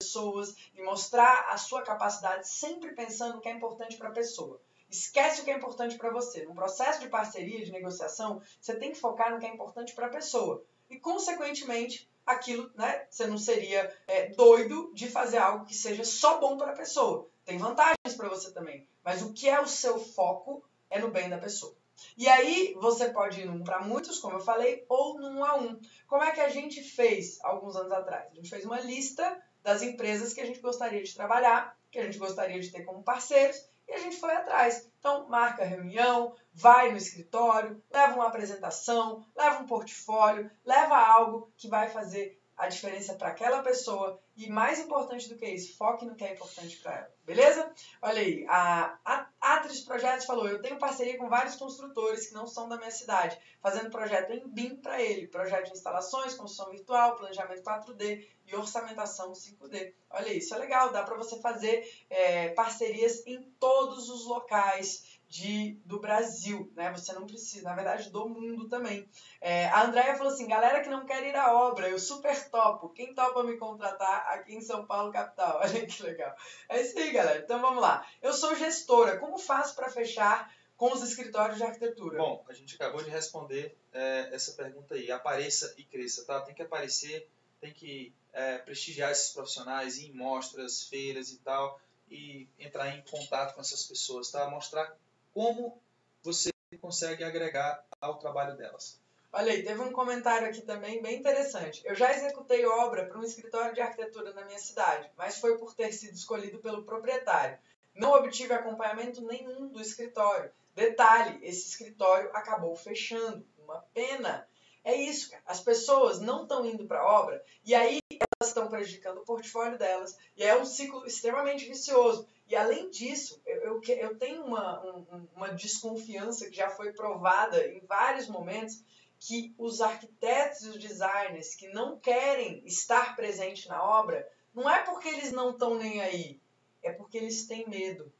e 0.75 0.81
mostrar 0.83 1.47
a 1.49 1.57
sua 1.57 1.81
capacidade, 1.81 2.47
sempre 2.47 2.93
pensando 2.93 3.37
o 3.37 3.41
que 3.41 3.49
é 3.49 3.51
importante 3.51 3.97
para 3.97 4.09
a 4.09 4.13
pessoa. 4.13 4.61
Esquece 4.89 5.41
o 5.41 5.43
que 5.43 5.51
é 5.51 5.55
importante 5.55 5.97
para 5.97 6.09
você. 6.09 6.45
No 6.45 6.55
processo 6.55 6.99
de 6.99 7.09
parceria, 7.09 7.63
de 7.63 7.71
negociação, 7.71 8.41
você 8.59 8.75
tem 8.75 8.91
que 8.91 8.99
focar 8.99 9.31
no 9.31 9.39
que 9.39 9.45
é 9.45 9.53
importante 9.53 9.93
para 9.93 10.07
a 10.07 10.09
pessoa. 10.09 10.63
E, 10.89 10.99
consequentemente, 10.99 12.09
aquilo, 12.25 12.71
né? 12.75 13.05
Você 13.09 13.27
não 13.27 13.37
seria 13.37 13.93
é, 14.07 14.29
doido 14.29 14.91
de 14.93 15.07
fazer 15.07 15.37
algo 15.37 15.65
que 15.65 15.75
seja 15.75 16.03
só 16.03 16.39
bom 16.39 16.57
para 16.57 16.71
a 16.71 16.75
pessoa. 16.75 17.27
Tem 17.45 17.57
vantagens 17.57 18.15
para 18.15 18.29
você 18.29 18.51
também. 18.51 18.87
Mas 19.03 19.21
o 19.21 19.33
que 19.33 19.47
é 19.47 19.59
o 19.59 19.67
seu 19.67 19.99
foco 19.99 20.63
é 20.89 20.99
no 20.99 21.11
bem 21.11 21.29
da 21.29 21.37
pessoa. 21.37 21.75
E 22.17 22.27
aí 22.27 22.75
você 22.79 23.09
pode 23.09 23.41
ir 23.41 23.45
num 23.45 23.63
para 23.63 23.81
muitos, 23.81 24.19
como 24.19 24.37
eu 24.37 24.39
falei, 24.39 24.85
ou 24.87 25.19
num 25.19 25.43
a 25.43 25.55
um. 25.55 25.79
Como 26.07 26.23
é 26.23 26.31
que 26.31 26.41
a 26.41 26.49
gente 26.49 26.81
fez 26.81 27.39
alguns 27.43 27.75
anos 27.75 27.91
atrás? 27.91 28.31
A 28.31 28.35
gente 28.35 28.49
fez 28.49 28.65
uma 28.65 28.79
lista 28.79 29.41
das 29.63 29.81
empresas 29.81 30.33
que 30.33 30.41
a 30.41 30.45
gente 30.45 30.59
gostaria 30.59 31.03
de 31.03 31.13
trabalhar, 31.13 31.77
que 31.91 31.99
a 31.99 32.03
gente 32.03 32.17
gostaria 32.17 32.59
de 32.59 32.71
ter 32.71 32.83
como 32.83 33.03
parceiros, 33.03 33.67
e 33.87 33.93
a 33.93 33.97
gente 33.97 34.17
foi 34.17 34.31
atrás. 34.33 34.87
Então, 34.99 35.27
marca 35.27 35.65
reunião, 35.65 36.35
vai 36.53 36.91
no 36.91 36.97
escritório, 36.97 37.81
leva 37.91 38.15
uma 38.15 38.27
apresentação, 38.27 39.25
leva 39.35 39.63
um 39.63 39.65
portfólio, 39.65 40.49
leva 40.63 40.95
algo 40.95 41.51
que 41.57 41.67
vai 41.67 41.89
fazer 41.89 42.38
a 42.59 42.67
diferença 42.67 43.15
para 43.15 43.29
aquela 43.29 43.63
pessoa 43.63 44.19
e 44.35 44.49
mais 44.49 44.79
importante 44.79 45.29
do 45.29 45.37
que 45.37 45.45
isso, 45.45 45.77
foque 45.77 46.05
no 46.05 46.13
que 46.13 46.25
é 46.25 46.33
importante 46.33 46.75
para 46.77 46.97
ela. 46.97 47.13
Beleza? 47.25 47.71
Olha 48.01 48.21
aí, 48.21 48.45
a, 48.49 48.97
a 49.05 49.53
Atriz 49.55 49.79
Projetos 49.79 50.25
falou: 50.25 50.47
eu 50.47 50.61
tenho 50.61 50.77
parceria 50.77 51.17
com 51.17 51.29
vários 51.29 51.55
construtores 51.55 52.27
que 52.27 52.33
não 52.33 52.45
são 52.45 52.67
da 52.67 52.75
minha 52.77 52.91
cidade, 52.91 53.39
fazendo 53.61 53.89
projeto 53.89 54.31
em 54.31 54.45
BIM 54.45 54.75
para 54.75 55.01
ele, 55.01 55.27
projeto 55.27 55.67
de 55.67 55.71
instalações, 55.71 56.33
construção 56.33 56.69
virtual, 56.69 57.15
planejamento 57.15 57.63
4D 57.63 58.27
e 58.45 58.55
orçamentação 58.55 59.31
5D. 59.31 59.93
Olha 60.09 60.33
isso, 60.33 60.53
é 60.53 60.57
legal, 60.57 60.91
dá 60.91 61.03
para 61.03 61.15
você 61.15 61.39
fazer 61.39 61.89
é, 62.09 62.49
parcerias 62.49 63.25
em 63.25 63.41
todos 63.57 64.09
os 64.09 64.25
locais 64.25 65.18
de, 65.29 65.79
do 65.85 65.99
Brasil, 65.99 66.71
né? 66.75 66.91
Você 66.91 67.13
não 67.13 67.27
precisa, 67.27 67.69
na 67.69 67.75
verdade, 67.75 68.09
do 68.09 68.27
mundo 68.27 68.67
também. 68.67 69.07
É, 69.39 69.67
a 69.67 69.83
Andrea 69.83 70.15
falou 70.15 70.33
assim, 70.33 70.47
galera 70.47 70.81
que 70.81 70.89
não 70.89 71.05
quer 71.05 71.23
ir 71.23 71.35
à 71.35 71.53
obra, 71.53 71.87
eu 71.87 71.99
super 71.99 72.49
topo. 72.49 72.89
Quem 72.89 73.13
topa 73.13 73.43
me 73.43 73.55
contratar 73.55 74.25
aqui 74.33 74.55
em 74.55 74.61
São 74.61 74.87
Paulo, 74.87 75.13
capital? 75.13 75.59
Olha 75.63 75.85
que 75.85 76.01
legal. 76.01 76.35
É 76.67 76.81
isso 76.81 76.97
aí, 76.97 77.11
galera. 77.11 77.39
Então 77.39 77.61
vamos 77.61 77.79
lá. 77.79 78.03
Eu 78.23 78.33
sou 78.33 78.55
gestora. 78.55 79.19
Como 79.19 79.37
faço 79.37 79.75
para 79.75 79.91
fechar 79.91 80.51
com 80.75 80.91
os 80.91 81.03
escritórios 81.03 81.57
de 81.57 81.63
arquitetura? 81.63 82.17
Bom, 82.17 82.43
a 82.49 82.53
gente 82.53 82.73
acabou 82.73 83.03
de 83.03 83.11
responder 83.11 83.77
é, 83.93 84.33
essa 84.33 84.53
pergunta 84.53 84.95
aí. 84.95 85.11
Apareça 85.11 85.75
e 85.77 85.83
cresça, 85.83 86.25
tá? 86.25 86.41
Tem 86.41 86.55
que 86.55 86.63
aparecer, 86.63 87.29
tem 87.61 87.71
que 87.71 88.11
é, 88.33 88.57
prestigiar 88.57 89.11
esses 89.11 89.29
profissionais, 89.31 89.99
ir 89.99 90.07
em 90.07 90.13
mostras, 90.13 90.85
feiras 90.85 91.29
e 91.29 91.37
tal, 91.37 91.79
e 92.09 92.47
entrar 92.57 92.97
em 92.97 93.03
contato 93.03 93.53
com 93.53 93.61
essas 93.61 93.83
pessoas, 93.83 94.31
tá? 94.31 94.49
Mostrar 94.49 94.97
como 95.33 95.81
você 96.23 96.49
consegue 96.79 97.23
agregar 97.23 97.83
ao 97.99 98.19
trabalho 98.19 98.55
delas. 98.57 98.99
Olha 99.31 99.51
aí, 99.51 99.63
teve 99.63 99.79
um 99.81 99.91
comentário 99.91 100.47
aqui 100.47 100.61
também 100.61 101.01
bem 101.01 101.19
interessante. 101.19 101.83
Eu 101.85 101.93
já 101.93 102.11
executei 102.11 102.65
obra 102.65 103.05
para 103.05 103.19
um 103.19 103.23
escritório 103.23 103.75
de 103.75 103.81
arquitetura 103.81 104.33
na 104.33 104.43
minha 104.43 104.57
cidade, 104.57 105.09
mas 105.15 105.39
foi 105.39 105.57
por 105.57 105.75
ter 105.75 105.91
sido 105.91 106.15
escolhido 106.15 106.57
pelo 106.59 106.83
proprietário. 106.83 107.59
Não 107.93 108.13
obtive 108.13 108.53
acompanhamento 108.53 109.21
nenhum 109.21 109.67
do 109.67 109.79
escritório. 109.79 110.51
Detalhe, 110.73 111.39
esse 111.43 111.69
escritório 111.69 112.29
acabou 112.33 112.75
fechando. 112.75 113.45
Uma 113.59 113.81
pena. 113.93 114.47
É 114.83 114.95
isso, 114.95 115.29
cara. 115.29 115.43
As 115.45 115.59
pessoas 115.59 116.19
não 116.19 116.43
estão 116.43 116.65
indo 116.65 116.87
para 116.87 117.01
a 117.01 117.19
obra 117.19 117.43
e 117.63 117.75
aí 117.75 117.98
estão 118.41 118.69
prejudicando 118.69 119.17
o 119.17 119.25
portfólio 119.25 119.77
delas. 119.77 120.17
E 120.37 120.43
é 120.45 120.57
um 120.57 120.63
ciclo 120.63 121.05
extremamente 121.05 121.65
vicioso. 121.65 122.25
E 122.47 122.55
além 122.55 122.89
disso, 122.89 123.41
eu, 123.45 123.81
eu, 123.83 124.17
tenho 124.17 124.45
uma, 124.45 124.81
um, 124.81 125.27
uma 125.35 125.49
desconfiança 125.49 126.49
que 126.49 126.55
já 126.55 126.69
foi 126.69 126.93
provada 126.93 127.67
em 127.67 127.81
vários 127.85 128.29
momentos 128.29 128.81
que 129.19 129.53
os 129.57 129.81
arquitetos 129.81 130.61
e 130.61 130.69
os 130.69 130.79
designers 130.79 131.53
que 131.53 131.67
não 131.67 131.99
querem 131.99 132.65
estar 132.65 133.13
presentes 133.17 133.67
na 133.67 133.83
obra, 133.83 134.25
não 134.53 134.69
é 134.69 134.83
porque 134.83 135.09
eles 135.09 135.33
não 135.33 135.51
estão 135.51 135.77
nem 135.77 136.01
aí, 136.01 136.39
é 136.81 136.93
porque 136.93 137.17
eles 137.17 137.45
têm 137.45 137.67
medo. 137.67 138.11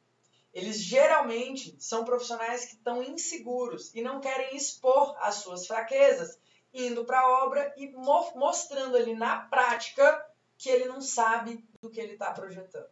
Eles 0.54 0.80
geralmente 0.80 1.76
são 1.80 2.04
profissionais 2.04 2.66
que 2.66 2.76
estão 2.76 3.04
inseguros 3.04 3.94
e 3.96 4.02
não 4.02 4.20
querem 4.20 4.56
expor 4.58 5.16
as 5.22 5.36
suas 5.36 5.66
fraquezas, 5.68 6.39
indo 6.74 7.06
para 7.06 7.20
a 7.20 7.44
obra 7.46 7.74
e 7.78 7.92
mo 7.92 8.32
mostrando 8.36 8.96
ali 8.96 9.16
na 9.16 9.42
prática 9.42 10.26
que 10.58 10.70
ele 10.70 10.86
não 10.86 11.02
sabe 11.02 11.66
do 11.82 11.90
que 11.90 12.00
ele 12.00 12.14
está 12.14 12.32
projetando. 12.32 12.90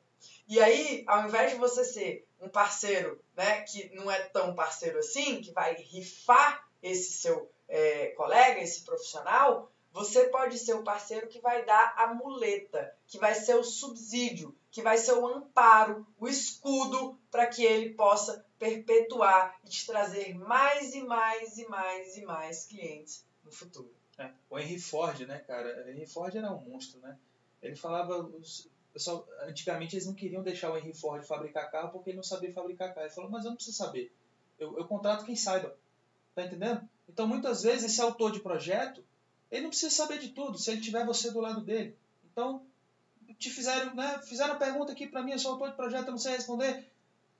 E 0.47 0.59
aí, 0.59 1.03
ao 1.05 1.27
invés 1.27 1.51
de 1.51 1.57
você 1.57 1.83
ser 1.83 2.27
um 2.39 2.49
parceiro 2.49 3.21
né, 3.35 3.61
que 3.61 3.93
não 3.93 4.09
é 4.09 4.19
tão 4.19 4.55
parceiro 4.55 4.99
assim, 4.99 5.41
que 5.41 5.51
vai 5.51 5.75
rifar 5.75 6.65
esse 6.81 7.13
seu 7.13 7.51
é, 7.67 8.07
colega, 8.07 8.61
esse 8.61 8.83
profissional, 8.83 9.71
você 9.91 10.27
pode 10.27 10.57
ser 10.57 10.75
o 10.75 10.83
parceiro 10.83 11.27
que 11.27 11.41
vai 11.41 11.65
dar 11.65 11.93
a 11.97 12.13
muleta, 12.13 12.95
que 13.07 13.17
vai 13.17 13.33
ser 13.35 13.55
o 13.55 13.63
subsídio, 13.63 14.55
que 14.71 14.81
vai 14.81 14.97
ser 14.97 15.13
o 15.13 15.27
amparo, 15.27 16.05
o 16.19 16.27
escudo 16.27 17.19
para 17.29 17.47
que 17.47 17.65
ele 17.65 17.93
possa 17.93 18.45
perpetuar 18.57 19.59
e 19.63 19.69
te 19.69 19.85
trazer 19.85 20.33
mais 20.35 20.93
e 20.93 21.01
mais 21.01 21.57
e 21.57 21.67
mais 21.67 22.15
e 22.15 22.25
mais 22.25 22.65
clientes 22.65 23.26
no 23.47 23.51
futuro. 23.51 23.91
É, 24.17 24.31
o 24.49 24.57
Henry 24.57 24.79
Ford, 24.79 25.19
né, 25.21 25.39
cara? 25.39 25.85
O 25.85 25.89
Henry 25.89 26.05
Ford 26.05 26.35
era 26.35 26.51
um 26.51 26.61
monstro, 26.61 26.99
né? 26.99 27.17
Ele 27.61 27.75
falava, 27.75 28.29
pessoal, 28.93 29.27
antigamente 29.43 29.95
eles 29.95 30.05
não 30.05 30.13
queriam 30.13 30.43
deixar 30.43 30.71
o 30.71 30.77
Henry 30.77 30.93
Ford 30.93 31.23
fabricar 31.25 31.71
carro 31.71 31.89
porque 31.89 32.11
ele 32.11 32.17
não 32.17 32.23
sabia 32.23 32.51
fabricar 32.51 32.93
carro. 32.93 33.07
Ele 33.07 33.13
falou, 33.13 33.29
mas 33.29 33.45
eu 33.45 33.49
não 33.49 33.55
preciso 33.55 33.77
saber. 33.77 34.11
Eu, 34.59 34.77
eu 34.77 34.85
contrato 34.85 35.25
quem 35.25 35.35
saiba. 35.35 35.75
Tá 36.35 36.45
entendendo? 36.45 36.87
Então, 37.09 37.27
muitas 37.27 37.63
vezes, 37.63 37.91
esse 37.91 38.01
autor 38.01 38.31
de 38.31 38.39
projeto, 38.39 39.03
ele 39.49 39.63
não 39.63 39.69
precisa 39.69 39.93
saber 39.93 40.19
de 40.19 40.29
tudo, 40.29 40.57
se 40.57 40.69
ele 40.69 40.81
tiver 40.81 41.05
você 41.05 41.31
do 41.31 41.39
lado 41.39 41.61
dele. 41.61 41.95
Então, 42.31 42.63
te 43.39 43.49
fizeram, 43.49 43.95
né, 43.95 44.19
fizeram 44.23 44.53
a 44.53 44.57
pergunta 44.57 44.91
aqui 44.91 45.07
para 45.07 45.23
mim, 45.23 45.31
eu 45.31 45.39
sou 45.39 45.53
autor 45.53 45.69
de 45.69 45.75
projeto, 45.75 46.05
eu 46.05 46.11
não 46.11 46.17
sei 46.17 46.33
responder. 46.33 46.85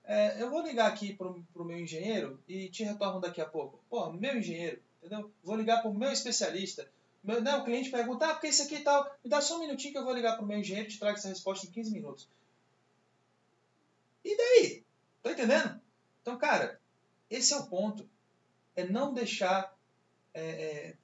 É, 0.08 0.42
eu 0.42 0.50
vou 0.50 0.62
ligar 0.62 0.88
aqui 0.88 1.14
pro, 1.14 1.44
pro 1.52 1.64
meu 1.64 1.78
engenheiro 1.78 2.42
e 2.48 2.68
te 2.68 2.82
retorno 2.82 3.20
daqui 3.20 3.40
a 3.40 3.46
pouco. 3.46 3.78
Pô, 3.88 4.10
meu 4.10 4.38
engenheiro, 4.38 4.80
entendeu? 4.98 5.30
Vou 5.44 5.54
ligar 5.54 5.82
pro 5.82 5.94
meu 5.94 6.10
especialista 6.10 6.90
meu, 7.22 7.42
não, 7.42 7.60
o 7.60 7.64
cliente 7.64 7.90
pergunta, 7.90 8.26
ah, 8.26 8.32
porque 8.32 8.48
isso 8.48 8.62
aqui 8.62 8.76
e 8.76 8.82
tal, 8.82 9.04
me 9.22 9.28
dá 9.28 9.40
só 9.40 9.56
um 9.56 9.60
minutinho 9.60 9.92
que 9.92 9.98
eu 9.98 10.04
vou 10.04 10.14
ligar 10.14 10.36
para 10.36 10.44
o 10.44 10.46
meu 10.46 10.58
engenheiro 10.58 10.88
e 10.88 10.92
te 10.92 10.98
trago 10.98 11.18
essa 11.18 11.28
resposta 11.28 11.66
em 11.66 11.70
15 11.70 11.90
minutos. 11.90 12.28
E 14.24 14.36
daí? 14.36 14.84
Tá 15.22 15.32
entendendo? 15.32 15.80
Então, 16.22 16.38
cara, 16.38 16.80
esse 17.28 17.52
é 17.52 17.56
o 17.56 17.66
ponto. 17.66 18.08
É 18.76 18.84
não 18.84 19.12
deixar, 19.12 19.76
é, 20.32 20.42
é, 20.42 20.96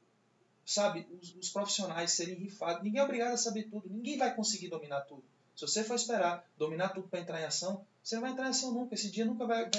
sabe, 0.65 1.07
os, 1.21 1.35
os, 1.35 1.51
profissionais 1.51 2.13
serem 2.13 2.37
rifados. 2.37 2.83
Ninguém 2.83 3.01
é 3.01 3.05
obrigado 3.05 3.33
a 3.33 3.37
saber 3.37 3.65
tudo. 3.65 3.89
Ninguém 3.91 4.17
vai 4.17 4.35
conseguir 4.35 4.69
dominar 4.69 5.03
tudo. 5.03 5.25
Se 5.55 5.67
você 5.67 5.85
for 5.85 5.95
esperar 5.95 6.45
dominar 6.57 6.91
tudo 6.91 7.09
para 7.09 7.21
entrar 7.21 7.41
em 7.41 7.45
ação, 7.45 7.87
você 8.03 8.17
não 8.17 8.23
vai 8.23 8.33
entrar 8.33 8.47
em 8.47 8.51
ação 8.51 8.73
nunca. 8.73 8.95
Esse 8.95 9.11
dia 9.11 9.25
nunca 9.25 9.47
vai, 9.47 9.71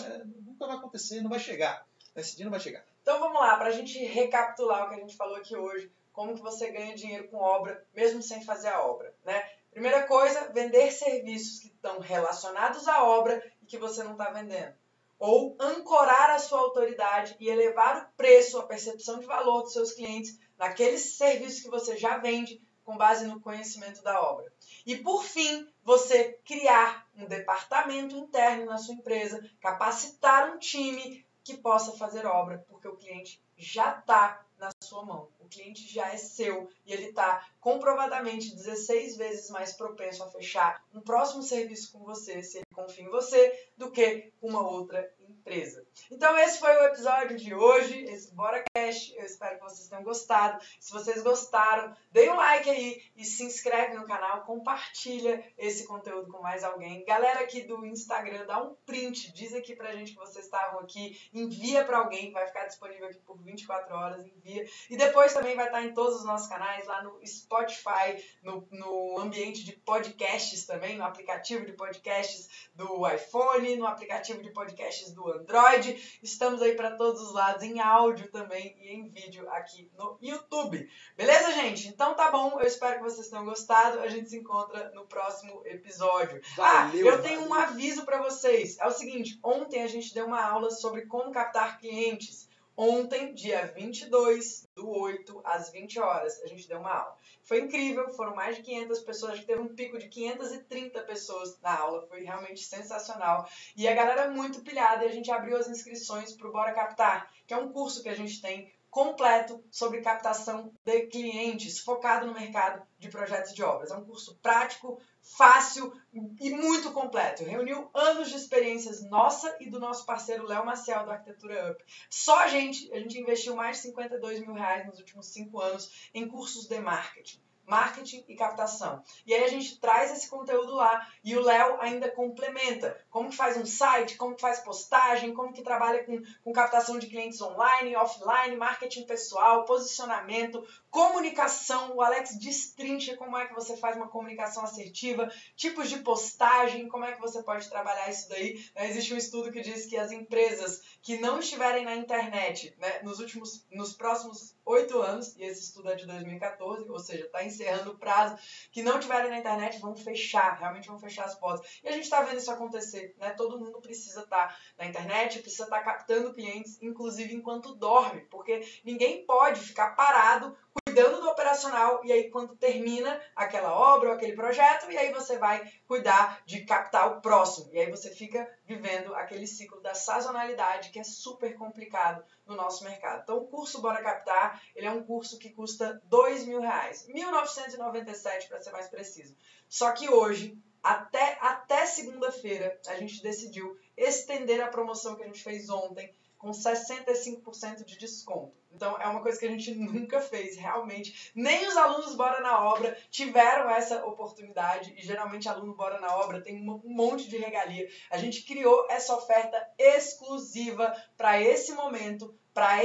nunca 0.45 0.67
vai 0.67 0.77
acontecer, 0.77 1.21
não 1.21 1.29
vai 1.29 1.39
chegar. 1.39 1.85
Esse 2.15 2.35
dia 2.35 2.45
não 2.45 2.51
vai 2.51 2.59
chegar. 2.59 2.83
Então 3.01 3.19
vamos 3.19 3.39
lá, 3.39 3.57
para 3.57 3.67
a 3.67 3.71
gente 3.71 3.97
recapitular 4.05 4.85
o 4.85 4.89
que 4.89 4.95
a 4.95 4.99
gente 4.99 5.15
falou 5.15 5.35
aqui 5.35 5.55
hoje 5.55 5.91
como 6.15 6.33
que 6.33 6.41
você 6.41 6.71
ganha 6.71 6.95
dinheiro 6.95 7.27
com 7.27 7.38
obra, 7.38 7.85
mesmo 7.93 8.23
sem 8.23 8.43
fazer 8.43 8.69
a 8.69 8.81
obra, 8.81 9.13
né? 9.25 9.47
Primeira 9.69 10.07
coisa, 10.07 10.49
vender 10.53 10.89
serviços 10.91 11.59
que 11.59 11.67
estão 11.67 11.99
relacionados 11.99 12.88
à 12.88 13.03
obra 13.03 13.43
e 13.61 13.65
que 13.65 13.77
você 13.77 14.01
não 14.01 14.13
está 14.13 14.31
vendendo. 14.31 14.73
Ou 15.19 15.55
ancorar 15.59 16.29
a 16.29 16.39
sua 16.39 16.59
autoridade 16.59 17.36
e 17.39 17.49
elevar 17.49 17.97
o 17.97 18.17
preço, 18.17 18.57
a 18.57 18.65
percepção 18.65 19.19
de 19.19 19.26
valor 19.26 19.63
dos 19.63 19.73
seus 19.73 19.91
clientes 19.91 20.39
naqueles 20.57 21.17
serviços 21.17 21.61
que 21.61 21.69
você 21.69 21.97
já 21.97 22.17
vende 22.17 22.61
com 22.86 22.95
base 22.95 23.25
no 23.25 23.41
conhecimento 23.41 24.01
da 24.03 24.21
obra. 24.21 24.53
E 24.86 24.95
por 24.95 25.23
fim, 25.23 25.67
você 25.83 26.39
criar 26.45 27.07
um 27.17 27.25
departamento 27.25 28.15
interno 28.15 28.65
na 28.65 28.77
sua 28.77 28.93
empresa, 28.93 29.43
capacitar 29.59 30.53
um 30.53 30.59
time 30.59 31.25
que 31.43 31.57
possa 31.57 31.91
fazer 31.97 32.25
obra, 32.25 32.65
porque 32.69 32.88
o 32.88 32.95
cliente 32.95 33.41
já 33.57 33.97
está 33.97 34.43
na 34.57 34.69
sua 34.81 35.03
mão. 35.03 35.29
O 35.39 35.47
cliente 35.47 35.88
já 35.88 36.11
é 36.11 36.17
seu 36.17 36.69
e 36.86 36.93
ele 36.93 37.09
está 37.09 37.47
comprovadamente 37.59 38.55
16 38.55 39.15
vezes 39.17 39.49
mais 39.49 39.73
propenso 39.73 40.23
a 40.23 40.29
fechar 40.29 40.83
um 40.93 41.01
próximo 41.01 41.43
serviço 41.43 41.91
com 41.91 41.99
você, 41.99 42.41
se 42.41 42.57
ele 42.57 42.65
confia 42.73 43.05
em 43.05 43.09
você, 43.09 43.69
do 43.77 43.91
que 43.91 44.31
com 44.41 44.49
uma 44.49 44.67
outra 44.67 45.13
empresa. 45.32 45.86
Então 46.11 46.38
esse 46.39 46.59
foi 46.59 46.76
o 46.76 46.84
episódio 46.86 47.38
de 47.38 47.53
hoje, 47.53 48.03
esse 48.05 48.34
Bora 48.34 48.63
Cash. 48.73 49.13
Eu 49.15 49.26
espero 49.26 49.57
que 49.57 49.63
vocês 49.63 49.88
tenham 49.88 50.03
gostado. 50.03 50.63
Se 50.80 50.91
vocês 50.91 51.21
gostaram, 51.23 51.95
dê 52.11 52.30
um 52.30 52.36
like 52.36 52.69
aí 52.69 53.01
e 53.15 53.23
se 53.23 53.43
inscreve 53.43 53.95
no 53.95 54.05
canal, 54.05 54.43
compartilha 54.43 55.43
esse 55.57 55.86
conteúdo 55.86 56.32
com 56.32 56.41
mais 56.41 56.63
alguém. 56.63 57.05
Galera 57.05 57.41
aqui 57.41 57.61
do 57.61 57.86
Instagram, 57.86 58.45
dá 58.45 58.61
um 58.61 58.76
print, 58.86 59.34
diz 59.34 59.53
aqui 59.53 59.76
pra 59.76 59.93
gente 59.93 60.13
que 60.13 60.19
vocês 60.19 60.45
estavam 60.45 60.80
aqui, 60.80 61.19
envia 61.34 61.84
para 61.84 61.97
alguém, 61.97 62.32
vai 62.32 62.45
ficar 62.47 62.65
disponível 62.65 63.07
aqui 63.07 63.19
por 63.19 63.41
24 63.41 63.95
horas, 63.95 64.26
envia. 64.26 64.65
E 64.89 64.97
depois 64.97 65.34
também 65.34 65.55
vai 65.55 65.67
estar 65.67 65.84
em 65.84 65.93
todos 65.93 66.17
os 66.17 66.26
nossos 66.26 66.47
canais, 66.47 66.86
lá 66.86 67.03
no 67.03 67.19
Spotify, 67.26 68.23
no, 68.43 68.67
no 68.71 69.19
ambiente 69.19 69.63
de 69.63 69.73
podcasts 69.73 70.65
também, 70.65 70.97
no 70.97 71.03
aplicativo 71.03 71.65
de 71.65 71.73
podcasts 71.73 72.69
do 72.73 73.07
iPhone, 73.07 73.76
no 73.78 73.88
aplicativo 73.88 74.41
de 74.41 74.51
podcasts 74.51 75.13
do 75.16 75.32
Android. 75.32 76.20
Estamos 76.22 76.61
aí 76.61 76.76
para 76.76 76.91
todos 76.91 77.22
os 77.22 77.34
lados, 77.34 77.63
em 77.63 77.80
áudio 77.80 78.30
também 78.30 78.78
e 78.80 78.89
em 78.89 79.07
vídeo 79.07 79.49
aqui 79.49 79.89
no 79.97 80.18
YouTube. 80.22 80.88
Beleza, 81.18 81.53
gente? 81.53 81.88
Então 81.88 82.13
tá 82.13 82.30
bom, 82.30 82.59
eu 82.59 82.68
espero 82.68 82.97
que 82.97 83.03
vocês 83.03 83.30
tenham 83.30 83.45
gostado. 83.45 84.01
A 84.01 84.07
gente 84.07 84.30
se 84.30 84.38
encontra 84.38 84.91
no 84.91 85.07
próximo 85.07 85.61
episódio. 85.66 86.41
Ah, 86.59 86.86
valeu, 86.88 87.09
ah, 87.09 87.11
eu 87.13 87.22
tenho 87.22 87.39
valeu. 87.41 87.49
um 87.49 87.53
aviso 87.53 88.05
para 88.05 88.22
vocês. 88.22 88.78
É 88.78 88.86
o 88.86 88.91
seguinte, 88.91 89.39
ontem 89.41 89.82
a 89.82 89.88
gente 89.88 90.13
deu 90.13 90.26
uma 90.28 90.43
aula 90.43 90.70
sobre 90.70 91.05
como 91.05 91.32
captar 91.32 91.80
clientes. 91.80 92.47
Ontem, 92.78 93.34
dia 93.34 93.67
22 93.67 94.67
do 94.76 94.89
8 94.89 95.41
às 95.45 95.71
20 95.71 95.97
horas, 95.97 96.41
a 96.41 96.47
gente 96.47 96.67
deu 96.67 96.80
uma 96.80 96.91
aula. 96.91 97.17
Foi 97.41 97.61
incrível, 97.61 98.09
foram 98.09 98.36
mais 98.36 98.57
de 98.57 98.63
500 98.63 98.99
pessoas, 98.99 99.32
a 99.32 99.36
gente 99.36 99.45
teve 99.45 99.61
um 99.61 99.73
pico 99.73 99.97
de 99.97 100.09
530 100.09 101.01
pessoas 101.03 101.57
na 101.61 101.80
aula, 101.80 102.05
foi 102.07 102.23
realmente 102.23 102.65
sensacional. 102.65 103.47
E 103.78 103.88
a 103.88 103.93
galera 103.93 104.23
é 104.23 104.30
muito 104.30 104.61
pilhada 104.61 105.05
e 105.05 105.07
a 105.07 105.11
gente 105.11 105.32
abriu 105.32 105.55
as 105.55 105.69
inscrições 105.69 106.34
para 106.34 106.49
o 106.49 106.51
Bora 106.51 106.73
Captar, 106.73 107.32
que 107.47 107.53
é 107.53 107.57
um 107.57 107.71
curso 107.71 108.03
que 108.03 108.09
a 108.09 108.15
gente 108.15 108.41
tem 108.41 108.69
completo 108.96 109.62
sobre 109.70 110.00
captação 110.00 110.72
de 110.86 111.08
clientes, 111.08 111.82
focado 111.82 112.28
no 112.28 112.34
mercado 112.34 112.82
de 112.98 113.10
projetos 113.10 113.54
de 113.54 113.62
obras. 113.62 113.91
É 113.91 113.98
um 113.98 114.06
curso 114.06 114.39
prático, 114.41 115.02
fácil 115.22 115.91
e 116.39 116.50
muito 116.52 116.93
completo. 116.93 117.43
Reuniu 117.43 117.89
anos 117.93 118.30
de 118.30 118.38
experiências 118.38 119.04
nossa 119.04 119.54
e 119.60 119.70
do 119.70 119.82
nosso 119.82 120.06
parceiro 120.06 120.48
Léo 120.48 120.66
Maciel 120.66 121.04
do 121.04 121.12
Arquitetura 121.12 121.74
Up. 121.74 121.84
Só 122.10 122.39
a 122.39 122.48
gente, 122.48 122.89
a 122.93 123.00
gente 123.00 123.20
investiu 123.20 123.54
mais 123.54 123.76
de 123.76 123.84
52 123.84 124.39
mil 124.39 124.54
reais 124.54 124.88
nos 124.88 124.98
últimos 124.98 125.28
cinco 125.28 125.60
anos 125.60 126.10
em 126.14 126.26
cursos 126.26 126.66
de 126.66 126.80
marketing 126.80 127.45
marketing 127.68 128.24
e 128.28 128.36
captação. 128.36 129.03
E 129.26 129.34
aí 129.34 129.43
a 129.43 129.47
gente 129.47 129.80
traz 129.80 130.11
esse 130.11 130.30
conteúdo 130.30 130.76
lá 130.76 131.07
e 131.24 131.36
o 131.36 131.41
Léo 131.41 131.78
ainda 131.80 132.09
complementa. 132.09 132.99
Como 133.09 133.30
que 133.30 133.36
faz 133.36 133.57
um 133.57 133.66
site, 133.66 134.18
como 134.18 134.36
que 134.36 134.41
faz 134.41 134.59
postagem, 134.59 135.34
como 135.34 135.53
que 135.53 135.61
trabalha 135.61 136.03
com, 136.03 136.22
com 136.43 136.53
captação 136.53 136.99
de 136.99 137.07
clientes 137.07 137.41
online, 137.41 137.95
offline, 137.95 138.55
marketing 138.55 139.05
pessoal, 139.05 139.66
posicionamento, 139.66 140.66
comunicação. 140.89 141.95
O 141.95 142.01
Alex 142.01 142.38
destrincha 142.38 143.18
como 143.18 143.38
é 143.38 143.45
que 143.45 143.53
você 143.53 143.76
faz 143.78 143.95
uma 143.95 144.07
comunicação 144.07 144.63
assertiva, 144.63 145.30
tipos 145.55 145.89
de 145.89 145.99
postagem, 145.99 146.88
como 146.88 147.05
é 147.05 147.13
que 147.13 147.22
você 147.22 147.43
pode 147.43 147.70
trabalhar 147.70 148.09
isso 148.09 148.30
daí. 148.30 148.63
Né? 148.76 148.89
Existe 148.89 149.13
um 149.13 149.18
estudo 149.18 149.51
que 149.51 149.61
diz 149.61 149.86
que 149.86 149.97
as 149.97 150.11
empresas 150.11 150.82
que 151.01 151.18
não 151.18 151.39
estiverem 151.39 151.84
na 151.84 151.95
internet 151.95 152.76
né, 152.78 153.01
nos 153.03 153.20
últimos, 153.20 153.66
nos 153.72 153.93
próximos 153.93 154.55
oito 154.66 155.01
anos, 155.01 155.36
e 155.38 155.43
esse 155.43 155.63
estudo 155.63 155.89
é 155.91 155.95
de 155.95 156.05
2014, 156.05 156.89
ou 156.89 156.99
seja, 156.99 157.26
está 157.26 157.43
encerrando 157.43 157.91
o 157.91 157.97
prazo, 157.97 158.36
que 158.72 158.82
não 158.82 158.99
tiverem 158.99 159.30
na 159.30 159.39
internet 159.39 159.80
vão 159.80 159.95
fechar, 159.95 160.57
realmente 160.57 160.88
vão 160.88 160.99
fechar 160.99 161.26
as 161.26 161.36
portas. 161.36 161.80
E 161.84 161.88
a 161.88 161.91
gente 161.91 162.03
está 162.03 162.22
vendo 162.22 162.38
isso 162.38 162.51
acontecer, 162.51 163.16
né? 163.18 163.32
Todo 163.32 163.59
mundo 163.59 163.80
precisa 163.80 164.22
estar 164.22 164.47
tá 164.47 164.57
na 164.78 164.86
internet, 164.86 165.39
precisa 165.39 165.63
estar 165.66 165.80
tá 165.80 165.84
captando 165.84 166.34
clientes, 166.34 166.82
inclusive 166.82 167.34
enquanto 167.34 167.76
dorme, 167.76 168.22
porque 168.30 168.61
ninguém 168.84 169.26
pode 169.26 169.59
ficar 169.59 169.95
parado 169.95 170.55
cuidando 170.96 171.20
do 171.20 171.28
operacional 171.28 172.00
e 172.06 172.12
aí 172.14 172.30
quando 172.30 172.56
termina 172.56 173.22
aquela 173.36 173.74
obra 173.74 174.10
ou 174.10 174.16
aquele 174.16 174.34
projeto 174.34 174.89
e 174.89 174.98
aí 174.98 175.12
você 175.12 175.38
vai 175.38 175.70
cuidar 175.86 176.41
de 176.46 176.64
captar 176.64 177.12
o 177.12 177.22
próximo 177.22 177.70
e 177.74 177.80
aí 177.80 177.91
você 177.91 178.10
fica 178.10 178.50
vivendo 178.64 179.14
aquele 179.14 179.46
ciclo 179.46 179.82
da 179.82 179.93
sazonalidade 179.93 180.91
que 180.91 181.00
é 181.00 181.04
super 181.04 181.54
complicado 181.58 182.24
no 182.46 182.56
nosso 182.56 182.86
mercado. 182.86 183.24
Então 183.24 183.38
o 183.39 183.48
curso 183.48 183.82
Bora 183.82 184.02
Captar 184.02 184.62
ele 184.74 184.88
é 184.88 184.91
um 184.91 185.04
curso 185.04 185.38
que 185.38 185.50
custa 185.50 186.02
dois 186.06 186.46
mil 186.46 186.62
reais, 186.62 187.06
1.997 187.10 188.48
para 188.48 188.62
ser 188.62 188.72
mais 188.72 188.88
preciso. 188.88 189.36
Só 189.68 189.91
que 189.91 190.08
hoje 190.08 190.58
até, 190.82 191.38
até 191.41 191.86
segunda-feira 191.86 192.80
a 192.88 192.96
gente 192.96 193.22
decidiu 193.22 193.78
estender 193.98 194.62
a 194.62 194.70
promoção 194.70 195.16
que 195.18 195.24
a 195.24 195.26
gente 195.28 195.43
fez 195.43 195.70
ontem 195.70 196.16
com 196.46 196.52
65% 196.52 197.84
de 197.84 197.98
desconto. 197.98 198.54
Então 198.72 199.02
é 199.02 199.08
uma 199.08 199.24
coisa 199.24 199.39
que 199.39 199.48
a 199.48 199.50
gente 199.50 199.74
nunca 199.74 200.22
fez, 200.22 200.56
realmente. 200.58 201.32
Nem 201.34 201.68
os 201.68 201.76
alunos 201.76 202.14
Bora 202.14 202.39
na 202.39 202.64
Obra 202.64 202.96
tiveram 203.10 203.68
essa 203.68 204.06
oportunidade, 204.06 204.93
e 204.96 205.02
geralmente 205.02 205.50
aluno 205.50 205.74
Bora 205.74 206.00
na 206.00 206.16
Obra 206.18 206.39
tem 206.39 206.56
um 206.56 206.80
monte 206.86 207.28
de 207.28 207.38
regalia. 207.38 207.89
A 208.12 208.20
gente 208.20 208.43
criou 208.43 208.86
essa 208.91 209.16
oferta 209.16 209.60
exclusiva 209.80 210.93
para 211.18 211.41
esse 211.41 211.74
momento, 211.74 212.38
para 212.54 212.84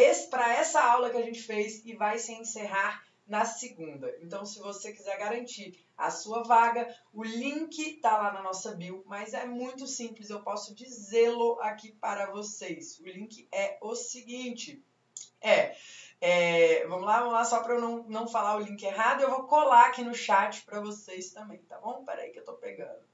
essa 0.55 0.81
aula 0.81 1.11
que 1.11 1.19
a 1.19 1.23
gente 1.23 1.43
fez 1.43 1.85
e 1.85 1.95
vai 1.95 2.19
se 2.19 2.33
encerrar 2.33 3.05
na 3.27 3.45
segunda. 3.45 4.13
Então, 4.23 4.45
se 4.47 4.59
você 4.59 4.91
quiser 4.91 5.19
garantir 5.19 5.87
a 6.01 6.11
sua 6.11 6.43
vaga, 6.43 6.93
o 7.13 7.23
link 7.23 7.79
está 7.79 8.17
lá 8.17 8.33
na 8.33 8.43
nossa 8.43 8.75
bio, 8.75 9.05
mas 9.07 9.35
é 9.35 9.45
muito 9.45 9.87
simples, 9.87 10.31
eu 10.31 10.43
posso 10.43 10.75
dizê-lo 10.75 11.61
aqui 11.61 11.93
para 11.93 12.31
vocês. 12.31 12.99
O 12.99 13.05
link 13.05 13.47
é 13.53 13.79
o 13.83 13.95
seguinte: 13.95 14.83
é, 15.41 15.77
é 16.21 16.87
vamos 16.87 17.07
lá, 17.07 17.21
vamos 17.21 17.35
lá, 17.35 17.45
só 17.45 17.63
para 17.63 17.75
eu 17.75 17.81
não, 17.81 18.03
não 18.05 18.27
falar 18.27 18.57
o 18.57 18.61
link 18.61 18.83
errado, 18.83 19.21
eu 19.21 19.31
vou 19.31 19.45
colar 19.45 19.89
aqui 19.89 20.03
no 20.03 20.15
chat 20.15 20.63
para 20.63 20.81
vocês 20.81 21.33
também, 21.33 21.59
tá 21.65 21.79
bom? 21.79 22.05
Peraí 22.05 22.31
que 22.31 22.39
eu 22.39 22.43
estou 22.43 22.57
pegando. 22.57 23.11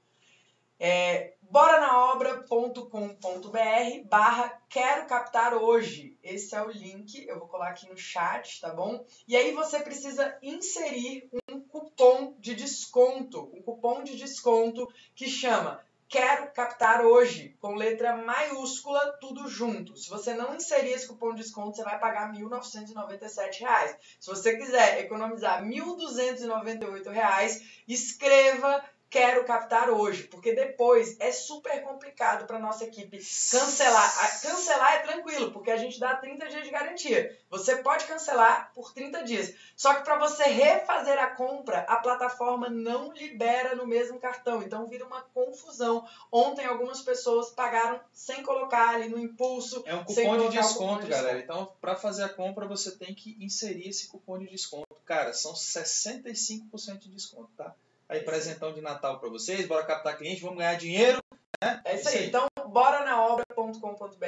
É, 0.79 1.33
boranaobra.com.br 1.41 4.05
barra 4.05 4.61
quero 4.69 5.07
captar 5.07 5.55
hoje. 5.55 6.15
Esse 6.21 6.55
é 6.55 6.61
o 6.61 6.69
link, 6.69 7.25
eu 7.25 7.39
vou 7.39 7.47
colar 7.47 7.69
aqui 7.69 7.89
no 7.89 7.97
chat, 7.97 8.61
tá 8.61 8.69
bom? 8.69 9.03
E 9.27 9.35
aí 9.35 9.53
você 9.53 9.79
precisa 9.79 10.37
inserir 10.41 11.29
um 11.46 11.46
cupom 11.79 12.35
de 12.39 12.55
desconto, 12.55 13.49
um 13.53 13.61
cupom 13.61 14.03
de 14.03 14.15
desconto 14.17 14.91
que 15.15 15.27
chama 15.27 15.83
Quero 16.09 16.53
captar 16.53 17.05
hoje, 17.05 17.57
com 17.59 17.75
letra 17.75 18.15
maiúscula, 18.15 19.17
tudo 19.19 19.49
junto. 19.49 19.97
Se 19.97 20.09
você 20.09 20.33
não 20.33 20.55
inserir 20.55 20.91
esse 20.91 21.05
cupom 21.05 21.33
de 21.35 21.41
desconto, 21.43 21.75
você 21.75 21.83
vai 21.83 21.99
pagar 21.99 22.31
R$ 22.31 22.39
1.997. 22.39 23.97
Se 24.17 24.29
você 24.29 24.55
quiser 24.55 25.01
economizar 25.01 25.61
R$ 25.61 25.69
1.298, 25.69 27.61
escreva 27.89 28.81
quero 29.09 29.45
captar 29.45 29.89
hoje, 29.89 30.23
porque 30.23 30.53
depois 30.53 31.15
é 31.19 31.31
super 31.31 31.81
complicado 31.81 32.45
para 32.45 32.59
nossa 32.59 32.83
equipe 32.83 33.17
cancelar. 33.17 34.41
Cancelar 34.41 34.93
é 34.93 34.99
tranquilo, 34.99 35.51
porque 35.51 35.71
a 35.71 35.77
gente 35.77 35.99
dá 35.99 36.15
30 36.15 36.47
dias 36.47 36.63
de 36.63 36.69
garantia. 36.69 37.37
Você 37.49 37.77
pode 37.77 38.05
cancelar 38.05 38.71
por 38.73 38.93
30 38.93 39.23
dias. 39.23 39.53
Só 39.75 39.93
que 39.93 40.03
para 40.03 40.17
você 40.17 40.43
refazer 40.43 41.17
a 41.17 41.27
compra, 41.27 41.79
a 41.87 41.97
plataforma 41.97 42.69
não 42.69 43.11
libera 43.13 43.75
no 43.75 43.87
mesmo 43.87 44.19
cartão, 44.19 44.61
então 44.61 44.87
vira 44.87 45.05
uma 45.05 45.21
confusão. 45.21 46.05
Ontem 46.31 46.65
algumas 46.65 47.01
pessoas 47.01 47.51
pagaram 47.51 47.99
sem 48.11 48.43
colocar 48.43 48.89
ali 48.89 49.07
no 49.07 49.19
impulso. 49.19 49.83
É 49.85 49.95
um 49.95 50.03
cupom 50.03 50.37
de 50.37 50.49
desconto, 50.49 51.01
cupom 51.01 51.09
galera. 51.09 51.39
Então, 51.39 51.71
para 51.79 51.95
fazer 51.95 52.23
a 52.23 52.29
compra, 52.29 52.67
você 52.67 52.91
tem 52.91 53.15
que 53.15 53.37
inserir 53.39 53.87
esse 53.87 54.07
cupom 54.07 54.37
de 54.37 54.47
desconto. 54.47 54.87
Cara, 55.05 55.31
são 55.31 55.53
65% 55.53 56.99
de 56.99 57.09
desconto, 57.09 57.49
tá? 57.55 57.73
Aí 58.09 58.21
presentão 58.21 58.73
de 58.73 58.81
Natal 58.81 59.19
para 59.19 59.29
vocês, 59.29 59.67
bora 59.67 59.85
captar 59.85 60.17
cliente, 60.17 60.41
vamos 60.41 60.57
ganhar 60.57 60.75
dinheiro. 60.75 61.19
Né? 61.61 61.81
É 61.85 61.95
isso, 61.95 62.09
aí. 62.09 62.27
Então, 62.27 62.47
bora 62.67 63.03
na 63.03 63.25
obra.com.br 63.25 64.25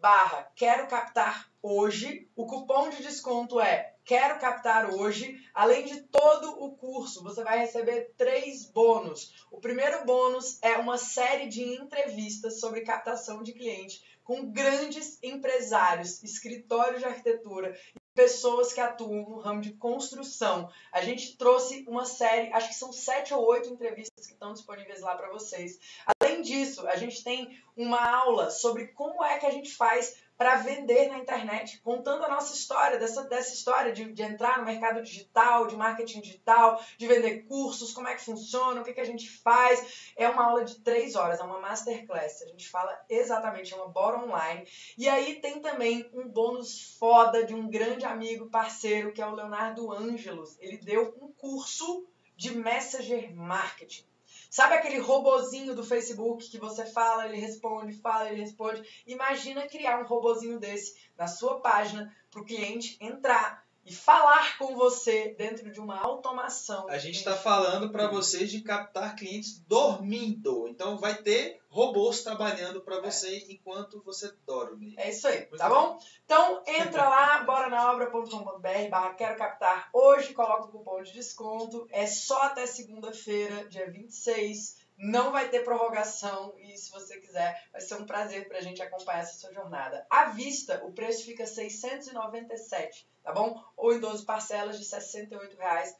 barra 0.00 0.50
quero 0.56 0.86
captar 0.86 1.50
hoje. 1.62 2.28
O 2.34 2.46
cupom 2.46 2.88
de 2.88 3.02
desconto 3.02 3.60
é 3.60 3.94
quero 4.04 4.38
captar 4.38 4.90
hoje. 4.94 5.36
Além 5.54 5.84
de 5.84 6.02
todo 6.02 6.62
o 6.62 6.74
curso, 6.76 7.22
você 7.22 7.44
vai 7.44 7.58
receber 7.58 8.12
três 8.16 8.64
bônus. 8.64 9.46
O 9.50 9.60
primeiro 9.60 10.04
bônus 10.04 10.58
é 10.62 10.76
uma 10.78 10.96
série 10.96 11.48
de 11.48 11.62
entrevistas 11.62 12.58
sobre 12.58 12.80
captação 12.80 13.42
de 13.42 13.52
cliente 13.52 14.02
com 14.24 14.50
grandes 14.50 15.18
empresários, 15.22 16.22
escritórios 16.22 17.00
de 17.00 17.06
arquitetura 17.06 17.76
pessoas 18.14 18.72
que 18.72 18.80
atuam 18.80 19.28
no 19.28 19.38
ramo 19.38 19.60
de 19.60 19.72
construção. 19.72 20.70
A 20.92 21.02
gente 21.02 21.36
trouxe 21.36 21.84
uma 21.88 22.04
série, 22.04 22.52
acho 22.52 22.68
que 22.68 22.74
são 22.74 22.92
sete 22.92 23.32
ou 23.32 23.44
oito 23.46 23.68
entrevistas 23.70 24.26
que 24.26 24.32
estão 24.32 24.52
disponíveis 24.52 25.00
lá 25.00 25.14
para 25.14 25.30
vocês. 25.30 25.78
Além 26.20 26.42
disso, 26.42 26.86
a 26.86 26.96
gente 26.96 27.24
tem 27.24 27.58
uma 27.76 28.00
aula 28.00 28.50
sobre 28.50 28.88
como 28.88 29.24
é 29.24 29.38
que 29.38 29.46
a 29.46 29.50
gente 29.50 29.74
faz 29.74 30.21
para 30.42 30.56
vender 30.56 31.08
na 31.08 31.20
internet, 31.20 31.80
contando 31.82 32.24
a 32.24 32.28
nossa 32.28 32.52
história, 32.52 32.98
dessa, 32.98 33.22
dessa 33.22 33.54
história 33.54 33.92
de, 33.92 34.12
de 34.12 34.22
entrar 34.24 34.58
no 34.58 34.64
mercado 34.64 35.00
digital, 35.00 35.68
de 35.68 35.76
marketing 35.76 36.20
digital, 36.20 36.82
de 36.98 37.06
vender 37.06 37.44
cursos, 37.44 37.92
como 37.92 38.08
é 38.08 38.16
que 38.16 38.24
funciona, 38.24 38.80
o 38.80 38.84
que, 38.84 38.92
que 38.92 39.00
a 39.00 39.04
gente 39.04 39.30
faz. 39.30 40.10
É 40.16 40.28
uma 40.28 40.44
aula 40.44 40.64
de 40.64 40.80
três 40.80 41.14
horas, 41.14 41.38
é 41.38 41.44
uma 41.44 41.60
masterclass. 41.60 42.42
A 42.42 42.48
gente 42.48 42.68
fala 42.68 42.92
exatamente, 43.08 43.72
é 43.72 43.76
uma 43.76 43.86
bora 43.86 44.18
online. 44.18 44.66
E 44.98 45.08
aí 45.08 45.40
tem 45.40 45.60
também 45.60 46.10
um 46.12 46.26
bônus 46.26 46.96
foda 46.98 47.46
de 47.46 47.54
um 47.54 47.70
grande 47.70 48.04
amigo, 48.04 48.50
parceiro, 48.50 49.12
que 49.12 49.22
é 49.22 49.26
o 49.26 49.36
Leonardo 49.36 49.92
Ângelos. 49.92 50.56
Ele 50.58 50.76
deu 50.78 51.16
um 51.22 51.30
curso 51.34 52.04
de 52.36 52.52
Messenger 52.52 53.32
Marketing. 53.32 54.11
Sabe 54.52 54.74
aquele 54.74 54.98
robozinho 54.98 55.74
do 55.74 55.82
Facebook 55.82 56.50
que 56.50 56.58
você 56.58 56.84
fala, 56.84 57.24
ele 57.24 57.38
responde, 57.38 57.94
fala, 57.94 58.28
ele 58.28 58.42
responde? 58.42 58.86
Imagina 59.06 59.66
criar 59.66 59.98
um 59.98 60.06
robozinho 60.06 60.60
desse 60.60 60.94
na 61.16 61.26
sua 61.26 61.62
página 61.62 62.14
para 62.30 62.42
o 62.42 62.44
cliente 62.44 62.98
entrar 63.00 63.64
e 63.84 63.92
falar 63.92 64.56
com 64.58 64.74
você 64.74 65.34
dentro 65.36 65.70
de 65.70 65.80
uma 65.80 66.00
automação. 66.00 66.88
A 66.88 66.98
gente 66.98 67.18
está 67.18 67.34
falando 67.34 67.90
para 67.90 68.06
vocês 68.06 68.50
de 68.50 68.60
captar 68.60 69.16
clientes 69.16 69.58
dormindo. 69.66 70.68
Então 70.68 70.96
vai 70.96 71.16
ter 71.16 71.60
robôs 71.68 72.22
trabalhando 72.22 72.82
para 72.82 73.00
você 73.00 73.36
é. 73.36 73.52
enquanto 73.52 74.02
você 74.04 74.30
dorme. 74.46 74.94
É 74.98 75.08
isso 75.08 75.26
aí, 75.26 75.38
Muito 75.40 75.56
tá 75.56 75.68
bom? 75.68 75.94
bom? 75.94 75.98
Então 76.24 76.62
entra 76.66 77.08
lá, 77.08 77.42
bora 77.44 77.68
na 77.70 77.90
obra.com.br 77.92 78.88
barra 78.90 79.14
quero 79.14 79.36
captar 79.36 79.88
hoje, 79.92 80.34
coloca 80.34 80.64
o 80.64 80.68
cupom 80.68 81.02
de 81.02 81.12
desconto. 81.12 81.88
É 81.90 82.06
só 82.06 82.42
até 82.42 82.66
segunda-feira, 82.66 83.66
dia 83.68 83.90
26 83.90 84.81
não 84.96 85.32
vai 85.32 85.48
ter 85.48 85.64
prorrogação 85.64 86.54
e 86.58 86.76
se 86.76 86.90
você 86.90 87.18
quiser, 87.18 87.68
vai 87.72 87.80
ser 87.80 87.94
um 87.94 88.06
prazer 88.06 88.48
para 88.48 88.58
a 88.58 88.62
gente 88.62 88.82
acompanhar 88.82 89.20
essa 89.20 89.38
sua 89.38 89.52
jornada. 89.52 90.06
À 90.08 90.26
vista, 90.26 90.82
o 90.84 90.92
preço 90.92 91.24
fica 91.24 91.46
697, 91.46 93.08
tá 93.22 93.32
bom? 93.32 93.62
Ou 93.76 93.94
em 93.94 94.00
12 94.00 94.24
parcelas 94.24 94.78
de 94.78 94.84
R$ 94.84 95.00
68,10. 95.00 95.94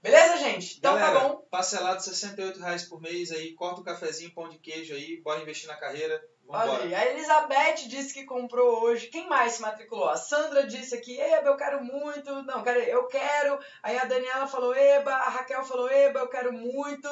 Beleza, 0.00 0.36
gente? 0.36 0.78
Então 0.78 0.94
tá 0.94 1.00
Galera, 1.00 1.20
tá 1.20 1.28
bom. 1.28 1.36
Parcelado 1.50 2.02
68 2.02 2.60
reais 2.60 2.84
por 2.84 3.00
mês 3.00 3.32
aí, 3.32 3.52
corta 3.54 3.80
o 3.80 3.84
cafezinho, 3.84 4.32
pão 4.32 4.48
de 4.48 4.58
queijo 4.58 4.94
aí, 4.94 5.20
bora 5.20 5.42
investir 5.42 5.66
na 5.66 5.76
carreira. 5.76 6.24
Olha 6.50 6.78
aí, 6.78 6.94
a 6.94 7.10
Elizabeth 7.10 7.88
disse 7.88 8.14
que 8.14 8.24
comprou 8.24 8.82
hoje. 8.82 9.08
Quem 9.08 9.28
mais 9.28 9.52
se 9.52 9.62
matriculou? 9.62 10.08
A 10.08 10.16
Sandra 10.16 10.66
disse 10.66 10.94
aqui, 10.94 11.20
Eba, 11.20 11.48
eu 11.48 11.56
quero 11.58 11.84
muito. 11.84 12.42
Não, 12.44 12.64
eu 12.64 13.06
quero. 13.06 13.58
Aí 13.82 13.98
a 13.98 14.06
Daniela 14.06 14.46
falou, 14.46 14.74
Eba. 14.74 15.12
A 15.12 15.28
Raquel 15.28 15.62
falou, 15.62 15.90
Eba, 15.90 16.20
eu 16.20 16.28
quero 16.28 16.50
muito. 16.50 17.06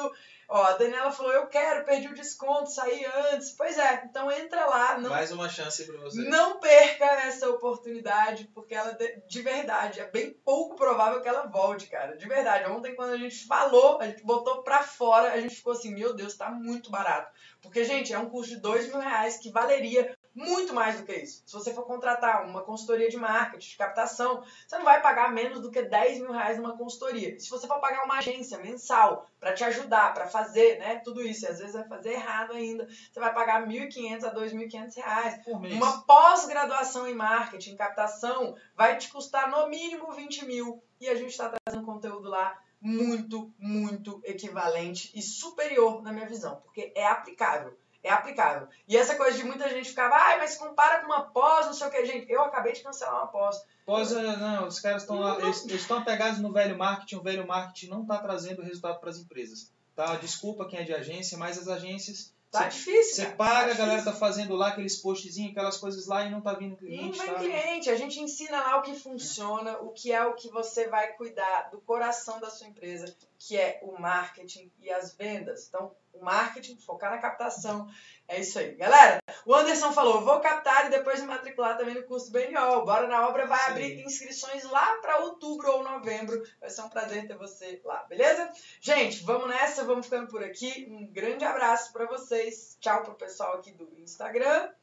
Ó, 0.49 0.63
a 0.63 0.73
Daniela 0.73 1.11
falou, 1.11 1.33
eu 1.33 1.47
quero, 1.47 1.83
perdi 1.83 2.07
o 2.07 2.13
desconto, 2.13 2.71
saí 2.71 3.05
antes. 3.33 3.51
Pois 3.51 3.77
é, 3.77 4.03
então 4.05 4.31
entra 4.31 4.65
lá. 4.65 4.97
Não, 4.97 5.09
Mais 5.09 5.29
uma 5.31 5.49
chance 5.49 5.83
para 5.85 5.97
você. 5.97 6.21
Não 6.21 6.59
perca 6.59 7.05
essa 7.05 7.49
oportunidade, 7.49 8.49
porque 8.53 8.73
ela, 8.73 8.97
de 9.27 9.41
verdade, 9.41 9.99
é 9.99 10.09
bem 10.09 10.31
pouco 10.45 10.77
provável 10.77 11.21
que 11.21 11.27
ela 11.27 11.47
volte, 11.47 11.87
cara. 11.87 12.15
De 12.15 12.25
verdade. 12.27 12.69
Ontem, 12.71 12.95
quando 12.95 13.11
a 13.11 13.17
gente 13.17 13.45
falou, 13.45 13.99
a 13.99 14.05
gente 14.05 14.23
botou 14.23 14.63
pra 14.63 14.81
fora, 14.83 15.33
a 15.33 15.41
gente 15.41 15.55
ficou 15.55 15.73
assim, 15.73 15.93
meu 15.93 16.13
Deus, 16.13 16.35
tá 16.35 16.49
muito 16.49 16.89
barato. 16.89 17.29
Porque, 17.61 17.83
gente, 17.83 18.13
é 18.13 18.19
um 18.19 18.29
custo 18.29 18.55
de 18.55 18.61
dois 18.61 18.87
mil 18.87 18.99
reais 18.99 19.37
que 19.37 19.51
valeria 19.51 20.16
muito 20.37 20.71
mais 20.71 20.99
do 20.99 21.03
que 21.03 21.13
isso. 21.13 21.41
Se 21.47 21.51
você 21.51 21.73
for 21.73 21.83
contratar 21.83 22.45
uma 22.45 22.61
consultoria 22.61 23.09
de 23.09 23.17
marketing, 23.17 23.71
de 23.71 23.75
captação, 23.75 24.43
você 24.67 24.77
não 24.77 24.85
vai 24.85 25.01
pagar 25.01 25.33
menos 25.33 25.59
do 25.59 25.71
que 25.71 25.81
10 25.81 26.19
mil 26.19 26.31
reais 26.31 26.59
numa 26.59 26.77
consultoria. 26.77 27.39
Se 27.39 27.49
você 27.49 27.65
for 27.65 27.79
pagar 27.79 28.05
uma 28.05 28.19
agência 28.19 28.59
mensal 28.59 29.27
para 29.39 29.53
te 29.53 29.63
ajudar, 29.63 30.13
para 30.13 30.27
fazer 30.27 30.77
né, 30.77 31.01
tudo 31.03 31.23
isso, 31.23 31.45
e 31.45 31.47
às 31.47 31.57
vezes 31.57 31.73
vai 31.73 31.87
fazer 31.87 32.11
errado 32.11 32.53
ainda, 32.53 32.87
você 32.87 33.19
vai 33.19 33.33
pagar 33.33 33.67
1.500 33.67 34.23
a 34.25 34.35
2.500 34.35 34.95
reais. 34.95 35.43
Por 35.43 35.59
mês. 35.59 35.73
Uma 35.73 36.03
pós-graduação 36.03 37.07
em 37.07 37.15
marketing, 37.15 37.75
captação, 37.75 38.55
vai 38.75 38.95
te 38.95 39.09
custar 39.09 39.49
no 39.49 39.67
mínimo 39.67 40.11
20 40.11 40.45
mil. 40.45 40.83
E 41.01 41.09
a 41.09 41.15
gente 41.15 41.31
está 41.31 41.49
trazendo 41.49 41.83
conteúdo 41.83 42.29
lá 42.29 42.59
muito, 42.79 43.51
muito 43.57 44.21
equivalente 44.23 45.11
e 45.15 45.21
superior 45.21 46.03
na 46.03 46.13
minha 46.13 46.27
visão, 46.27 46.57
porque 46.57 46.93
é 46.95 47.07
aplicável 47.07 47.75
é 48.03 48.11
aplicável. 48.11 48.67
E 48.87 48.95
essa 48.95 49.15
coisa 49.15 49.37
de 49.37 49.43
muita 49.43 49.69
gente 49.69 49.89
ficava, 49.89 50.15
ai, 50.15 50.37
mas 50.37 50.55
compara 50.55 50.99
com 50.99 51.07
uma 51.07 51.23
pós, 51.23 51.65
não 51.65 51.73
sei 51.73 51.87
o 51.87 51.91
que. 51.91 52.05
Gente, 52.05 52.31
eu 52.31 52.41
acabei 52.43 52.73
de 52.73 52.81
cancelar 52.81 53.15
uma 53.15 53.27
pós. 53.27 53.63
Pós, 53.85 54.11
é, 54.11 54.37
não, 54.37 54.67
os 54.67 54.79
caras 54.79 55.03
estão 55.03 55.39
eles 55.39 55.65
estão 55.69 55.99
apegados 55.99 56.39
no 56.39 56.51
velho 56.51 56.77
marketing, 56.77 57.15
o 57.15 57.23
velho 57.23 57.47
marketing 57.47 57.87
não 57.87 58.01
está 58.01 58.17
trazendo 58.17 58.61
resultado 58.61 58.99
para 58.99 59.09
as 59.09 59.17
empresas. 59.17 59.71
Tá? 59.95 60.15
Desculpa 60.15 60.67
quem 60.67 60.79
é 60.79 60.83
de 60.83 60.93
agência, 60.93 61.37
mas 61.37 61.57
as 61.57 61.67
agências 61.67 62.33
Tá 62.49 62.63
cê, 62.63 62.69
difícil. 62.69 63.25
Você 63.25 63.31
paga, 63.31 63.67
tá 63.67 63.71
a 63.71 63.85
galera 63.85 64.03
tá 64.03 64.13
fazendo 64.13 64.55
lá 64.55 64.69
aqueles 64.69 64.95
postzinhos, 64.97 65.51
aquelas 65.51 65.77
coisas 65.77 66.07
lá 66.07 66.25
e 66.25 66.29
não 66.29 66.41
tá 66.41 66.53
vindo 66.53 66.77
cliente. 66.77 67.17
Não 67.17 67.25
vem 67.25 67.33
tá? 67.33 67.39
cliente. 67.39 67.89
A 67.89 67.95
gente 67.95 68.19
ensina 68.19 68.61
lá 68.61 68.77
o 68.77 68.81
que 68.81 68.95
funciona, 68.95 69.77
o 69.79 69.89
que 69.89 70.11
é 70.11 70.25
o 70.25 70.33
que 70.33 70.49
você 70.49 70.87
vai 70.87 71.13
cuidar 71.13 71.69
do 71.69 71.79
coração 71.79 72.39
da 72.39 72.49
sua 72.49 72.67
empresa, 72.67 73.13
que 73.37 73.57
é 73.57 73.79
o 73.83 73.99
marketing 73.99 74.71
e 74.79 74.89
as 74.89 75.13
vendas. 75.13 75.67
Então, 75.67 75.91
o 76.13 76.23
marketing, 76.23 76.77
focar 76.77 77.11
na 77.11 77.17
captação. 77.17 77.89
É 78.27 78.41
isso 78.41 78.59
aí. 78.59 78.75
Galera, 78.75 79.19
o 79.45 79.55
Anderson 79.55 79.93
falou: 79.93 80.21
vou 80.21 80.41
captar 80.41 80.87
e 80.87 80.89
depois 80.89 81.21
me 81.21 81.27
matricular 81.27 81.77
também 81.77 81.95
no 81.95 82.03
curso 82.03 82.29
BNO. 82.29 82.83
Bora 82.85 83.07
na 83.07 83.27
obra 83.27 83.45
vai 83.45 83.59
abrir 83.67 84.03
inscrições 84.03 84.63
lá 84.65 84.97
para 84.97 85.19
outubro 85.19 85.71
ou 85.71 85.83
novembro. 85.83 86.43
Vai 86.59 86.69
ser 86.69 86.81
um 86.81 86.89
prazer 86.89 87.25
ter 87.25 87.37
você 87.37 87.81
lá, 87.85 88.03
beleza? 88.03 88.51
Gente, 88.81 89.23
vamos 89.23 89.47
nessa, 89.47 89.85
vamos 89.85 90.07
ficando 90.07 90.27
por 90.27 90.43
aqui. 90.43 90.87
Um 90.89 91.07
grande 91.07 91.45
abraço 91.45 91.93
para 91.93 92.05
vocês. 92.05 92.77
Tchau 92.81 93.01
pro 93.03 93.15
pessoal 93.15 93.53
aqui 93.53 93.71
do 93.71 93.89
Instagram. 93.97 94.73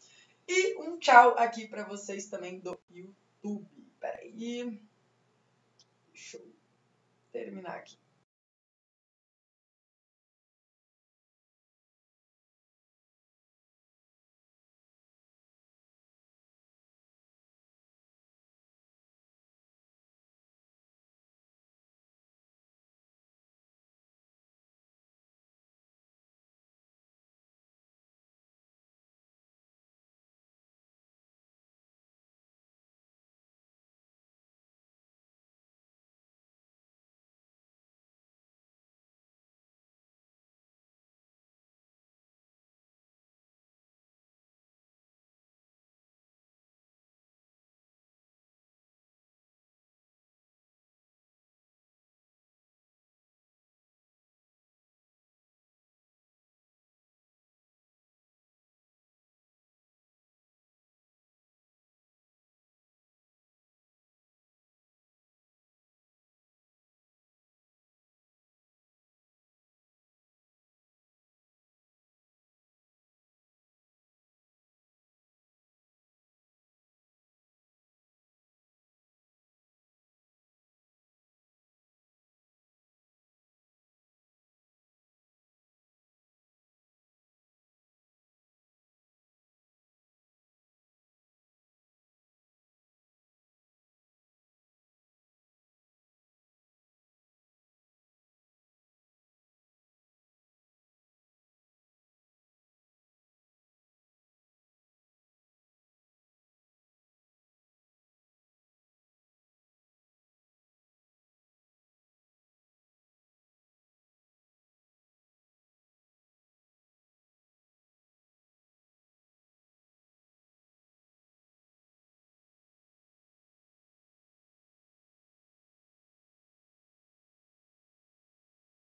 E 0.48 0.76
um 0.80 0.98
tchau 0.98 1.34
aqui 1.36 1.68
para 1.68 1.84
vocês 1.84 2.26
também 2.26 2.58
do 2.60 2.78
YouTube. 2.90 3.68
Peraí. 4.00 4.80
Deixa 6.12 6.38
eu 6.38 6.46
terminar 7.30 7.76
aqui. 7.76 8.03